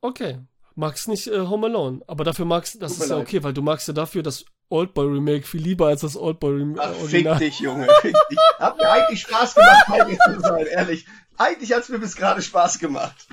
okay. 0.00 0.40
Magst 0.74 1.08
nicht 1.08 1.26
äh, 1.28 1.40
Home 1.40 1.68
Alone, 1.68 2.00
aber 2.06 2.24
dafür 2.24 2.44
magst 2.44 2.80
das 2.82 2.94
Tut 2.94 3.04
ist 3.04 3.10
ja 3.10 3.16
leid. 3.16 3.26
okay, 3.26 3.42
weil 3.42 3.54
du 3.54 3.62
magst 3.62 3.88
ja 3.88 3.94
dafür 3.94 4.22
das 4.22 4.44
Oldboy 4.68 5.06
Remake 5.06 5.46
viel 5.46 5.62
lieber 5.62 5.86
als 5.86 6.02
das 6.02 6.16
Oldboy 6.16 6.58
Remake 6.58 6.82
Ach, 6.82 7.06
fick 7.06 7.38
dich, 7.38 7.60
Junge. 7.60 7.86
Fick 8.02 8.14
dich. 8.30 8.38
Hat 8.58 8.76
mir 8.76 8.90
eigentlich 8.90 9.20
Spaß 9.22 9.54
gemacht, 9.54 9.86
bei 9.88 10.04
dir 10.04 10.18
zu 10.18 10.40
sein, 10.40 10.66
ehrlich. 10.66 11.06
Eigentlich 11.38 11.72
hat's 11.72 11.88
mir 11.88 11.98
bis 11.98 12.16
gerade 12.16 12.42
Spaß 12.42 12.78
gemacht. 12.78 13.26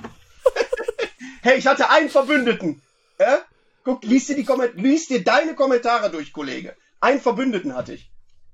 hey, 1.42 1.58
ich 1.58 1.68
hatte 1.68 1.90
einen 1.90 2.10
Verbündeten. 2.10 2.82
Äh? 3.18 3.38
Guck, 3.84 4.04
lies 4.04 4.28
dir, 4.28 4.36
die 4.36 4.46
Komment 4.46 4.76
lies 4.76 5.08
dir 5.08 5.24
deine 5.24 5.56
Kommentare 5.56 6.12
durch, 6.12 6.32
Kollege. 6.32 6.76
Einen 7.02 7.20
Verbündeten 7.20 7.76
hatte 7.76 7.94
ich. 7.94 8.12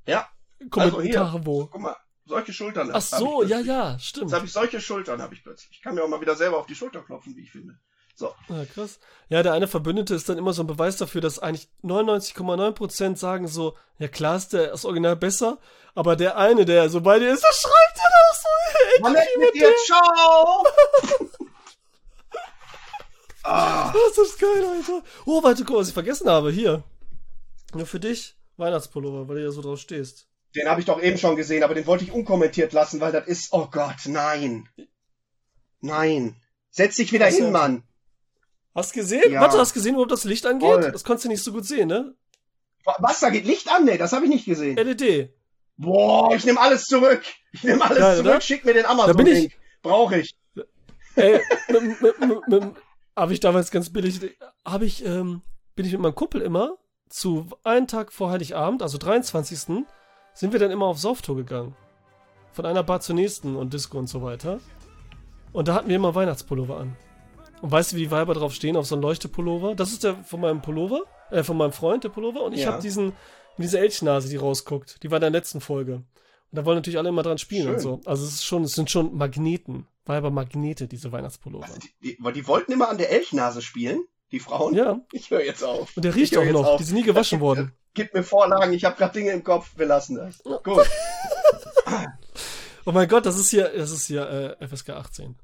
Ja, 0.07 0.28
also 0.72 1.01
hier. 1.01 1.13
Kommentare 1.13 1.45
wo? 1.45 1.65
guck 1.67 1.82
mal. 1.82 1.95
Solche 2.30 2.53
Schultern. 2.53 2.91
Ach 2.93 3.01
so, 3.01 3.41
ja, 3.41 3.59
ja, 3.59 3.97
stimmt. 3.97 4.27
Jetzt 4.27 4.36
habe 4.36 4.45
ich 4.45 4.53
solche 4.53 4.80
Schultern, 4.80 5.19
habe 5.19 5.34
ich 5.34 5.41
plötzlich. 5.41 5.71
Ich 5.71 5.82
kann 5.82 5.95
mir 5.95 6.03
auch 6.03 6.07
mal 6.07 6.21
wieder 6.21 6.36
selber 6.36 6.59
auf 6.59 6.67
die 6.67 6.75
Schulter 6.75 7.01
klopfen, 7.01 7.36
wie 7.36 7.41
ich 7.41 7.49
finde. 7.51 7.80
So. 8.13 8.36
Ja, 8.49 8.65
krass. 8.65 8.99
Ja, 9.30 9.41
der 9.41 9.53
eine 9.53 9.67
Verbündete 9.67 10.13
ist 10.13 10.30
dann 10.30 10.38
immer 10.38 10.53
so 10.53 10.61
ein 10.61 10.67
Beweis 10.67 10.97
dafür, 10.97 11.21
dass 11.21 11.39
eigentlich 11.39 11.69
99,9% 11.84 13.15
sagen 13.15 13.47
so, 13.47 13.75
ja 13.97 14.07
klar 14.07 14.38
ist 14.38 14.53
der 14.53 14.67
das 14.67 14.86
Original 14.86 15.15
besser, 15.15 15.57
aber 15.95 16.15
der 16.15 16.38
eine, 16.38 16.65
der 16.65 16.88
so 16.89 17.01
bei 17.01 17.17
dir 17.17 17.34
ist, 17.34 17.43
der 17.43 17.51
schreibt 17.51 17.97
dann 17.97 18.13
auch 18.21 18.36
so, 18.36 18.49
ey, 18.93 19.01
Mann, 19.01 19.13
mit 19.39 19.55
dir, 19.55 19.73
ciao! 19.88 20.63
ah, 23.43 23.91
Das 23.91 24.17
ist 24.19 24.39
geil, 24.39 24.65
Alter. 24.65 25.01
Oh, 25.25 25.41
warte, 25.41 25.65
guck, 25.65 25.77
was 25.77 25.88
ich 25.88 25.95
vergessen 25.95 26.30
habe. 26.30 26.51
Hier. 26.51 26.84
Nur 27.73 27.88
für 27.88 27.99
dich. 27.99 28.36
Weihnachtspullover, 28.57 29.27
weil 29.27 29.38
du 29.38 29.43
ja 29.45 29.51
so 29.51 29.63
drauf 29.63 29.80
stehst. 29.80 30.28
Den 30.55 30.67
habe 30.67 30.79
ich 30.79 30.85
doch 30.85 31.01
eben 31.01 31.17
schon 31.17 31.35
gesehen, 31.35 31.63
aber 31.63 31.75
den 31.75 31.85
wollte 31.85 32.03
ich 32.03 32.11
unkommentiert 32.11 32.73
lassen, 32.73 32.99
weil 33.01 33.11
das 33.11 33.27
ist, 33.27 33.53
oh 33.53 33.67
Gott, 33.71 34.05
nein. 34.05 34.67
Nein. 35.81 36.35
Setz 36.71 36.95
dich 36.95 37.11
wieder 37.11 37.27
Was 37.27 37.35
hin, 37.35 37.45
denn? 37.45 37.53
Mann. 37.53 37.83
Hast 38.75 38.93
gesehen? 38.93 39.31
Ja. 39.31 39.41
Warte, 39.41 39.57
hast 39.57 39.73
gesehen, 39.73 39.95
wo 39.95 40.05
das 40.05 40.23
Licht 40.23 40.45
angeht? 40.45 40.69
Voll. 40.69 40.91
Das 40.91 41.03
konntest 41.03 41.25
du 41.25 41.29
nicht 41.29 41.43
so 41.43 41.51
gut 41.51 41.65
sehen, 41.65 41.87
ne? 41.87 42.15
Was, 42.99 43.19
da 43.19 43.29
geht 43.29 43.45
Licht 43.45 43.69
an? 43.69 43.85
Nee, 43.85 43.97
das 43.97 44.13
habe 44.13 44.25
ich 44.25 44.31
nicht 44.31 44.45
gesehen. 44.45 44.77
LED. 44.77 45.33
Boah, 45.77 46.33
ich 46.35 46.45
nehme 46.45 46.59
alles 46.59 46.85
zurück. 46.85 47.23
Ich 47.51 47.63
nehme 47.63 47.83
alles 47.83 47.99
Geil, 47.99 48.17
zurück, 48.17 48.31
oder? 48.31 48.41
schick 48.41 48.65
mir 48.65 48.73
den 48.73 48.83
Da 48.83 48.93
bin 48.93 48.99
Amazon-Link. 48.99 49.53
Brauche 49.81 50.19
ich. 50.19 50.35
Ey, 51.15 51.39
habe 53.15 53.33
ich 53.33 53.39
damals 53.39 53.71
ganz 53.71 53.91
billig, 53.91 54.19
habe 54.65 54.85
ich, 54.85 55.05
ähm, 55.05 55.41
bin 55.75 55.85
ich 55.85 55.91
mit 55.91 56.01
meinem 56.01 56.15
Kumpel 56.15 56.41
immer 56.41 56.77
zu 57.09 57.49
einen 57.63 57.87
Tag 57.87 58.13
vor 58.13 58.29
Heiligabend, 58.29 58.81
also 58.81 58.97
23. 58.97 59.85
sind 60.39 60.53
wir 60.53 60.59
dann 60.59 60.71
immer 60.71 60.85
auf 60.85 60.97
Sauftour 60.99 61.35
gegangen. 61.35 61.75
Von 62.53 62.65
einer 62.65 62.83
Bar 62.83 63.01
zur 63.01 63.15
nächsten 63.15 63.55
und 63.55 63.73
Disco 63.73 63.97
und 63.99 64.07
so 64.07 64.21
weiter. 64.21 64.59
Und 65.51 65.67
da 65.67 65.73
hatten 65.73 65.89
wir 65.89 65.95
immer 65.97 66.15
Weihnachtspullover 66.15 66.77
an. 66.77 66.95
Und 67.61 67.71
weißt 67.71 67.91
du, 67.91 67.95
wie 67.97 68.01
die 68.03 68.11
Weiber 68.11 68.33
drauf 68.33 68.53
stehen, 68.53 68.77
auf 68.77 68.85
so 68.85 68.95
einen 68.95 69.01
Leuchtepullover? 69.01 69.75
Das 69.75 69.91
ist 69.91 70.03
der 70.05 70.15
von 70.23 70.39
meinem 70.39 70.61
Pullover, 70.61 71.01
äh, 71.29 71.43
von 71.43 71.57
meinem 71.57 71.73
Freund, 71.73 72.03
der 72.05 72.09
Pullover. 72.09 72.41
Und 72.43 72.53
ich 72.53 72.61
Ja. 72.61 72.71
habe 72.71 72.81
diesen, 72.81 73.07
mit 73.57 73.65
dieser 73.67 73.79
Elchnase, 73.79 74.29
die 74.29 74.37
rausguckt. 74.37 75.03
Die 75.03 75.11
war 75.11 75.17
in 75.17 75.21
der 75.21 75.29
letzten 75.29 75.59
Folge. 75.59 75.95
Und 75.95 76.05
da 76.57 76.63
wollen 76.65 76.77
natürlich 76.77 76.97
alle 76.97 77.09
immer 77.09 77.21
dran 77.23 77.37
spielen 77.37 77.67
und 77.67 77.73
Schön. 77.75 77.81
so. 77.81 78.01
Also 78.05 78.23
es 78.25 78.35
ist 78.35 78.45
schon, 78.45 78.63
es 78.63 78.73
sind 78.73 78.89
schon 78.89 79.15
Magneten. 79.15 79.87
Weibermagnete, 80.05 80.87
diese 80.87 81.11
Weihnachtspullover. 81.11 81.67
Die, 82.01 82.17
die, 82.17 82.31
die 82.33 82.47
wollten 82.47 82.71
immer 82.71 82.89
an 82.89 82.97
der 82.97 83.11
Elchnase 83.11 83.61
spielen, 83.61 84.03
die 84.31 84.39
Frauen. 84.39 84.73
Ja, 84.73 85.01
Ich 85.11 85.29
höre 85.29 85.43
jetzt 85.45 85.63
auf. 85.63 85.95
und 85.95 86.03
der 86.05 86.15
riecht 86.15 86.35
auch 86.37 86.45
noch. 86.45 86.65
auf. 86.65 86.77
Die 86.77 86.83
sind 86.85 86.95
nie 86.95 87.03
gewaschen 87.03 87.39
worden. 87.41 87.73
Gib 87.93 88.13
mir 88.13 88.23
Vorlagen, 88.23 88.71
ich 88.73 88.85
habe 88.85 88.95
gerade 88.95 89.13
Dinge 89.13 89.31
im 89.31 89.43
Kopf, 89.43 89.71
wir 89.75 89.85
lassen 89.85 90.15
das. 90.15 90.41
Gut. 90.63 90.87
Oh 92.85 92.91
mein 92.91 93.07
Gott, 93.09 93.25
das 93.25 93.37
ist 93.37 93.49
hier, 93.49 93.69
das 93.75 93.91
ist 93.91 94.07
hier 94.07 94.57
äh, 94.59 94.67
FSK 94.67 94.91
18. 94.91 95.35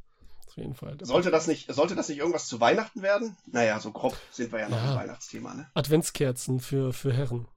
Auf 0.48 0.58
jeden 0.58 0.74
Fall. 0.74 0.98
Sollte 1.02 1.30
das 1.32 1.48
nicht, 1.48 1.72
sollte 1.72 1.94
das 1.96 2.08
nicht 2.10 2.18
irgendwas 2.18 2.48
zu 2.48 2.60
Weihnachten 2.60 3.02
werden? 3.04 3.36
Naja, 3.46 3.80
so 3.80 3.92
grob 3.92 4.18
sind 4.32 4.52
wir 4.52 4.60
ja 4.62 4.70
noch 4.70 4.78
Ja. 4.78 4.92
im 4.94 5.00
Weihnachtsthema, 5.00 5.54
ne? 5.54 5.70
Adventskerzen 5.76 6.60
für, 6.60 6.94
für 6.94 7.14
Herren. 7.14 7.48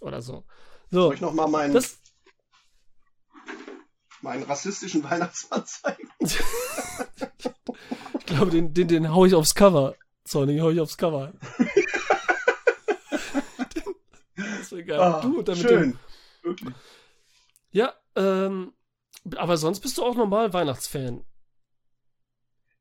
Oder 0.00 0.22
so. 0.22 0.44
So, 0.90 1.02
Soll 1.02 1.14
ich 1.14 1.20
noch 1.20 1.32
mal 1.34 1.46
meinen, 1.48 1.74
das, 1.74 1.98
meinen 4.20 4.42
rassistischen 4.44 5.04
Weihnachtsmann 5.04 5.64
zeigen? 5.66 6.08
ich 6.20 6.40
glaube, 8.26 8.50
den, 8.50 8.74
den, 8.74 8.88
den 8.88 9.12
hau 9.14 9.26
ich 9.26 9.34
aufs 9.34 9.54
Cover. 9.54 9.94
So, 10.24 10.44
den 10.46 10.60
hau 10.62 10.70
ich 10.70 10.80
aufs 10.80 10.96
Cover. 10.96 11.32
geil. 14.80 15.00
Ah, 15.00 15.20
du, 15.20 15.42
dann 15.42 15.58
mit 15.58 15.68
schön. 15.68 15.92
dem, 15.92 15.98
Wirklich. 16.42 16.74
ja, 17.70 17.94
ähm, 18.16 18.72
aber 19.36 19.56
sonst 19.56 19.80
bist 19.80 19.98
du 19.98 20.04
auch 20.04 20.14
normal 20.14 20.52
Weihnachtsfan. 20.52 21.24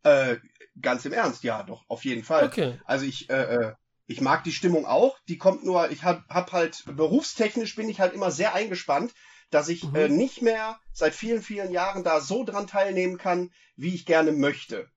Äh, 0.03 0.37
ganz 0.81 1.05
im 1.05 1.13
Ernst, 1.13 1.43
ja, 1.43 1.63
doch, 1.63 1.83
auf 1.87 2.05
jeden 2.05 2.23
Fall. 2.23 2.45
Okay. 2.45 2.79
Also 2.85 3.05
ich, 3.05 3.29
äh, 3.29 3.43
äh, 3.55 3.73
ich 4.07 4.21
mag 4.21 4.43
die 4.43 4.51
Stimmung 4.51 4.85
auch. 4.85 5.17
Die 5.27 5.37
kommt 5.37 5.63
nur, 5.63 5.91
ich 5.91 6.03
hab, 6.03 6.27
hab 6.27 6.51
halt, 6.51 6.83
berufstechnisch 6.85 7.75
bin 7.75 7.87
ich 7.89 7.99
halt 7.99 8.13
immer 8.13 8.31
sehr 8.31 8.55
eingespannt, 8.55 9.13
dass 9.51 9.69
ich 9.69 9.83
Mhm. 9.83 9.95
äh, 9.95 10.09
nicht 10.09 10.41
mehr 10.41 10.79
seit 10.93 11.13
vielen, 11.13 11.41
vielen 11.41 11.71
Jahren 11.71 12.03
da 12.03 12.19
so 12.21 12.43
dran 12.43 12.67
teilnehmen 12.67 13.17
kann, 13.17 13.51
wie 13.75 13.93
ich 13.93 14.05
gerne 14.05 14.31
möchte. 14.31 14.89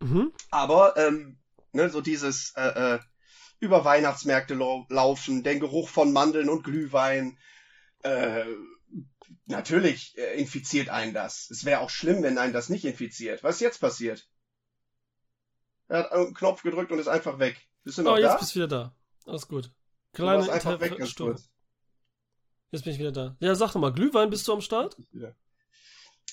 Mhm. 0.00 0.32
Aber 0.50 0.96
ähm, 0.96 1.38
ne, 1.72 1.88
so 1.88 2.00
dieses 2.00 2.52
äh, 2.56 2.94
äh, 2.96 3.00
über 3.60 3.84
Weihnachtsmärkte 3.84 4.54
lau 4.54 4.86
laufen, 4.88 5.42
den 5.42 5.60
Geruch 5.60 5.88
von 5.88 6.12
Mandeln 6.12 6.48
und 6.48 6.64
Glühwein, 6.64 7.38
äh, 8.02 8.44
natürlich 9.46 10.16
äh, 10.18 10.38
infiziert 10.38 10.88
einen 10.88 11.14
das. 11.14 11.50
Es 11.50 11.64
wäre 11.64 11.80
auch 11.80 11.90
schlimm, 11.90 12.22
wenn 12.22 12.38
einen 12.38 12.52
das 12.52 12.68
nicht 12.68 12.84
infiziert. 12.84 13.42
Was 13.42 13.56
ist 13.56 13.60
jetzt 13.60 13.80
passiert? 13.80 14.28
Er 15.88 15.98
hat 16.00 16.12
einen 16.12 16.34
Knopf 16.34 16.62
gedrückt 16.62 16.92
und 16.92 16.98
ist 16.98 17.08
einfach 17.08 17.38
weg. 17.38 17.56
Bist 17.82 17.98
du 17.98 18.02
noch 18.02 18.12
Oh, 18.12 18.16
jetzt 18.16 18.32
da? 18.32 18.38
bist 18.38 18.50
du 18.52 18.56
wieder 18.56 18.68
da. 18.68 18.96
Alles 19.26 19.48
gut. 19.48 19.70
Kleine 20.12 20.50
einfach 20.52 20.80
weg, 20.80 20.96
ganz 20.96 21.14
kurz. 21.14 21.50
Jetzt 22.70 22.84
bin 22.84 22.92
ich 22.92 22.98
wieder 22.98 23.12
da. 23.12 23.36
Ja, 23.40 23.54
sag 23.54 23.72
doch 23.72 23.80
mal, 23.80 23.92
Glühwein 23.92 24.30
bist 24.30 24.46
du 24.48 24.52
am 24.52 24.60
Start? 24.60 24.96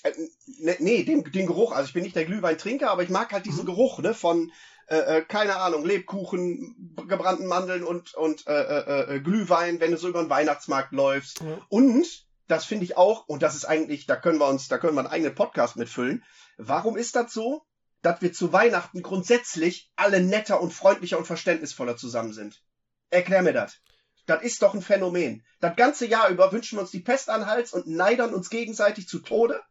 Äh, 0.04 0.12
ne, 0.60 0.76
nee, 0.80 1.04
den, 1.04 1.24
den 1.24 1.46
Geruch. 1.46 1.72
Also 1.72 1.88
ich 1.88 1.94
bin 1.94 2.04
nicht 2.04 2.16
der 2.16 2.26
Glühweintrinker, 2.26 2.90
aber 2.90 3.04
ich 3.04 3.10
mag 3.10 3.32
halt 3.32 3.46
Mhm. 3.46 3.50
diesen 3.50 3.66
Geruch, 3.66 4.00
ne, 4.00 4.14
von, 4.14 4.52
äh, 4.92 5.20
äh, 5.20 5.22
keine 5.22 5.56
Ahnung, 5.56 5.86
Lebkuchen, 5.86 6.94
gebrannten 7.08 7.48
Mandeln 7.48 7.84
und, 7.84 8.14
und 8.14 8.46
äh, 8.46 8.52
äh, 8.52 9.16
äh, 9.16 9.20
Glühwein, 9.22 9.80
wenn 9.80 9.92
du 9.92 9.98
so 9.98 10.10
über 10.10 10.22
den 10.22 10.30
Weihnachtsmarkt 10.30 10.92
läufst. 10.92 11.40
Ja. 11.40 11.62
Und, 11.70 12.06
das 12.48 12.66
finde 12.66 12.84
ich 12.84 12.98
auch, 12.98 13.26
und 13.28 13.42
das 13.42 13.56
ist 13.56 13.64
eigentlich, 13.64 14.06
da 14.06 14.18
können 14.18 14.38
wir 14.38 14.50
uns, 14.50 14.68
da 14.68 14.78
können 14.78 14.96
wir 14.96 15.00
einen 15.00 15.08
eigenen 15.08 15.34
Podcast 15.34 15.78
mitfüllen. 15.78 16.26
Warum 16.58 16.98
ist 16.98 17.16
das 17.16 17.32
so, 17.32 17.62
dass 18.02 18.22
wir 18.22 18.34
zu 18.34 18.52
Weihnachten 18.52 19.02
grundsätzlich 19.02 19.90
alle 19.96 20.22
netter 20.22 20.60
und 20.60 20.74
freundlicher 20.74 21.18
und 21.18 21.26
verständnisvoller 21.26 21.96
zusammen 21.96 22.34
sind? 22.34 22.62
Erklär 23.10 23.44
mir 23.44 23.54
das. 23.54 23.78
Das 24.26 24.44
ist 24.44 24.62
doch 24.62 24.74
ein 24.74 24.82
Phänomen. 24.82 25.46
Das 25.62 25.78
ganze 25.78 26.06
Jahr 26.06 26.28
über 26.28 26.52
wünschen 26.52 26.78
wir 26.78 26.82
uns 26.82 26.92
die 26.92 27.00
Pest 27.00 27.30
an 27.30 27.46
Hals 27.46 27.72
und 27.72 27.88
neidern 27.88 28.34
uns 28.34 28.50
gegenseitig 28.50 29.08
zu 29.08 29.20
Tode. 29.20 29.62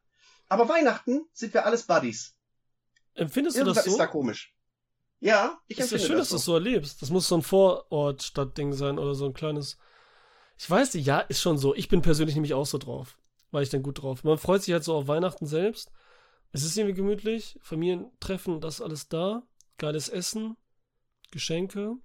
Aber 0.49 0.67
Weihnachten 0.71 1.27
sind 1.35 1.53
wir 1.53 1.67
alles 1.67 1.83
Buddies. 1.83 2.35
Empfindest 3.13 3.57
du 3.57 3.61
Irgendwas 3.61 3.77
das 3.77 3.85
so? 3.85 3.91
ist 3.91 3.99
da 3.99 4.07
komisch. 4.07 4.55
Ja, 5.21 5.59
ich 5.69 5.79
ist 5.79 5.91
ja 5.91 5.97
empfinde 5.97 6.07
schön, 6.07 6.17
das 6.17 6.29
dass 6.29 6.31
du 6.31 6.35
das 6.37 6.45
so 6.45 6.55
erlebst. 6.55 7.03
Das 7.03 7.11
muss 7.11 7.29
so 7.29 7.37
ein 7.37 7.43
Vorort-Stadtding 7.43 8.73
sein 8.73 8.99
oder 8.99 9.15
so 9.15 9.27
ein 9.27 9.35
kleines. 9.35 9.79
Ich 10.59 10.69
weiß 10.69 10.95
nicht, 10.95 11.07
ja, 11.07 11.21
ist 11.21 11.41
schon 11.41 11.59
so. 11.59 11.75
Ich 11.75 11.89
bin 11.89 12.03
persönlich 12.03 12.35
nämlich 12.35 12.55
auch 12.55 12.67
so 12.67 12.79
drauf. 12.79 13.19
War 13.51 13.63
ich 13.63 13.69
dann 13.69 13.83
gut 13.83 14.03
drauf. 14.03 14.25
Man 14.25 14.39
freut 14.39 14.63
sich 14.63 14.73
halt 14.73 14.85
so 14.85 14.95
auf 14.95 15.09
Weihnachten 15.09 15.47
selbst. 15.47 15.93
Es 16.53 16.65
ist 16.65 16.77
irgendwie 16.77 16.97
gemütlich. 16.97 17.59
Familientreffen, 17.61 18.61
das 18.61 18.77
ist 18.77 18.81
alles 18.81 19.09
da. 19.09 19.43
Geiles 19.79 20.09
Essen. 20.09 20.57
Geschenke. 21.31 21.97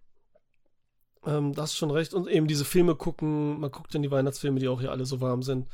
Ähm, 1.26 1.53
das 1.53 1.72
ist 1.72 1.78
schon 1.78 1.91
recht. 1.91 2.13
Und 2.13 2.28
eben 2.28 2.47
diese 2.47 2.66
Filme 2.66 2.95
gucken. 2.95 3.59
Man 3.59 3.72
guckt 3.72 3.95
dann 3.95 4.03
die 4.03 4.11
Weihnachtsfilme, 4.11 4.59
die 4.59 4.68
auch 4.68 4.82
hier 4.82 4.91
alle 4.91 5.05
so 5.05 5.22
warm 5.22 5.41
sind. 5.41 5.68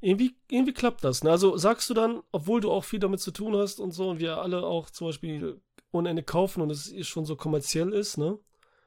Irgendwie, 0.00 0.36
irgendwie 0.50 0.74
klappt 0.74 1.02
das. 1.02 1.24
Ne? 1.24 1.30
Also 1.30 1.56
sagst 1.56 1.88
du 1.88 1.94
dann, 1.94 2.22
obwohl 2.30 2.60
du 2.60 2.70
auch 2.70 2.84
viel 2.84 3.00
damit 3.00 3.20
zu 3.20 3.30
tun 3.30 3.56
hast 3.56 3.80
und 3.80 3.92
so, 3.92 4.10
und 4.10 4.18
wir 4.18 4.38
alle 4.38 4.64
auch 4.64 4.90
zum 4.90 5.08
Beispiel 5.08 5.60
ohne 5.90 6.10
Ende 6.10 6.22
kaufen 6.22 6.60
und 6.60 6.70
es 6.70 6.92
schon 7.06 7.24
so 7.24 7.36
kommerziell 7.36 7.92
ist, 7.92 8.18
ne? 8.18 8.38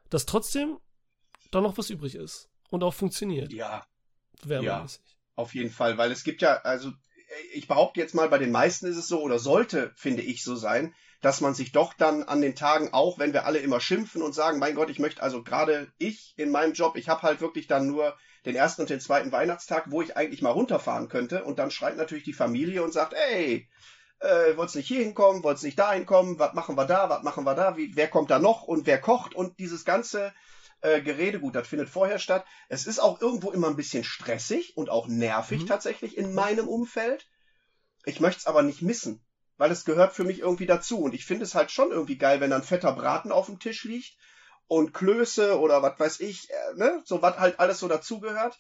Dass 0.10 0.26
trotzdem 0.26 0.78
da 1.52 1.62
noch 1.62 1.78
was 1.78 1.90
übrig 1.90 2.16
ist 2.16 2.50
und 2.70 2.84
auch 2.84 2.94
funktioniert. 2.94 3.52
Ja, 3.52 3.86
Werbemäßig. 4.44 5.02
auf 5.36 5.54
jeden 5.54 5.72
Fall, 5.72 5.98
weil 5.98 6.12
es 6.12 6.24
gibt 6.24 6.42
ja, 6.42 6.58
also 6.62 6.92
ich 7.54 7.68
behaupte 7.68 8.00
jetzt 8.00 8.16
mal, 8.16 8.30
bei 8.30 8.38
den 8.38 8.52
meisten 8.52 8.88
ist 8.88 8.98
es 8.98 9.08
so 9.08 9.22
oder 9.22 9.40
sollte, 9.40 9.92
finde 9.96 10.22
ich, 10.22 10.44
so 10.44 10.56
sein, 10.56 10.94
dass 11.22 11.40
man 11.40 11.54
sich 11.54 11.72
doch 11.72 11.94
dann 11.94 12.24
an 12.24 12.42
den 12.42 12.56
Tagen 12.56 12.94
auch, 12.94 13.20
wenn 13.20 13.34
wir 13.34 13.46
alle 13.46 13.60
immer 13.60 13.80
schimpfen 13.80 14.22
und 14.22 14.34
sagen, 14.34 14.60
mein 14.60 14.76
Gott, 14.76 14.90
ich 14.90 15.00
möchte 15.00 15.22
also 15.22 15.44
gerade 15.44 15.92
ich 15.98 16.34
in 16.36 16.52
meinem 16.52 16.74
Job, 16.74 16.98
ich 16.98 17.10
habe 17.10 17.22
halt 17.22 17.42
wirklich 17.42 17.68
dann 17.68 17.88
nur 17.88 18.18
den 18.46 18.56
ersten 18.56 18.82
und 18.82 18.90
den 18.90 19.00
zweiten 19.00 19.32
Weihnachtstag, 19.32 19.86
wo 19.90 20.02
ich 20.02 20.18
eigentlich 20.18 20.42
mal 20.42 20.50
runterfahren 20.50 21.10
könnte 21.10 21.44
und 21.44 21.60
dann 21.60 21.70
schreit 21.70 21.96
natürlich 21.96 22.24
die 22.24 22.34
Familie 22.34 22.84
und 22.84 22.92
sagt, 22.92 23.14
ey, 23.14 23.70
äh, 24.22 24.56
wollt's 24.58 24.76
nicht 24.76 24.88
hier 24.88 25.02
hinkommen, 25.04 25.44
wollt's 25.44 25.64
nicht 25.64 25.78
da 25.80 25.94
hinkommen, 25.94 26.40
was 26.40 26.54
machen 26.54 26.76
wir 26.76 26.86
da, 26.86 27.10
was 27.10 27.24
machen 27.24 27.44
wir 27.44 27.56
da, 27.56 27.78
wie, 27.78 27.92
wer 27.96 28.08
kommt 28.08 28.30
da 28.32 28.40
noch 28.40 28.64
und 28.64 28.86
wer 28.86 29.00
kocht 29.00 29.34
und 29.36 29.58
dieses 29.60 29.84
ganze 29.86 30.34
äh, 30.82 31.02
Gerede, 31.02 31.40
gut, 31.40 31.56
das 31.56 31.68
findet 31.68 31.90
vorher 31.90 32.20
statt. 32.20 32.46
Es 32.70 32.86
ist 32.86 33.00
auch 33.00 33.22
irgendwo 33.22 33.52
immer 33.52 33.68
ein 33.68 33.76
bisschen 33.76 34.04
stressig 34.04 34.78
und 34.78 34.90
auch 34.90 35.08
nervig 35.08 35.64
Mhm. 35.64 35.68
tatsächlich 35.68 36.18
in 36.18 36.34
meinem 36.34 36.68
Umfeld. 36.68 37.26
Ich 38.06 38.20
möchte 38.20 38.40
es 38.40 38.48
aber 38.48 38.64
nicht 38.64 38.82
missen, 38.82 39.22
weil 39.58 39.72
es 39.72 39.86
gehört 39.86 40.14
für 40.14 40.24
mich 40.24 40.40
irgendwie 40.40 40.66
dazu. 40.66 41.02
Und 41.02 41.14
ich 41.14 41.26
finde 41.26 41.46
es 41.46 41.56
halt 41.56 41.72
schon 41.72 41.92
irgendwie 41.92 42.18
geil, 42.18 42.40
wenn 42.40 42.50
dann 42.50 42.64
fetter 42.64 42.94
Braten 42.94 43.32
auf 43.32 43.46
dem 43.46 43.60
Tisch 43.60 43.84
liegt 43.84 44.16
und 44.68 44.94
Klöße 44.94 45.60
oder 45.60 45.82
was 45.84 46.00
weiß 46.00 46.20
ich, 46.22 46.50
äh, 46.50 46.78
ne, 46.78 47.02
so 47.06 47.22
was 47.22 47.38
halt 47.38 47.60
alles 47.60 47.80
so 47.80 47.88
dazugehört. 47.88 48.58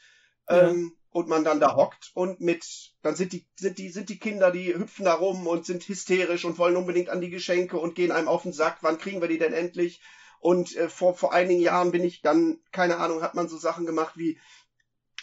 Ähm, 0.52 0.98
und 1.12 1.28
man 1.28 1.44
dann 1.44 1.60
da 1.60 1.76
hockt 1.76 2.12
und 2.14 2.40
mit, 2.40 2.66
dann 3.02 3.16
sind 3.16 3.34
die, 3.34 3.46
sind 3.56 3.78
die, 3.78 3.90
sind 3.90 4.08
die 4.10 4.18
Kinder, 4.18 4.50
die 4.50 4.74
hüpfen 4.74 5.06
da 5.06 5.14
rum 5.14 5.46
und 5.46 5.66
sind 5.66 5.88
hysterisch 5.88 6.46
und 6.46 6.58
wollen 6.58 6.78
unbedingt 6.78 7.10
an 7.10 7.20
die 7.20 7.30
Geschenke 7.30 7.78
und 7.78 7.96
gehen 7.96 8.14
einem 8.14 8.30
auf 8.30 8.44
den 8.44 8.54
Sack. 8.54 8.78
Wann 8.82 8.98
kriegen 8.98 9.20
wir 9.20 9.28
die 9.28 9.38
denn 9.38 9.54
endlich? 9.54 10.02
Und 10.40 10.76
äh, 10.76 10.90
vor, 10.90 11.14
vor 11.14 11.34
einigen 11.34 11.60
Jahren 11.60 11.92
bin 11.92 12.04
ich 12.04 12.22
dann, 12.22 12.60
keine 12.72 12.98
Ahnung, 12.98 13.22
hat 13.22 13.36
man 13.36 13.50
so 13.50 13.58
Sachen 13.58 13.86
gemacht 13.86 14.14
wie, 14.16 14.40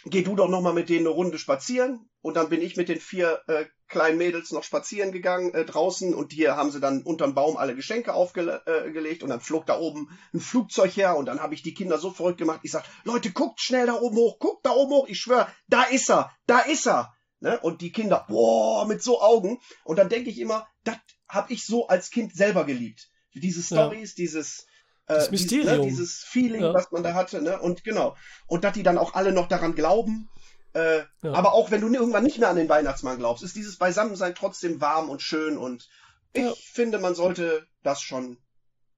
geh 0.05 0.21
du 0.23 0.35
doch 0.35 0.49
noch 0.49 0.61
mal 0.61 0.73
mit 0.73 0.89
denen 0.89 1.07
eine 1.07 1.15
Runde 1.15 1.37
spazieren. 1.37 2.09
Und 2.21 2.35
dann 2.35 2.49
bin 2.49 2.61
ich 2.61 2.75
mit 2.75 2.89
den 2.89 2.99
vier 2.99 3.41
äh, 3.47 3.65
kleinen 3.87 4.17
Mädels 4.17 4.51
noch 4.51 4.63
spazieren 4.63 5.11
gegangen 5.11 5.53
äh, 5.53 5.65
draußen 5.65 6.13
und 6.13 6.31
hier 6.31 6.55
haben 6.55 6.71
sie 6.71 6.79
dann 6.79 7.01
unterm 7.01 7.33
Baum 7.33 7.57
alle 7.57 7.75
Geschenke 7.75 8.13
aufgelegt 8.13 8.67
äh, 8.67 9.23
und 9.23 9.29
dann 9.29 9.41
flog 9.41 9.65
da 9.65 9.79
oben 9.79 10.09
ein 10.33 10.39
Flugzeug 10.39 10.95
her 10.95 11.17
und 11.17 11.25
dann 11.25 11.41
habe 11.41 11.55
ich 11.55 11.63
die 11.63 11.73
Kinder 11.73 11.97
so 11.97 12.11
verrückt 12.11 12.37
gemacht. 12.37 12.59
Ich 12.63 12.71
sag, 12.71 12.83
Leute, 13.03 13.31
guckt 13.31 13.59
schnell 13.59 13.87
da 13.87 13.95
oben 13.95 14.17
hoch, 14.17 14.39
guckt 14.39 14.65
da 14.65 14.71
oben 14.71 14.91
hoch, 14.91 15.07
ich 15.07 15.19
schwör, 15.19 15.51
da 15.67 15.83
ist 15.83 16.09
er, 16.09 16.31
da 16.45 16.59
ist 16.59 16.87
er. 16.87 17.13
Ne? 17.39 17.59
Und 17.61 17.81
die 17.81 17.91
Kinder, 17.91 18.25
boah, 18.27 18.85
mit 18.85 19.01
so 19.01 19.21
Augen. 19.21 19.59
Und 19.85 19.97
dann 19.97 20.09
denke 20.09 20.29
ich 20.29 20.39
immer, 20.39 20.67
das 20.83 20.97
habe 21.27 21.53
ich 21.53 21.65
so 21.65 21.87
als 21.87 22.09
Kind 22.09 22.35
selber 22.35 22.65
geliebt. 22.65 23.09
Diese 23.33 23.61
Ja. 23.73 23.85
Stories, 23.85 24.15
dieses 24.15 24.65
Das 25.09 25.27
äh, 25.27 25.31
dies- 25.31 25.41
Mysterium. 25.51 25.81
ne, 25.81 25.87
dieses 25.87 26.23
Feeling, 26.23 26.61
Ja. 26.61 26.73
was 26.73 26.91
man 26.91 27.03
da 27.03 27.13
hatte, 27.13 27.41
ne? 27.41 27.59
Und 27.59 27.83
genau. 27.83 28.15
Und 28.47 28.63
dass 28.63 28.73
die 28.73 28.83
dann 28.83 28.97
auch 28.97 29.13
alle 29.15 29.31
noch 29.33 29.47
daran 29.47 29.75
glauben. 29.75 30.29
Äh, 30.73 30.99
Ja. 31.23 31.33
Aber 31.33 31.53
auch 31.53 31.71
wenn 31.71 31.81
du 31.81 31.87
irgendwann 31.93 32.23
nicht 32.23 32.37
mehr 32.39 32.49
an 32.49 32.55
den 32.55 32.69
Weihnachtsmann 32.69 33.17
glaubst, 33.17 33.43
ist 33.43 33.55
dieses 33.55 33.77
Beisammensein 33.77 34.35
trotzdem 34.35 34.79
warm 34.79 35.09
und 35.09 35.21
schön. 35.21 35.57
Und 35.57 35.89
ich 36.33 36.43
Ja. 36.43 36.53
finde, 36.55 36.99
man 36.99 37.15
sollte 37.15 37.67
das 37.83 38.01
schon 38.01 38.37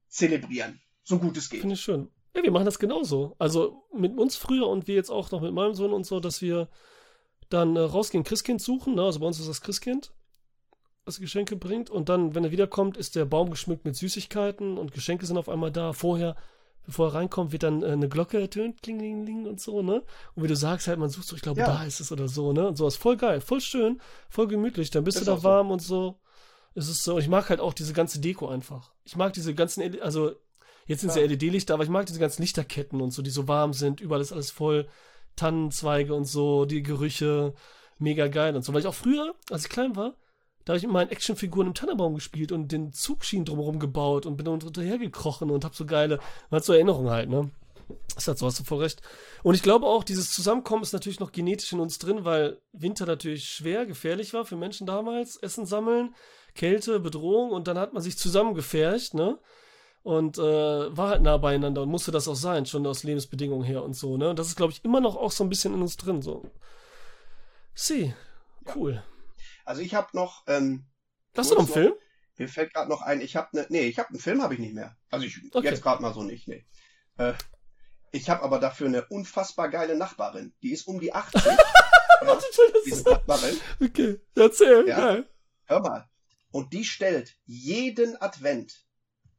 zelebrieren, 0.09 0.81
so 1.03 1.17
gut 1.19 1.37
es 1.37 1.49
geht. 1.49 1.61
Finde 1.61 1.75
ich 1.75 1.81
schön. 1.81 2.09
Ja, 2.35 2.43
wir 2.43 2.51
machen 2.51 2.65
das 2.65 2.79
genauso. 2.79 3.35
Also 3.39 3.83
mit 3.93 4.17
uns 4.17 4.35
früher 4.35 4.67
und 4.67 4.87
wir 4.87 4.95
jetzt 4.95 5.09
auch 5.09 5.31
noch 5.31 5.41
mit 5.41 5.53
meinem 5.53 5.73
Sohn 5.73 5.93
und 5.93 6.05
so, 6.05 6.19
dass 6.19 6.41
wir 6.41 6.69
dann 7.49 7.75
äh, 7.75 7.79
rausgehen, 7.81 8.23
Christkind 8.23 8.61
suchen. 8.61 8.95
Ne? 8.95 9.03
Also 9.03 9.19
bei 9.19 9.25
uns 9.25 9.39
ist 9.39 9.49
das 9.49 9.61
Christkind, 9.61 10.13
das 11.05 11.19
Geschenke 11.19 11.55
bringt. 11.55 11.89
Und 11.89 12.09
dann, 12.09 12.35
wenn 12.35 12.43
er 12.43 12.51
wiederkommt, 12.51 12.97
ist 12.97 13.15
der 13.15 13.25
Baum 13.25 13.49
geschmückt 13.49 13.85
mit 13.85 13.95
Süßigkeiten 13.95 14.77
und 14.77 14.91
Geschenke 14.93 15.25
sind 15.25 15.37
auf 15.37 15.49
einmal 15.49 15.71
da. 15.71 15.93
Vorher, 15.93 16.35
bevor 16.85 17.09
er 17.09 17.13
reinkommt, 17.15 17.51
wird 17.51 17.63
dann 17.63 17.83
äh, 17.83 17.87
eine 17.87 18.09
Glocke 18.09 18.39
ertönt, 18.39 18.81
kling, 18.81 18.99
kling, 18.99 19.25
kling 19.25 19.45
und 19.47 19.59
so, 19.59 19.81
ne? 19.81 20.03
Und 20.35 20.43
wie 20.43 20.47
du 20.47 20.55
sagst, 20.55 20.87
halt, 20.87 20.99
man 20.99 21.09
sucht 21.09 21.27
so, 21.27 21.35
ich 21.35 21.41
glaube, 21.41 21.59
Ja. 21.59 21.67
da 21.67 21.83
ist 21.83 21.99
es 21.99 22.11
oder 22.11 22.27
so, 22.27 22.53
ne? 22.53 22.67
Und 22.67 22.77
sowas 22.77 22.95
voll 22.95 23.17
geil, 23.17 23.41
voll 23.41 23.61
schön, 23.61 23.99
voll 24.29 24.47
gemütlich. 24.47 24.89
Dann 24.91 25.03
bist 25.03 25.17
Ist 25.17 25.23
du 25.23 25.31
da 25.31 25.33
auch 25.37 25.41
so. 25.41 25.43
warm 25.43 25.71
und 25.71 25.81
so. 25.81 26.19
Es 26.73 26.87
ist 26.87 27.03
so, 27.03 27.17
ich 27.19 27.27
mag 27.27 27.49
halt 27.49 27.59
auch 27.59 27.73
diese 27.73 27.93
ganze 27.93 28.19
Deko 28.21 28.47
einfach. 28.47 28.91
Ich 29.03 29.15
mag 29.17 29.33
diese 29.33 29.53
ganzen, 29.53 29.81
L- 29.81 30.01
also 30.01 30.31
jetzt 30.85 31.01
sind 31.01 31.09
es 31.09 31.15
ja, 31.15 31.21
Ja. 31.23 31.27
LED-Lichter, 31.27 31.73
aber 31.73 31.83
ich 31.83 31.89
mag 31.89 32.05
diese 32.05 32.19
ganzen 32.19 32.41
Lichterketten 32.43 33.01
und 33.01 33.11
so, 33.11 33.21
die 33.21 33.29
so 33.29 33.47
warm 33.47 33.73
sind. 33.73 33.99
Überall 34.01 34.21
ist 34.21 34.31
alles 34.31 34.51
voll. 34.51 34.87
Tannenzweige 35.35 36.13
und 36.13 36.25
so, 36.25 36.65
die 36.65 36.83
Gerüche, 36.83 37.53
mega 37.99 38.27
geil 38.27 38.55
und 38.55 38.63
so. 38.63 38.73
Weil 38.73 38.81
ich 38.81 38.87
auch 38.87 38.93
früher, 38.93 39.33
als 39.49 39.63
ich 39.63 39.69
klein 39.69 39.95
war, 39.95 40.13
da 40.65 40.73
habe 40.73 40.77
ich 40.77 40.83
mit 40.83 40.93
meinen 40.93 41.09
Actionfiguren 41.09 41.67
im 41.67 41.73
Tannenbaum 41.73 42.15
gespielt 42.15 42.51
und 42.51 42.71
den 42.71 42.93
Zugschienen 42.93 43.45
drumherum 43.45 43.79
gebaut 43.79 44.25
und 44.25 44.37
bin 44.37 44.45
da 44.45 44.51
hinterher 44.51 44.97
gekrochen 44.97 45.49
und 45.49 45.65
hab 45.65 45.75
so 45.75 45.85
geile, 45.85 46.19
man 46.49 46.57
hat 46.57 46.65
so 46.65 46.73
Erinnerungen 46.73 47.09
halt, 47.09 47.29
ne? 47.29 47.49
Das 48.15 48.27
hat 48.27 48.37
so, 48.37 48.45
hast 48.45 48.59
du 48.59 48.63
voll 48.63 48.79
recht. 48.79 49.01
Und 49.43 49.55
ich 49.55 49.63
glaube 49.63 49.85
auch, 49.85 50.03
dieses 50.03 50.31
Zusammenkommen 50.31 50.83
ist 50.83 50.93
natürlich 50.93 51.19
noch 51.19 51.31
genetisch 51.31 51.73
in 51.73 51.79
uns 51.79 51.99
drin, 51.99 52.23
weil 52.23 52.59
Winter 52.71 53.05
natürlich 53.05 53.45
schwer, 53.45 53.85
gefährlich 53.85 54.33
war 54.33 54.45
für 54.45 54.55
Menschen 54.55 54.87
damals. 54.87 55.37
Essen 55.37 55.65
sammeln, 55.65 56.15
Kälte, 56.55 56.99
Bedrohung 56.99 57.51
und 57.51 57.67
dann 57.67 57.77
hat 57.77 57.93
man 57.93 58.01
sich 58.01 58.17
zusammengefercht, 58.17 59.13
ne? 59.13 59.39
Und 60.03 60.39
äh, 60.39 60.97
war 60.97 61.09
halt 61.09 61.21
nah 61.21 61.37
beieinander 61.37 61.83
und 61.83 61.89
musste 61.89 62.11
das 62.11 62.27
auch 62.27 62.35
sein, 62.35 62.65
schon 62.65 62.87
aus 62.87 63.03
Lebensbedingungen 63.03 63.63
her 63.63 63.83
und 63.83 63.95
so, 63.95 64.17
ne? 64.17 64.29
Und 64.29 64.39
das 64.39 64.47
ist, 64.47 64.55
glaube 64.55 64.73
ich, 64.73 64.83
immer 64.83 64.99
noch 64.99 65.15
auch 65.15 65.31
so 65.31 65.43
ein 65.43 65.49
bisschen 65.49 65.73
in 65.73 65.81
uns 65.81 65.97
drin, 65.97 66.21
so. 66.21 66.43
Sie, 67.73 68.13
cool. 68.75 69.03
Also 69.71 69.83
ich 69.83 69.93
habe 69.95 70.09
noch, 70.11 70.43
ähm, 70.47 70.85
Hast 71.33 71.49
du 71.49 71.55
noch 71.55 71.61
einen 71.61 71.69
Film? 71.71 71.93
mir 72.35 72.49
fällt 72.49 72.73
gerade 72.73 72.89
noch 72.89 73.01
ein, 73.01 73.21
ich 73.21 73.37
habe 73.37 73.47
ne, 73.53 73.65
nee, 73.69 73.83
ich 73.83 73.99
habe 73.99 74.09
einen 74.09 74.19
Film 74.19 74.41
habe 74.43 74.53
ich 74.53 74.59
nicht 74.59 74.73
mehr. 74.73 74.97
Also 75.09 75.25
ich 75.25 75.39
Okay. 75.53 75.69
jetzt 75.69 75.81
gerade 75.81 76.01
mal 76.01 76.13
so 76.13 76.23
nicht, 76.23 76.45
nee. 76.49 76.65
Äh, 77.17 77.31
ich 78.11 78.29
habe 78.29 78.43
aber 78.43 78.59
dafür 78.59 78.87
eine 78.87 79.05
unfassbar 79.05 79.69
geile 79.69 79.95
Nachbarin. 79.95 80.53
Die 80.61 80.73
ist 80.73 80.87
um 80.87 80.99
die 80.99 81.13
80. 81.13 81.41
ja, 81.45 82.39
diese 82.85 83.09
Nachbarin. 83.09 83.57
Okay, 83.81 84.19
erzähl, 84.35 84.89
Ja. 84.89 84.97
geil. 84.99 85.29
Hör 85.67 85.79
mal. 85.79 86.09
Und 86.51 86.73
die 86.73 86.83
stellt 86.83 87.37
jeden 87.45 88.21
Advent 88.21 88.85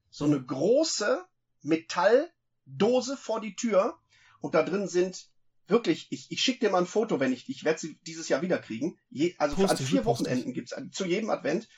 so 0.09 0.25
eine 0.25 0.43
große 0.43 1.23
Metalldose 1.61 3.19
vor 3.19 3.43
die 3.43 3.55
Tür 3.55 3.99
und 4.41 4.55
da 4.55 4.63
drin 4.63 4.89
sind 4.89 5.29
wirklich, 5.73 6.07
ich, 6.11 6.31
ich 6.31 6.41
schicke 6.41 6.61
dir 6.61 6.71
mal 6.71 6.79
ein 6.79 6.87
Foto, 6.87 7.19
wenn 7.19 7.33
ich, 7.33 7.49
ich 7.49 7.65
werde 7.65 7.81
sie 7.81 7.99
dieses 8.07 8.29
Jahr 8.29 8.43
wieder 8.43 8.59
kriegen. 8.59 8.99
Je, 9.11 9.35
also 9.39 9.57
für, 9.57 9.63
Post 9.63 9.81
an 9.81 9.87
vier. 9.87 10.05
Wochenenden 10.05 10.53
gibt's 10.53 10.73
an- 10.73 10.93
zu 10.93 11.05
jedem 11.05 11.31
Advent 11.31 11.69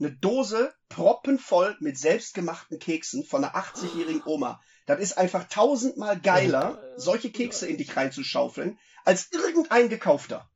eine 0.00 0.10
Dose 0.10 0.74
proppenvoll 0.88 1.76
mit 1.78 1.96
selbstgemachten 1.96 2.80
Keksen 2.80 3.24
von 3.24 3.44
einer 3.44 3.54
80-jährigen 3.54 4.22
Oma. 4.26 4.60
Das 4.86 4.98
ist 4.98 5.16
einfach 5.16 5.44
tausendmal 5.48 6.18
geiler, 6.20 6.82
solche 6.96 7.30
Kekse 7.30 7.66
in 7.68 7.78
dich 7.78 7.96
reinzuschaufeln, 7.96 8.76
als 9.04 9.30
irgendein 9.30 9.88
gekaufter. 9.88 10.50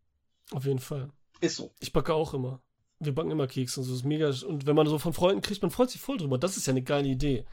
Auf 0.50 0.64
jeden 0.64 0.80
Fall. 0.80 1.10
Ist 1.40 1.56
so. 1.56 1.72
Ich 1.78 1.92
backe 1.92 2.14
auch 2.14 2.34
immer. 2.34 2.60
Wir 2.98 3.14
backen 3.14 3.30
immer 3.30 3.46
Kekse 3.46 3.78
und 3.80 3.86
so. 3.86 3.92
Das 3.92 4.00
ist 4.00 4.06
mega. 4.06 4.28
Und 4.46 4.66
wenn 4.66 4.74
man 4.74 4.88
so 4.88 4.98
von 4.98 5.12
Freunden 5.12 5.40
kriegt, 5.40 5.62
man 5.62 5.70
freut 5.70 5.90
sich 5.90 6.00
voll 6.00 6.18
drüber. 6.18 6.36
Das 6.36 6.56
ist 6.56 6.66
ja 6.66 6.72
eine 6.72 6.82
geile 6.82 7.06
Idee. 7.08 7.44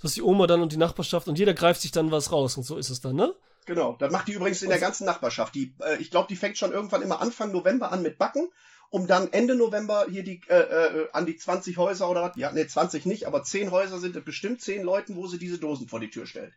Dass 0.00 0.14
die 0.14 0.22
Oma 0.22 0.48
dann 0.48 0.60
und 0.60 0.72
die 0.72 0.76
Nachbarschaft 0.76 1.28
und 1.28 1.38
jeder 1.38 1.54
greift 1.54 1.82
sich 1.82 1.92
dann 1.92 2.10
was 2.10 2.32
raus 2.32 2.56
und 2.56 2.64
so 2.64 2.76
ist 2.76 2.90
es 2.90 3.00
dann, 3.00 3.14
ne? 3.16 3.32
Genau, 3.68 3.96
das 3.98 4.10
macht 4.10 4.26
die 4.28 4.32
übrigens 4.32 4.62
in 4.62 4.70
der 4.70 4.78
ganzen 4.78 5.04
Nachbarschaft. 5.04 5.54
Die, 5.54 5.74
äh, 5.80 5.98
ich 5.98 6.10
glaube, 6.10 6.26
die 6.26 6.36
fängt 6.36 6.56
schon 6.56 6.72
irgendwann 6.72 7.02
immer 7.02 7.20
Anfang 7.20 7.52
November 7.52 7.92
an 7.92 8.00
mit 8.00 8.16
Backen, 8.16 8.48
um 8.88 9.06
dann 9.06 9.30
Ende 9.30 9.54
November 9.54 10.06
hier 10.10 10.22
die 10.22 10.40
äh, 10.48 10.54
äh, 10.54 11.08
an 11.12 11.26
die 11.26 11.36
20 11.36 11.76
Häuser 11.76 12.08
oder 12.08 12.22
was, 12.22 12.36
ja, 12.36 12.50
ne, 12.50 12.66
20 12.66 13.04
nicht, 13.04 13.26
aber 13.26 13.42
10 13.42 13.70
Häuser 13.70 13.98
sind 13.98 14.16
es 14.16 14.24
bestimmt 14.24 14.62
10 14.62 14.82
Leuten, 14.82 15.16
wo 15.16 15.26
sie 15.26 15.38
diese 15.38 15.58
Dosen 15.58 15.86
vor 15.86 16.00
die 16.00 16.08
Tür 16.08 16.26
stellt. 16.26 16.54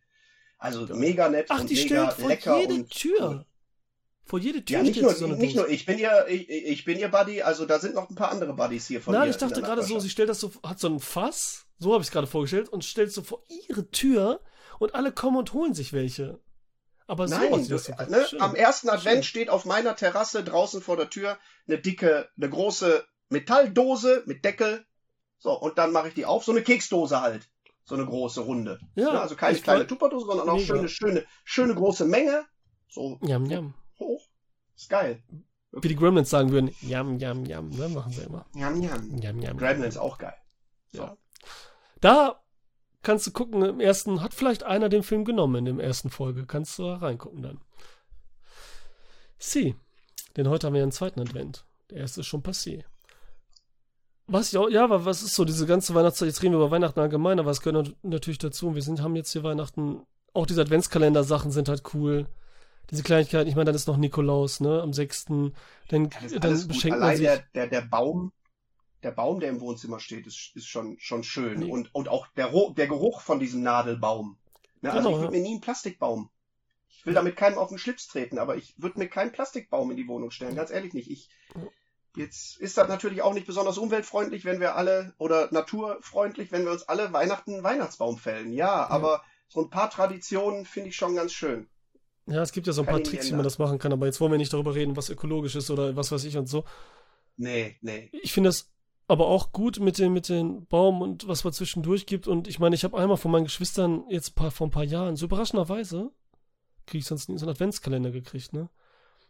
Also 0.58 0.86
mega 0.96 1.28
nett 1.28 1.48
Ach, 1.50 1.60
und 1.60 1.70
die 1.70 1.76
mega 1.76 1.86
stellt 1.86 2.14
vor 2.14 2.30
lecker 2.30 2.60
jede 2.62 2.74
und 2.76 2.90
Tür. 2.90 3.46
Vor 4.24 4.40
jede 4.40 4.64
Tür 4.64 4.78
Ja, 4.78 4.84
nicht 4.84 4.94
steht 4.94 5.04
nur, 5.04 5.14
so 5.14 5.28
nicht 5.28 5.58
nur 5.58 5.68
ich 5.68 5.86
bin 5.86 6.00
ihr, 6.00 6.28
ich, 6.30 6.50
ich 6.50 6.86
bin 6.86 6.98
ihr 6.98 7.10
Buddy, 7.10 7.42
also 7.42 7.66
da 7.66 7.78
sind 7.80 7.94
noch 7.94 8.10
ein 8.10 8.16
paar 8.16 8.32
andere 8.32 8.54
Buddies 8.54 8.88
hier 8.88 9.02
von 9.02 9.14
Nein, 9.14 9.32
ich 9.32 9.36
dachte 9.36 9.62
gerade 9.62 9.84
so, 9.84 10.00
sie 10.00 10.10
stellt 10.10 10.30
das 10.30 10.40
so, 10.40 10.54
hat 10.64 10.80
so 10.80 10.88
ein 10.88 11.02
Fass, 11.02 11.66
so 11.78 11.92
habe 11.92 12.04
ich 12.04 12.08
es 12.08 12.14
gerade 12.14 12.28
vorgestellt, 12.28 12.70
und 12.70 12.86
stellt 12.86 13.12
so 13.12 13.22
vor 13.22 13.44
ihre 13.68 13.92
Tür 13.92 14.40
und 14.80 14.96
alle 14.96 15.12
kommen 15.12 15.36
und 15.36 15.52
holen 15.52 15.74
sich 15.74 15.92
welche. 15.92 16.40
Aber 17.12 17.28
Nein, 17.28 17.52
du, 17.52 17.68
das 17.68 17.90
ne, 17.90 18.26
am 18.40 18.56
ersten 18.56 18.88
Advent 18.88 19.26
Schön. 19.26 19.30
steht 19.30 19.50
auf 19.50 19.66
meiner 19.66 19.98
Terrasse 19.98 20.46
draußen 20.46 20.82
vor 20.82 20.96
der 20.96 21.10
Tür 21.10 21.38
eine 21.68 21.78
dicke, 21.78 22.30
eine 22.38 22.50
große 22.50 23.06
Metalldose 23.28 24.24
mit 24.28 24.46
Deckel. 24.46 24.86
So, 25.38 25.52
und 25.60 25.78
dann 25.78 25.92
mache 25.92 26.08
ich 26.08 26.14
die 26.14 26.26
auf, 26.26 26.46
so 26.46 26.54
eine 26.54 26.62
Keksdose 26.62 27.20
halt. 27.20 27.50
So 27.84 27.96
eine 27.96 28.06
große 28.06 28.40
Runde. 28.40 28.80
Ja, 28.96 29.12
ne, 29.12 29.20
also 29.20 29.36
keine 29.36 29.60
kleine 29.60 29.86
Tupperdose, 29.86 30.26
sondern 30.26 30.48
auch 30.48 30.54
Mega. 30.54 30.68
schöne, 30.68 30.88
schöne, 30.88 31.26
schöne 31.44 31.76
große 31.76 32.06
Menge. 32.06 32.46
So 32.88 33.20
Jam, 33.24 33.46
jam. 33.46 33.74
hoch. 34.00 34.26
Ist 34.78 34.90
geil. 34.90 35.22
Wie 35.74 35.90
die 35.90 35.98
Gremlins 35.98 36.30
sagen 36.30 36.52
würden, 36.52 36.74
jam, 36.80 37.20
jam, 37.20 37.44
jam, 37.44 37.68
ne, 37.72 37.90
machen 37.90 38.14
sie 38.14 38.22
immer. 38.22 38.46
Jam, 38.56 38.82
jam. 38.82 39.18
Jam, 39.18 39.42
jam. 39.42 39.58
Gremlins 39.58 39.98
auch 39.98 40.18
geil. 40.18 40.38
So. 40.94 41.02
Ja. 41.04 41.18
Da 42.00 42.41
kannst 43.04 43.28
du 43.28 43.32
gucken, 43.32 43.64
im 43.64 43.80
ersten, 43.80 44.22
hat 44.22 44.34
vielleicht 44.34 44.64
einer 44.64 44.90
den 44.90 45.04
Film 45.04 45.26
genommen 45.26 45.66
in 45.66 45.78
der 45.78 45.86
ersten 45.86 46.10
Folge. 46.10 46.46
Kannst 46.46 46.78
du 46.80 46.84
da 46.84 46.96
reingucken 46.98 47.42
dann. 47.42 47.62
Sie. 49.38 49.76
Denn 50.38 50.48
heute 50.48 50.68
haben 50.68 50.74
wir 50.74 50.80
ja 50.80 50.84
einen 50.84 50.92
zweiten 50.92 51.20
Advent. 51.20 51.66
Der 51.90 51.98
erste 52.00 52.22
ist 52.22 52.28
schon 52.28 52.44
passé. 52.44 52.84
Was 54.28 54.54
ich 54.54 54.58
auch, 54.58 54.70
ja, 54.70 54.84
aber 54.84 55.04
was 55.04 55.24
ist 55.24 55.36
so, 55.36 55.44
diese 55.44 55.66
ganze 55.66 55.94
Weihnachtszeit, 55.94 56.28
jetzt 56.28 56.42
reden 56.42 56.54
wir 56.54 56.60
über 56.60 56.72
Weihnachten 56.72 57.00
allgemein, 57.00 57.40
aber 57.40 57.50
was 57.50 57.62
gehört 57.62 57.88
nat- 57.88 57.96
natürlich 58.04 58.38
dazu? 58.38 58.76
Wir 58.76 58.82
sind, 58.82 59.02
haben 59.02 59.16
jetzt 59.16 59.32
hier 59.34 59.44
Weihnachten, 59.44 60.06
auch 60.34 60.46
diese 60.46 60.62
Adventskalender-Sachen 60.62 61.52
sind 61.52 61.68
halt 61.68 61.84
cool. 61.94 62.28
Diese 62.92 63.04
Kleinigkeiten, 63.04 63.50
ich 63.50 63.56
meine, 63.56 63.66
dann 63.66 63.76
ist 63.76 63.88
noch 63.88 63.98
Nikolaus, 63.98 64.60
ne, 64.62 64.82
am 64.82 64.94
6. 64.94 65.26
Dann, 65.90 66.10
ist 66.24 66.42
dann 66.44 66.68
beschenkt 66.68 67.00
man 67.00 67.16
sich. 67.18 67.26
der, 67.26 67.44
der, 67.54 67.68
der 67.68 67.82
Baum, 67.82 68.32
der 69.04 69.12
Baum, 69.12 69.40
der 69.40 69.50
im 69.50 69.62
Wohnzimmer 69.62 70.00
steht, 70.00 70.28
ist, 70.28 70.52
ist 70.56 70.68
schon, 70.68 70.98
schon 71.00 71.24
schön. 71.24 71.60
Nee. 71.60 71.72
Und, 71.72 71.94
und 71.94 72.10
auch 72.10 72.28
der, 72.36 72.52
der 72.76 72.88
Geruch 72.88 73.22
von 73.22 73.40
diesem 73.40 73.64
Nadelbaum. 73.64 74.38
Ne, 74.82 74.92
also 74.92 75.10
Genau, 75.10 75.18
ich 75.18 75.22
würde 75.24 75.36
ja. 75.36 75.42
mir 75.42 75.48
nie 75.48 75.54
einen 75.54 75.62
Plastikbaum. 75.62 76.30
Ich 76.90 77.06
will 77.06 77.14
damit 77.14 77.36
keinem 77.36 77.58
auf 77.58 77.70
den 77.70 77.80
Schlips 77.80 78.08
treten, 78.08 78.38
aber 78.38 78.58
ich 78.58 78.76
würde 78.78 79.00
mir 79.00 79.08
keinen 79.08 79.32
Plastikbaum 79.32 79.90
in 79.90 79.98
die 79.98 80.08
Wohnung 80.08 80.30
stellen, 80.30 80.56
ganz 80.56 80.70
ehrlich 80.70 80.94
nicht. 80.94 81.10
Ich, 81.10 81.30
jetzt 82.16 82.60
ist 82.60 82.78
das 82.78 82.88
natürlich 82.88 83.24
auch 83.24 83.34
nicht 83.34 83.48
besonders 83.48 83.80
umweltfreundlich, 83.80 84.46
wenn 84.46 84.60
wir 84.60 84.76
alle, 84.76 85.16
oder 85.18 85.50
naturfreundlich, 85.52 86.52
wenn 86.52 86.64
wir 86.64 86.72
uns 86.72 86.84
alle 86.84 87.12
Weihnachten 87.12 87.56
einen 87.56 87.64
Weihnachtsbaum 87.64 88.18
fällen. 88.18 88.54
Ja, 88.54 88.88
aber 88.88 89.24
so 89.48 89.62
ein 89.62 89.70
paar 89.70 89.90
Traditionen 89.90 90.66
finde 90.66 90.90
ich 90.90 90.96
schon 90.96 91.16
ganz 91.16 91.34
schön. 91.34 91.68
Ja, 92.28 92.42
es 92.44 92.52
gibt 92.52 92.68
ja 92.68 92.74
so 92.74 92.84
ein 92.84 92.86
Kann 92.86 92.96
paar 92.96 93.04
Tricks, 93.04 93.26
wie 93.26 93.32
man 93.32 93.40
ändern. 93.40 93.44
das 93.46 93.60
machen 93.60 93.80
kann, 93.80 93.94
aber 93.94 94.06
jetzt 94.06 94.22
wollen 94.22 94.32
wir 94.32 94.38
nicht 94.38 94.54
darüber 94.54 94.76
reden, 94.76 94.96
was 94.96 95.10
ökologisch 95.10 95.56
ist 95.56 95.72
oder 95.72 95.96
was 95.96 96.12
weiß 96.12 96.24
ich 96.24 96.38
und 96.38 96.48
so. 96.48 96.64
Nee, 97.36 97.78
nee. 97.82 98.10
Ich 98.22 98.34
finde 98.34 98.50
das 98.50 98.71
aber 99.12 99.28
auch 99.28 99.52
gut 99.52 99.80
mit 99.80 99.98
den, 99.98 100.14
mit 100.14 100.30
den 100.30 100.66
Baum 100.68 101.02
und 101.02 101.28
was 101.28 101.44
man 101.44 101.54
zwischendurch 101.54 102.06
gibt. 102.06 102.28
Und 102.28 102.48
ich 102.48 102.60
meine, 102.60 102.76
ich 102.76 102.84
habe 102.84 102.98
einmal 102.98 103.18
von 103.18 103.32
meinen 103.32 103.44
Geschwistern 103.44 104.06
jetzt 104.10 104.36
paar, 104.36 104.52
vor 104.52 104.68
ein 104.68 104.72
paar 104.72 104.84
Jahren, 104.84 105.16
so 105.16 105.26
überraschenderweise, 105.26 106.12
kriege 106.86 107.00
ich 107.00 107.06
sonst 107.06 107.30
nie 107.30 107.38
so 107.38 107.46
einen 107.46 107.52
Adventskalender 107.54 108.12
gekriegt, 108.12 108.54
ne? 108.54 108.70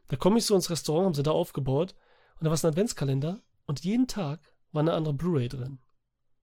Da 0.07 0.17
komme 0.17 0.37
ich 0.37 0.45
so 0.45 0.55
ins 0.55 0.69
Restaurant, 0.69 1.05
haben 1.05 1.13
sie 1.13 1.23
da 1.23 1.31
aufgebaut 1.31 1.95
und 2.39 2.43
da 2.45 2.47
war 2.49 2.53
es 2.53 2.63
ein 2.65 2.69
Adventskalender 2.69 3.41
und 3.65 3.83
jeden 3.83 4.07
Tag 4.07 4.39
war 4.71 4.81
eine 4.81 4.93
andere 4.93 5.13
Blu-ray 5.13 5.47
drin. 5.47 5.79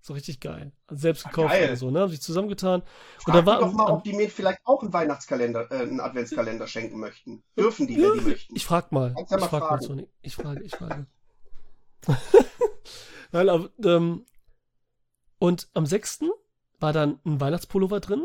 So 0.01 0.15
richtig 0.15 0.41
geil. 0.41 0.73
Also 0.87 1.03
selbst 1.03 1.27
Ah, 1.27 1.31
gekauft 1.31 1.51
geil. 1.55 1.65
oder 1.65 1.77
so, 1.77 1.91
ne? 1.91 2.01
Haben 2.01 2.11
sich 2.11 2.23
zusammengetan. 2.23 2.81
Und 2.83 2.89
Frag 3.23 3.35
da 3.35 3.41
die 3.41 3.47
war 3.47 3.61
doch 3.61 3.73
mal, 3.73 3.91
ob 3.91 4.05
die 4.05 4.13
mir 4.15 4.31
vielleicht 4.31 4.61
auch 4.65 4.83
einen 4.83 4.93
Weihnachtskalender, 4.93 5.71
äh, 5.71 5.83
einen 5.83 6.01
Adventskalender 6.01 6.67
schenken 6.67 6.99
möchten. 6.99 7.43
Dürfen 7.59 7.87
die, 7.87 7.97
wenn 8.01 8.15
die 8.15 8.21
möchten. 8.31 8.57
Ich 8.57 8.65
frag 8.65 8.91
mal. 8.93 9.15
Ja 9.17 9.23
ich 9.25 9.31
mal 9.31 9.39
frag 9.49 9.61
fragen. 9.61 9.75
mal, 9.77 9.83
Sonic. 9.83 10.09
Ich 10.23 10.35
frage, 10.37 10.63
ich 10.63 10.75
frage. 10.75 11.07
Nein, 13.33 13.49
aber, 13.49 13.71
ähm, 13.85 14.25
und 15.39 15.69
am 15.75 15.87
6. 15.87 16.21
war 16.81 16.93
dann 16.93 17.21
ein 17.25 17.41
Weihnachtspullover 17.41 18.01
drin. 18.01 18.25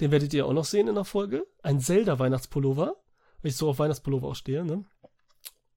Den 0.00 0.10
werdet 0.10 0.34
ihr 0.34 0.46
auch 0.46 0.52
noch 0.52 0.64
sehen 0.64 0.88
in 0.88 0.94
der 0.94 1.04
Folge. 1.04 1.46
Ein 1.62 1.80
Zelda-Weihnachtspullover. 1.80 2.96
Weil 3.42 3.50
ich 3.50 3.56
so 3.56 3.68
auf 3.68 3.78
Weihnachtspullover 3.78 4.28
auch 4.28 4.34
stehe, 4.34 4.64
ne? 4.64 4.84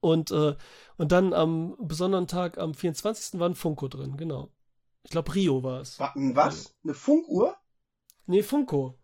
Und, 0.02 0.32
äh, 0.32 0.56
und 0.98 1.12
dann 1.12 1.34
am 1.34 1.76
besonderen 1.80 2.28
Tag, 2.28 2.58
am 2.58 2.74
24. 2.74 3.40
war 3.40 3.50
ein 3.50 3.56
Funko 3.56 3.88
drin, 3.90 4.16
genau. 4.16 4.50
Ich 5.04 5.12
glaube, 5.12 5.34
Rio 5.36 5.64
war 5.64 5.82
es. 5.82 6.00
Was? 6.00 6.76
Eine 6.84 6.94
Funkuhr? 6.94 7.58
Nee, 8.26 8.44
Funko. 8.44 8.98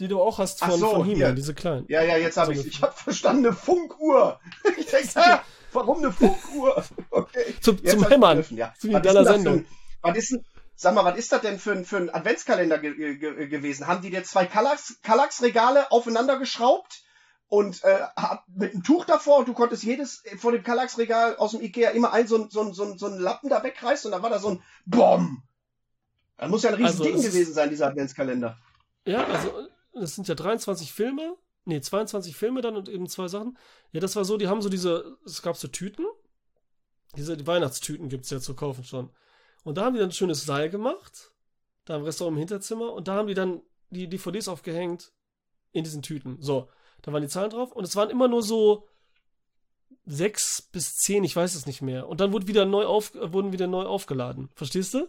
Die 0.00 0.08
du 0.08 0.20
auch 0.20 0.38
hast 0.38 0.62
Ach 0.62 0.70
von, 0.70 0.80
so, 0.80 0.90
von. 0.90 1.04
He-Man, 1.04 1.36
diese 1.36 1.54
kleinen. 1.54 1.86
Ja, 1.88 2.02
ja, 2.02 2.16
jetzt 2.16 2.36
habe 2.36 2.54
So 2.54 2.60
ich 2.60 2.66
Ich 2.66 2.82
habe 2.82 2.92
verstanden, 2.92 3.46
eine 3.46 3.54
Funkuhr. 3.54 4.40
Ich 4.76 4.86
denke, 4.86 5.08
hä, 5.14 5.38
warum 5.74 5.98
eine 5.98 6.12
Funkuhr? 6.12 6.84
Okay. 7.10 7.54
Zum, 7.60 7.78
Jetzt 7.82 7.90
zum 7.92 8.08
Hämmern. 8.08 8.44
Ja. 8.50 8.74
Zu 8.78 8.88
wie 8.88 8.94
Was 8.94 9.02
in 9.02 9.06
ist, 9.08 9.14
deiner 9.14 9.24
Sendung. 9.24 9.54
ein, 9.58 9.66
was 10.02 10.16
ist 10.18 10.30
denn, 10.32 10.44
sag 10.76 10.94
mal, 10.94 11.04
was 11.04 11.16
ist 11.18 11.32
das 11.32 11.40
denn 11.42 11.58
für 11.58 11.72
ein, 11.72 11.84
für 11.84 11.96
ein 11.98 12.10
Adventskalender 12.10 12.78
ge 12.78 13.16
ge 13.16 13.46
gewesen? 13.48 13.86
Haben 13.86 14.02
die 14.02 14.10
dir 14.10 14.24
zwei 14.24 14.44
Kallax- 14.46 15.00
Kallax-Regale 15.02 15.90
aufeinander 15.92 16.38
geschraubt 16.38 17.02
und 17.48 17.82
äh, 17.84 18.00
mit 18.54 18.72
einem 18.72 18.82
Tuch 18.82 19.04
davor 19.04 19.38
und 19.38 19.48
du 19.48 19.52
konntest 19.54 19.84
jedes 19.84 20.24
äh, 20.24 20.36
von 20.36 20.52
dem 20.52 20.62
Kallax-Regal 20.64 21.36
aus 21.36 21.52
dem 21.52 21.60
Ikea 21.60 21.90
immer 21.90 22.12
ein 22.12 22.26
so 22.26 22.36
ein, 22.38 22.50
so 22.50 22.72
so 22.72 22.96
so 22.96 23.06
ein 23.06 23.18
Lappen 23.18 23.48
da 23.50 23.62
wegreißen 23.62 24.08
und 24.08 24.12
dann 24.12 24.22
war 24.22 24.30
da 24.30 24.38
so 24.38 24.50
ein 24.50 24.62
Bom. 24.86 25.42
Das 26.36 26.50
muss 26.50 26.62
ja 26.64 26.70
ein 26.70 26.74
riesen 26.74 26.86
Also, 26.88 27.04
Ding 27.04 27.14
es 27.16 27.22
gewesen 27.26 27.54
sein, 27.54 27.70
dieser 27.70 27.86
Adventskalender. 27.88 28.58
Ja, 29.06 29.24
also 29.24 29.68
das 29.92 30.14
sind 30.16 30.26
ja 30.26 30.34
23 30.34 30.92
Filme. 30.92 31.36
Nee, 31.64 31.80
22 31.80 32.36
Filme 32.36 32.60
dann 32.60 32.76
und 32.76 32.88
eben 32.88 33.08
zwei 33.08 33.28
Sachen. 33.28 33.56
Ja, 33.92 34.00
das 34.00 34.16
war 34.16 34.24
so, 34.24 34.36
die 34.36 34.48
haben 34.48 34.60
so 34.60 34.68
diese, 34.68 35.16
es 35.24 35.40
gab 35.42 35.56
so 35.56 35.68
Tüten. 35.68 36.06
Diese 37.16 37.36
die 37.36 37.46
Weihnachtstüten 37.46 38.08
gibt's 38.08 38.30
ja 38.30 38.40
zu 38.40 38.54
kaufen 38.54 38.84
schon. 38.84 39.10
Und 39.62 39.78
da 39.78 39.84
haben 39.84 39.94
die 39.94 40.00
dann 40.00 40.10
ein 40.10 40.12
schönes 40.12 40.44
Seil 40.44 40.68
gemacht. 40.68 41.32
Da 41.84 41.96
im 41.96 42.02
Restaurant 42.02 42.34
im 42.34 42.38
Hinterzimmer. 42.38 42.92
Und 42.92 43.08
da 43.08 43.14
haben 43.14 43.28
die 43.28 43.34
dann 43.34 43.62
die 43.90 44.08
DVDs 44.08 44.48
aufgehängt 44.48 45.12
in 45.72 45.84
diesen 45.84 46.02
Tüten. 46.02 46.36
So, 46.40 46.68
da 47.02 47.12
waren 47.12 47.22
die 47.22 47.28
Zahlen 47.28 47.50
drauf. 47.50 47.72
Und 47.72 47.84
es 47.84 47.96
waren 47.96 48.10
immer 48.10 48.28
nur 48.28 48.42
so 48.42 48.86
sechs 50.04 50.60
bis 50.60 50.96
zehn, 50.96 51.24
ich 51.24 51.34
weiß 51.34 51.54
es 51.54 51.66
nicht 51.66 51.80
mehr. 51.80 52.08
Und 52.08 52.20
dann 52.20 52.32
wurde 52.32 52.46
wieder 52.46 52.66
neu 52.66 52.84
auf, 52.84 53.14
wurden 53.14 53.52
wieder 53.52 53.66
neu 53.66 53.84
aufgeladen. 53.84 54.50
Verstehst 54.54 54.94
du? 54.94 55.08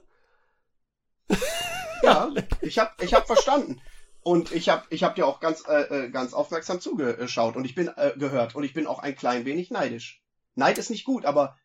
Ja, 2.03 2.32
ich 2.62 2.78
habe 2.78 2.91
ich 3.03 3.14
hab 3.14 3.26
verstanden. 3.26 3.82
Und 4.28 4.52
ich 4.52 4.70
habe 4.70 4.84
ich 4.90 5.04
hab 5.04 5.14
dir 5.14 5.28
auch 5.28 5.40
ganz, 5.40 5.64
äh, 5.68 6.06
äh, 6.06 6.10
ganz 6.10 6.34
aufmerksam 6.34 6.82
zugeschaut 6.82 7.56
und 7.56 7.64
ich 7.64 7.76
bin 7.76 7.90
äh, 7.90 8.14
gehört 8.18 8.56
und 8.56 8.64
ich 8.64 8.74
bin 8.74 8.88
auch 8.88 8.98
ein 8.98 9.16
klein 9.16 9.46
wenig 9.46 9.70
neidisch. 9.70 10.24
Neid 10.56 10.80
ist 10.80 10.90
nicht 10.90 11.06
gut, 11.06 11.26
aber 11.26 11.56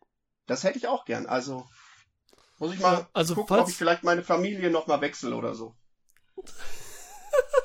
das 0.45 0.63
hätte 0.63 0.77
ich 0.77 0.87
auch 0.87 1.03
gern. 1.05 1.25
Also 1.25 1.65
muss 2.59 2.71
ich 2.71 2.79
mal 2.79 3.07
also 3.13 3.33
gucken, 3.33 3.47
falls- 3.49 3.63
ob 3.63 3.69
ich 3.69 3.75
vielleicht 3.75 4.03
meine 4.03 4.21
Familie 4.21 4.69
noch 4.69 4.85
mal 4.85 5.01
wechsle 5.01 5.35
oder 5.35 5.55
so. 5.55 5.73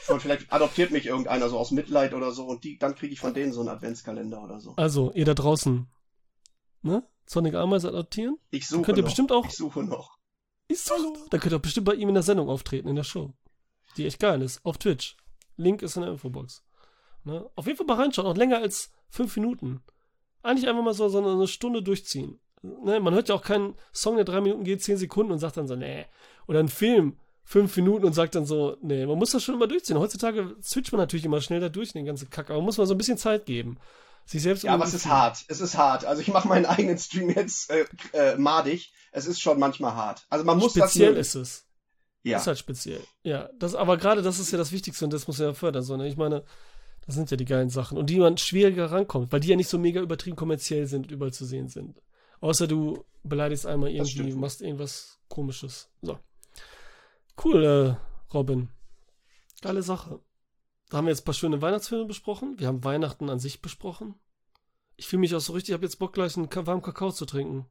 Und 0.08 0.22
vielleicht 0.22 0.50
adoptiert 0.50 0.92
mich 0.92 1.04
irgendeiner 1.04 1.50
so 1.50 1.58
aus 1.58 1.72
Mitleid 1.72 2.14
oder 2.14 2.30
so 2.30 2.46
und 2.46 2.64
die, 2.64 2.78
dann 2.78 2.94
kriege 2.94 3.12
ich 3.12 3.20
von 3.20 3.34
denen 3.34 3.52
so 3.52 3.60
einen 3.60 3.68
Adventskalender 3.68 4.42
oder 4.42 4.60
so. 4.60 4.72
Also, 4.76 5.12
ihr 5.12 5.26
da 5.26 5.34
draußen. 5.34 5.88
Ne? 6.82 7.06
Sonic 7.26 7.54
Ameise 7.54 7.88
adoptieren? 7.88 8.38
Ich 8.50 8.66
suche 8.66 8.82
könnt 8.82 8.96
ihr 8.98 9.02
noch. 9.02 9.08
bestimmt 9.10 9.32
auch- 9.32 9.44
Ich 9.44 9.56
suche 9.56 9.82
noch. 9.82 10.16
Ist 10.68 10.86
so. 10.86 10.94
Da 11.30 11.36
könnt 11.38 11.52
ihr 11.52 11.58
bestimmt 11.58 11.84
bei 11.86 11.94
ihm 11.94 12.08
in 12.08 12.14
der 12.14 12.22
Sendung 12.22 12.48
auftreten, 12.48 12.88
in 12.88 12.96
der 12.96 13.04
Show. 13.04 13.34
Die 13.96 14.06
echt 14.06 14.20
geil 14.20 14.42
ist. 14.42 14.64
Auf 14.64 14.78
Twitch. 14.78 15.16
Link 15.56 15.82
ist 15.82 15.96
in 15.96 16.02
der 16.02 16.12
Infobox. 16.12 16.62
Ne? 17.24 17.48
Auf 17.54 17.66
jeden 17.66 17.78
Fall 17.78 17.86
mal 17.86 18.00
reinschauen. 18.02 18.26
Auch 18.26 18.36
länger 18.36 18.58
als 18.58 18.90
fünf 19.08 19.36
Minuten. 19.36 19.82
Eigentlich 20.42 20.68
einfach 20.68 20.82
mal 20.82 20.94
so, 20.94 21.08
so 21.08 21.18
eine 21.18 21.48
Stunde 21.48 21.82
durchziehen. 21.82 22.38
Ne? 22.62 23.00
Man 23.00 23.14
hört 23.14 23.28
ja 23.28 23.34
auch 23.34 23.42
keinen 23.42 23.74
Song, 23.92 24.16
der 24.16 24.24
drei 24.24 24.40
Minuten 24.40 24.64
geht, 24.64 24.82
zehn 24.82 24.96
Sekunden 24.96 25.32
und 25.32 25.38
sagt 25.38 25.56
dann 25.56 25.66
so, 25.66 25.76
nee. 25.76 26.06
Oder 26.46 26.60
einen 26.60 26.68
Film, 26.68 27.16
fünf 27.42 27.76
Minuten 27.76 28.04
und 28.04 28.12
sagt 28.12 28.34
dann 28.34 28.46
so, 28.46 28.76
nee. 28.82 29.06
Man 29.06 29.18
muss 29.18 29.32
das 29.32 29.42
schon 29.42 29.54
immer 29.54 29.66
durchziehen. 29.66 29.98
Heutzutage 29.98 30.56
switcht 30.62 30.92
man 30.92 31.00
natürlich 31.00 31.24
immer 31.24 31.40
schnell 31.40 31.60
da 31.60 31.68
durch 31.68 31.92
den 31.92 32.04
ganzen 32.04 32.30
Kack. 32.30 32.50
Aber 32.50 32.58
man 32.58 32.66
muss 32.66 32.78
mal 32.78 32.86
so 32.86 32.94
ein 32.94 32.98
bisschen 32.98 33.18
Zeit 33.18 33.46
geben. 33.46 33.78
Sich 34.24 34.42
selbst 34.42 34.64
Ja, 34.64 34.74
aber 34.74 34.84
es 34.84 34.94
ist 34.94 35.06
hart. 35.06 35.44
Es 35.48 35.60
ist 35.60 35.76
hart. 35.76 36.04
Also 36.04 36.20
ich 36.20 36.28
mache 36.28 36.48
meinen 36.48 36.66
eigenen 36.66 36.98
Stream 36.98 37.30
jetzt 37.30 37.70
äh, 37.70 37.86
äh, 38.12 38.36
madig. 38.36 38.92
Es 39.12 39.26
ist 39.26 39.40
schon 39.40 39.58
manchmal 39.58 39.94
hart. 39.94 40.26
Also 40.28 40.44
man 40.44 40.58
muss 40.58 40.72
Speziell 40.72 41.14
das 41.14 41.28
ist 41.28 41.34
es. 41.34 41.65
Ja. 42.26 42.38
Ist 42.38 42.48
halt 42.48 42.58
speziell. 42.58 43.00
Ja, 43.22 43.48
das, 43.56 43.76
aber 43.76 43.96
gerade 43.96 44.20
das 44.20 44.40
ist 44.40 44.50
ja 44.50 44.58
das 44.58 44.72
Wichtigste 44.72 45.04
und 45.04 45.12
das 45.12 45.28
muss 45.28 45.38
ja 45.38 45.54
fördern. 45.54 45.84
So, 45.84 45.96
ne? 45.96 46.08
Ich 46.08 46.16
meine, 46.16 46.42
das 47.06 47.14
sind 47.14 47.30
ja 47.30 47.36
die 47.36 47.44
geilen 47.44 47.70
Sachen. 47.70 47.96
Und 47.96 48.10
die 48.10 48.18
man 48.18 48.36
schwieriger 48.36 48.90
rankommt, 48.90 49.30
weil 49.30 49.38
die 49.38 49.46
ja 49.46 49.54
nicht 49.54 49.68
so 49.68 49.78
mega 49.78 50.00
übertrieben 50.00 50.34
kommerziell 50.34 50.88
sind 50.88 51.06
und 51.06 51.12
überall 51.12 51.32
zu 51.32 51.44
sehen 51.44 51.68
sind. 51.68 52.02
Außer 52.40 52.66
du 52.66 53.04
beleidigst 53.22 53.64
einmal 53.64 53.90
irgendwie, 53.90 54.32
machst 54.32 54.60
irgendwas 54.60 55.20
komisches. 55.28 55.88
So. 56.02 56.18
Cool, 57.42 57.64
äh, 57.64 58.34
Robin. 58.34 58.70
Geile 59.62 59.82
Sache. 59.82 60.18
Da 60.90 60.96
haben 60.96 61.06
wir 61.06 61.12
jetzt 61.12 61.22
ein 61.22 61.26
paar 61.26 61.34
schöne 61.34 61.62
Weihnachtsfilme 61.62 62.06
besprochen. 62.06 62.58
Wir 62.58 62.66
haben 62.66 62.82
Weihnachten 62.82 63.30
an 63.30 63.38
sich 63.38 63.62
besprochen. 63.62 64.16
Ich 64.96 65.06
fühle 65.06 65.20
mich 65.20 65.34
auch 65.34 65.40
so 65.40 65.52
richtig, 65.52 65.70
ich 65.70 65.74
habe 65.74 65.84
jetzt 65.84 66.00
Bock 66.00 66.12
gleich 66.12 66.36
einen 66.36 66.48
warmen 66.52 66.82
Kakao 66.82 67.12
zu 67.12 67.24
trinken. 67.24 67.66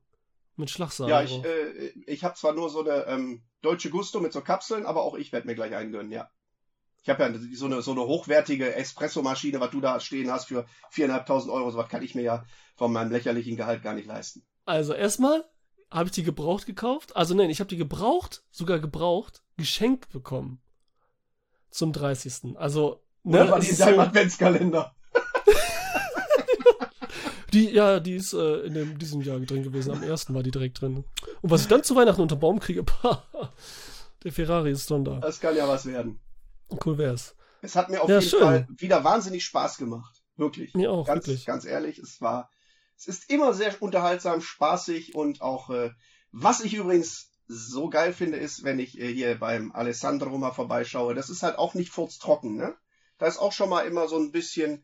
Mit 0.58 0.70
Schlagsahne. 0.70 1.10
Ja, 1.10 1.22
ich, 1.22 1.44
äh, 1.44 1.92
ich 2.08 2.24
habe 2.24 2.36
zwar 2.36 2.54
nur 2.54 2.70
so 2.70 2.80
eine 2.82 3.06
ähm, 3.08 3.44
deutsche 3.62 3.90
Gusto 3.90 4.20
mit 4.22 4.32
so 4.34 4.42
Kapseln, 4.42 4.86
aber 4.86 5.04
auch 5.04 5.16
ich 5.16 5.32
werde 5.32 5.48
mir 5.48 5.56
gleich 5.56 5.76
einen 5.76 5.92
gönnen, 5.92 6.12
ja. 6.12 6.30
Ich 7.04 7.10
habe 7.10 7.24
ja 7.24 7.34
so 7.56 7.66
eine, 7.66 7.82
so 7.82 7.92
eine 7.92 8.02
hochwertige 8.02 8.74
Espressomaschine, 8.76 9.60
was 9.60 9.70
du 9.72 9.80
da 9.82 10.00
stehen 10.00 10.32
hast 10.32 10.48
für 10.48 10.66
4.500 10.94 11.50
Euro. 11.52 11.70
So 11.72 11.78
was 11.78 11.90
kann 11.90 12.02
ich 12.02 12.16
mir 12.16 12.24
ja 12.24 12.46
von 12.76 12.92
meinem 12.92 13.12
lächerlichen 13.12 13.58
Gehalt 13.58 13.84
gar 13.84 13.94
nicht 13.94 14.08
leisten. 14.08 14.44
Also 14.66 14.94
erstmal 14.94 15.46
habe 15.92 16.06
ich 16.06 16.14
die 16.14 16.24
gebraucht 16.24 16.66
gekauft. 16.66 17.16
Also 17.16 17.36
nein, 17.36 17.52
ich 17.52 17.60
habe 17.60 17.68
die 17.68 17.78
gebraucht, 17.78 18.44
sogar 18.50 18.80
gebraucht, 18.80 19.44
geschenkt 19.58 20.10
bekommen. 20.10 20.62
Zum 21.70 21.94
30. 21.94 22.58
Also 22.58 23.02
Ne? 23.28 23.42
Oder 23.42 23.52
war 23.54 23.60
die 23.60 23.66
in 23.68 23.72
ist 23.74 23.82
deinem 23.82 23.96
so- 23.96 24.02
Adventskalender? 24.02 24.96
Die, 27.56 27.70
ja, 27.72 28.00
die 28.02 28.16
ist 28.16 28.34
äh, 28.34 28.58
in 28.64 28.74
dem, 28.74 29.00
diesem 29.00 29.22
Jahr 29.22 29.40
drin 29.40 29.64
gewesen. 29.64 29.92
Am 29.92 30.04
ersten 30.04 30.34
war 30.36 30.44
die 30.44 30.52
direkt 30.52 30.82
drin. 30.82 31.06
Und 31.42 31.50
was 31.52 31.62
ich 31.62 31.68
dann 31.68 31.84
zu 31.84 31.96
Weihnachten 31.96 32.22
unter 32.22 32.36
Baum 32.36 32.60
kriege, 32.60 32.84
der 34.24 34.32
Ferrari 34.34 34.72
ist 34.72 34.92
dann 34.92 35.06
da. 35.06 35.20
Das 35.20 35.40
kann 35.40 35.56
ja 35.56 35.68
was 35.68 35.86
werden. 35.86 36.20
Cool 36.86 36.98
wär's. 36.98 37.36
Es 37.62 37.76
hat 37.76 37.90
mir 37.90 38.02
auf 38.02 38.10
Ja, 38.10 38.20
jeden 38.20 38.30
schön. 38.30 38.40
Fall 38.42 38.68
wieder 38.78 39.04
wahnsinnig 39.04 39.46
Spaß 39.46 39.78
gemacht. 39.78 40.22
Wirklich. 40.36 40.74
Mir 40.74 40.92
auch, 40.92 41.08
ganz, 41.08 41.26
wirklich. 41.28 41.46
Ganz 41.46 41.64
ehrlich, 41.64 41.98
es 41.98 42.20
war, 42.20 42.50
es 42.98 43.08
ist 43.08 43.30
immer 43.30 43.54
sehr 43.54 43.82
unterhaltsam, 43.82 44.42
spaßig 44.42 45.16
und 45.16 45.42
auch, 45.42 45.70
äh, 45.70 45.92
was 46.32 46.60
ich 46.62 46.74
übrigens 46.74 47.30
so 47.48 47.90
geil 47.90 48.12
finde, 48.12 48.38
ist, 48.38 48.64
wenn 48.64 48.80
ich 48.80 49.00
äh, 49.00 49.14
hier 49.14 49.40
beim 49.40 49.72
Alessandro 49.72 50.38
mal 50.38 50.52
vorbeischaue, 50.52 51.16
das 51.16 51.30
ist 51.30 51.42
halt 51.44 51.58
auch 51.58 51.74
nicht 51.74 51.92
furztrocken, 51.92 52.56
ne? 52.58 52.76
Da 53.18 53.28
ist 53.28 53.38
auch 53.38 53.54
schon 53.54 53.70
mal 53.70 53.88
immer 53.88 54.10
so 54.10 54.18
ein 54.18 54.32
bisschen 54.32 54.84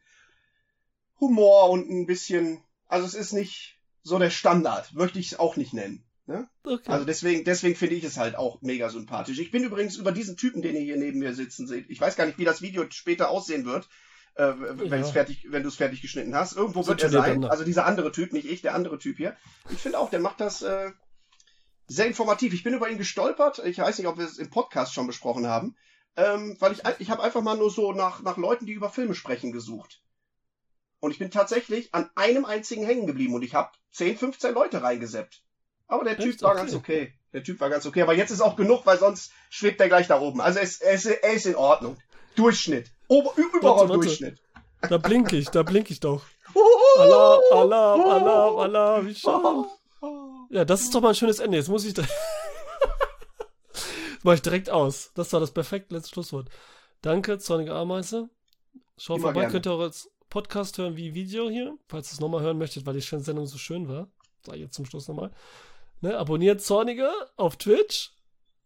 Humor 1.21 1.69
und 1.69 1.89
ein 1.89 2.05
bisschen, 2.05 2.61
also 2.87 3.05
es 3.05 3.13
ist 3.13 3.31
nicht 3.31 3.79
so 4.03 4.19
der 4.19 4.31
Standard, 4.31 4.93
möchte 4.93 5.19
ich 5.19 5.31
es 5.31 5.39
auch 5.39 5.55
nicht 5.55 5.73
nennen. 5.73 6.03
Ne? 6.25 6.47
Okay. 6.63 6.91
Also 6.91 7.05
deswegen, 7.05 7.43
deswegen 7.45 7.75
finde 7.75 7.95
ich 7.95 8.03
es 8.03 8.17
halt 8.17 8.35
auch 8.35 8.61
mega 8.61 8.89
sympathisch. 8.89 9.39
Ich 9.39 9.51
bin 9.51 9.63
übrigens 9.63 9.95
über 9.97 10.11
diesen 10.11 10.37
Typen, 10.37 10.61
den 10.61 10.75
ihr 10.75 10.81
hier 10.81 10.97
neben 10.97 11.19
mir 11.19 11.33
sitzen 11.33 11.67
seht. 11.67 11.89
Ich 11.89 12.01
weiß 12.01 12.15
gar 12.15 12.25
nicht, 12.25 12.37
wie 12.37 12.45
das 12.45 12.61
Video 12.61 12.85
später 12.89 13.29
aussehen 13.29 13.65
wird, 13.65 13.87
äh, 14.35 14.53
wenn 14.57 15.01
Ja. 15.01 15.07
fertig, 15.07 15.47
wenn 15.49 15.63
du 15.63 15.69
es 15.69 15.75
fertig 15.75 16.01
geschnitten 16.01 16.35
hast. 16.35 16.55
Irgendwo 16.55 16.85
wird 16.87 17.01
er 17.01 17.09
sein. 17.09 17.43
Also 17.45 17.63
dieser 17.63 17.85
andere 17.85 18.11
Typ, 18.11 18.33
nicht 18.33 18.47
ich, 18.47 18.61
der 18.61 18.75
andere 18.75 18.97
Typ 18.97 19.17
hier. 19.17 19.35
Ich 19.69 19.79
finde 19.79 19.99
auch, 19.99 20.09
der 20.09 20.19
macht 20.19 20.39
das 20.39 20.61
äh, 20.61 20.91
sehr 21.87 22.07
informativ. 22.07 22.53
Ich 22.53 22.63
bin 22.63 22.73
über 22.73 22.89
ihn 22.89 22.97
gestolpert. 22.97 23.61
Ich 23.65 23.77
weiß 23.79 23.97
nicht, 23.97 24.07
ob 24.07 24.17
wir 24.17 24.25
es 24.25 24.37
im 24.37 24.49
Podcast 24.49 24.93
schon 24.93 25.07
besprochen 25.07 25.47
haben, 25.47 25.75
ähm, 26.15 26.55
weil 26.59 26.71
ich 26.71 26.81
ich 26.99 27.09
habe 27.09 27.23
einfach 27.23 27.41
mal 27.41 27.57
nur 27.57 27.69
so 27.69 27.91
nach 27.91 28.21
nach 28.21 28.37
Leuten, 28.37 28.65
die 28.65 28.73
über 28.73 28.89
Filme 28.89 29.15
sprechen, 29.15 29.51
gesucht. 29.51 30.01
Und 31.01 31.11
ich 31.11 31.19
bin 31.19 31.31
tatsächlich 31.31 31.93
an 31.93 32.09
einem 32.15 32.45
einzigen 32.45 32.85
hängen 32.85 33.07
geblieben 33.07 33.33
und 33.33 33.41
ich 33.41 33.55
habe 33.55 33.71
10, 33.91 34.17
15 34.17 34.53
Leute 34.53 34.81
reingeseppt. 34.83 35.41
Aber 35.87 36.05
der 36.05 36.17
Typ 36.17 36.41
war 36.41 36.51
Okay. 36.51 36.59
ganz 36.59 36.73
okay. 36.73 37.13
Der 37.33 37.43
Typ 37.43 37.59
war 37.59 37.69
ganz 37.69 37.85
okay. 37.85 38.03
Aber 38.03 38.13
jetzt 38.13 38.29
ist 38.31 38.39
auch 38.39 38.55
genug, 38.55 38.85
weil 38.85 38.97
sonst 38.99 39.31
schwebt 39.49 39.81
er 39.81 39.87
gleich 39.89 40.07
da 40.07 40.21
oben. 40.21 40.39
Also 40.39 40.59
er 40.59 40.63
ist, 40.63 40.81
er 40.81 41.33
ist, 41.33 41.45
in 41.45 41.55
Ordnung. 41.55 41.97
Durchschnitt. 42.35 42.91
Ober, 43.07 43.33
überall 43.35 43.89
warte. 43.89 43.93
Durchschnitt. 43.93 44.39
Da 44.87 44.97
blink 44.97 45.33
ich, 45.33 45.49
da 45.49 45.63
blink 45.63 45.89
ich 45.91 45.99
doch. 45.99 46.23
Alarm, 46.97 47.41
Alarm, 47.51 48.01
Alarm, 48.01 48.57
Alarm, 48.57 49.07
wie 49.07 49.15
schön. 49.15 49.65
Ja, 50.49 50.65
das 50.65 50.81
ist 50.81 50.93
doch 50.93 51.01
mal 51.01 51.09
ein 51.09 51.15
schönes 51.15 51.39
Ende. 51.39 51.57
Jetzt 51.57 51.69
muss 51.69 51.83
ich. 51.83 51.93
das 51.95 52.07
mach 54.23 54.33
ich 54.33 54.41
direkt 54.41 54.69
aus. 54.69 55.11
Das 55.15 55.33
war 55.33 55.39
das 55.39 55.51
perfekte 55.51 55.95
letzte 55.95 56.11
Schlusswort. 56.11 56.47
Danke, 57.01 57.39
Zornige 57.39 57.73
Ameise. 57.73 58.29
Schaut 58.97 59.17
Immer 59.17 59.27
vorbei, 59.27 59.39
gerne. 59.41 59.53
könnt 59.53 59.65
ihr 59.65 59.71
auch 59.71 59.79
als 59.79 60.09
Podcast 60.31 60.79
hören 60.79 60.97
wie 60.97 61.13
Video 61.13 61.49
hier, 61.49 61.77
falls 61.87 62.09
ihr 62.09 62.13
es 62.13 62.19
nochmal 62.19 62.41
hören 62.41 62.57
möchtet, 62.57 62.87
weil 62.87 62.95
die 62.95 63.01
Sendung 63.01 63.45
so 63.45 63.59
schön 63.59 63.87
war. 63.87 64.07
Sag 64.43 64.55
ich 64.55 64.61
jetzt 64.61 64.73
zum 64.73 64.85
Schluss 64.85 65.07
nochmal. 65.07 65.31
Ne, 65.99 66.17
abonniert 66.17 66.61
Zornige 66.61 67.11
auf 67.37 67.57
Twitch. 67.57 68.13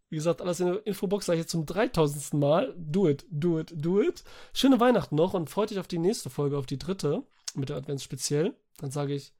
Wie 0.09 0.15
gesagt, 0.15 0.41
alles 0.41 0.61
in 0.61 0.67
der 0.67 0.87
Infobox 0.87 1.25
sage 1.25 1.39
ich 1.39 1.43
jetzt 1.43 1.51
zum 1.51 1.65
3000. 1.65 2.33
Mal. 2.35 2.73
Do 2.77 3.09
it, 3.09 3.25
do 3.29 3.59
it, 3.59 3.73
do 3.75 4.01
it. 4.01 4.23
Schöne 4.53 4.79
Weihnachten 4.79 5.15
noch 5.15 5.33
und 5.33 5.49
freut 5.49 5.71
euch 5.71 5.79
auf 5.79 5.87
die 5.87 5.97
nächste 5.97 6.29
Folge, 6.29 6.57
auf 6.57 6.67
die 6.67 6.77
dritte, 6.77 7.23
mit 7.55 7.69
der 7.69 7.77
Advents 7.77 8.03
speziell. 8.03 8.55
Dann 8.77 8.91
sage 8.91 9.15
ich 9.15 9.33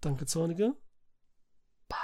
Danke, 0.00 0.24
Zornige. 0.24 0.74
Bye. 1.88 1.98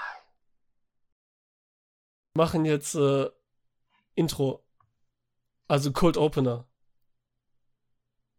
Machen 2.34 2.66
jetzt 2.66 2.94
äh, 2.94 3.30
Intro. 4.14 4.62
Also 5.66 5.92
Cold 5.92 6.18
Opener. 6.18 6.68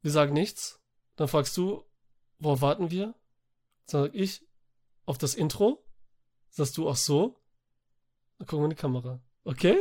Wir 0.02 0.12
sagen 0.12 0.34
nichts. 0.34 0.77
Dann 1.18 1.28
fragst 1.28 1.58
du, 1.58 1.84
worauf 2.40 2.62
warten 2.62 2.90
wir? 2.92 3.14
Sag 3.86 4.14
ich, 4.14 4.46
auf 5.06 5.18
das 5.18 5.34
Intro. 5.34 5.84
Sagst 6.50 6.78
du 6.78 6.88
auch 6.88 6.96
so. 6.96 7.36
Dann 8.38 8.48
gucken 8.48 8.64
wir 8.64 8.66
in 8.66 8.70
die 8.70 8.78
Kamera. 8.78 9.20
Okay? 9.44 9.80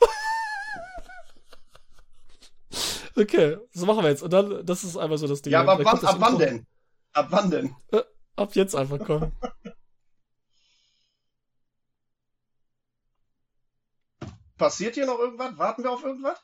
okay, 3.16 3.58
das 3.74 3.84
machen 3.84 4.02
wir 4.02 4.10
jetzt. 4.10 4.22
Und 4.22 4.32
dann, 4.32 4.64
das 4.64 4.82
ist 4.82 4.96
einfach 4.96 5.18
so 5.18 5.28
das 5.28 5.42
Ding. 5.42 5.52
Ja, 5.52 5.60
aber 5.60 5.84
wann, 5.84 6.02
ab 6.04 6.16
wann 6.18 6.38
denn? 6.38 6.66
Ab 7.12 7.26
wann 7.28 7.50
denn? 7.50 7.76
Ab 8.34 8.54
jetzt 8.54 8.74
einfach 8.74 9.04
kommen. 9.04 9.30
Passiert 14.56 14.94
hier 14.94 15.04
noch 15.04 15.18
irgendwas? 15.18 15.58
Warten 15.58 15.82
wir 15.82 15.90
auf 15.90 16.02
irgendwas? 16.02 16.42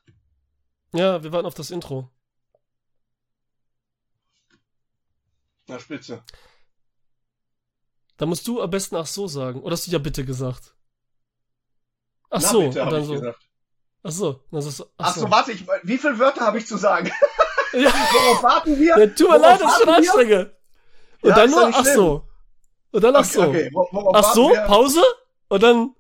ja, 0.93 1.23
wir 1.23 1.33
warten 1.33 1.47
auf 1.47 1.55
das 1.55 1.71
Intro. 1.71 2.11
Na, 5.69 5.79
spitze. 5.79 6.23
Da 8.17 8.27
musst 8.27 8.47
du 8.49 8.61
am 8.61 8.71
besten 8.71 8.97
ach 8.97 9.07
so 9.07 9.27
sagen. 9.29 9.63
Oder 9.63 9.73
hast 9.75 9.87
du 9.87 9.91
ja 9.91 9.99
bitte 9.99 10.25
gesagt? 10.25 10.75
Ach 12.31 12.41
Na, 12.43 12.49
so, 12.49 12.61
bitte, 12.63 12.83
und 12.83 12.91
dann 12.91 13.05
so. 13.05 13.13
gesagt. 13.13 13.39
Ach 14.03 14.11
so, 14.13 14.41
dann 14.51 14.63
sagst 14.63 14.81
du, 14.81 14.85
Ach 14.97 15.15
so, 15.15 15.31
warte, 15.31 15.53
ich, 15.53 15.67
wie 15.83 15.99
viele 15.99 16.19
Wörter 16.19 16.43
habe 16.47 16.59
ich 16.59 16.67
zu 16.67 16.77
sagen? 16.77 17.11
Ja, 17.75 17.91
Worauf 17.93 18.43
warten 18.43 18.79
wir? 18.79 18.97
ja, 18.99 19.07
tut 19.09 19.29
mir 19.29 19.37
leid, 19.39 19.61
das 19.61 19.73
ist 19.75 19.79
schon 19.81 19.89
anstrengend. 19.91 20.51
Und 21.21 21.29
Ja, 21.29 21.37
dann 21.37 21.51
nur, 21.51 21.67
ach 21.69 21.83
schlimm. 21.83 21.95
so. 21.97 22.29
Und 22.93 23.05
dann 23.05 23.15
ach 23.15 23.21
Okay, 23.37 23.71
so. 23.75 23.83
okay, 23.91 24.11
Ach 24.15 24.33
so, 24.35 24.49
wir? 24.49 24.61
Pause? 24.63 25.03
Und 25.49 25.63
dann. 25.63 25.95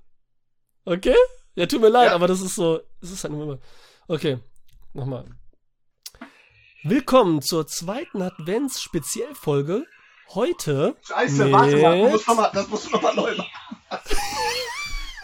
Okay? 0.87 1.15
Ja, 1.57 1.67
tut 1.67 1.83
mir 1.83 1.91
leid, 1.91 2.07
Ja. 2.09 2.15
aber 2.15 2.27
das 2.27 2.41
ist 2.41 2.55
so. 2.55 2.81
Es 3.03 3.11
ist 3.11 3.23
halt 3.23 3.35
immer. 3.35 3.59
Okay, 4.07 4.39
nochmal. 4.95 5.27
Willkommen 6.85 7.43
zur 7.43 7.67
zweiten 7.67 8.23
Advents-Speziellfolge. 8.23 9.85
Heute. 10.35 10.97
Scheiße, 11.07 11.45
mit- 11.45 11.53
warte 11.53 11.77
mal, 11.79 11.99
du 11.99 12.09
musst 12.11 12.29
noch 12.29 12.37
mal, 12.37 12.51
das 12.53 12.69
musst 12.69 12.87
du 12.87 12.91
nochmal 12.91 13.15
neu 13.15 13.35
machen. 13.37 13.51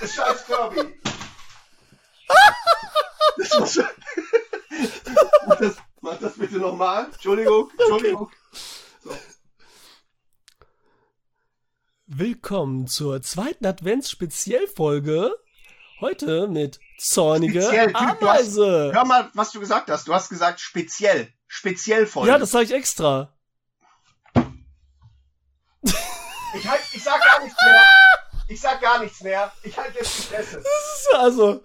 Das 0.01 0.15
scheiß 0.15 0.47
Kirby. 0.47 1.01
Das 3.37 3.59
muss, 3.59 3.81
mach, 5.47 5.59
das, 5.59 5.77
mach 6.01 6.19
das 6.19 6.39
bitte 6.39 6.57
nochmal. 6.57 7.07
Entschuldigung, 7.13 7.71
Entschuldigung. 7.79 8.31
Willkommen 12.07 12.87
zur 12.87 13.23
zweiten 13.23 13.67
Advents-Speziellfolge. 13.67 15.35
Heute 16.01 16.49
mit 16.49 16.81
zornige 16.99 17.63
Speziell, 17.63 17.87
du- 17.89 17.93
du 17.93 17.99
hast- 18.01 18.23
Ameise. 18.23 18.91
Hör 18.93 19.05
mal, 19.05 19.31
was 19.35 19.53
du 19.53 19.61
gesagt 19.61 19.91
hast. 19.91 20.09
Du 20.09 20.15
hast 20.15 20.29
gesagt 20.29 20.61
speziell. 20.61 21.33
Speziell 21.47 22.07
Folge. 22.07 22.31
Ja, 22.31 22.39
das 22.39 22.51
sage 22.51 22.65
ich 22.65 22.73
extra. 22.73 23.33
ich, 26.55 26.69
halt, 26.69 26.83
ich 26.93 27.03
sag 27.03 27.23
gar 27.23 27.43
nichts 27.43 27.61
mehr. 27.63 27.85
Ich 28.49 28.61
sag 28.61 28.81
gar 28.81 28.99
nichts 29.01 29.21
mehr. 29.23 29.53
Ich 29.63 29.77
halte 29.77 29.99
jetzt 29.99 30.19
die 30.19 30.23
Fresse. 30.23 30.57
Das 30.57 30.65
ist 30.65 31.15
also. 31.15 31.65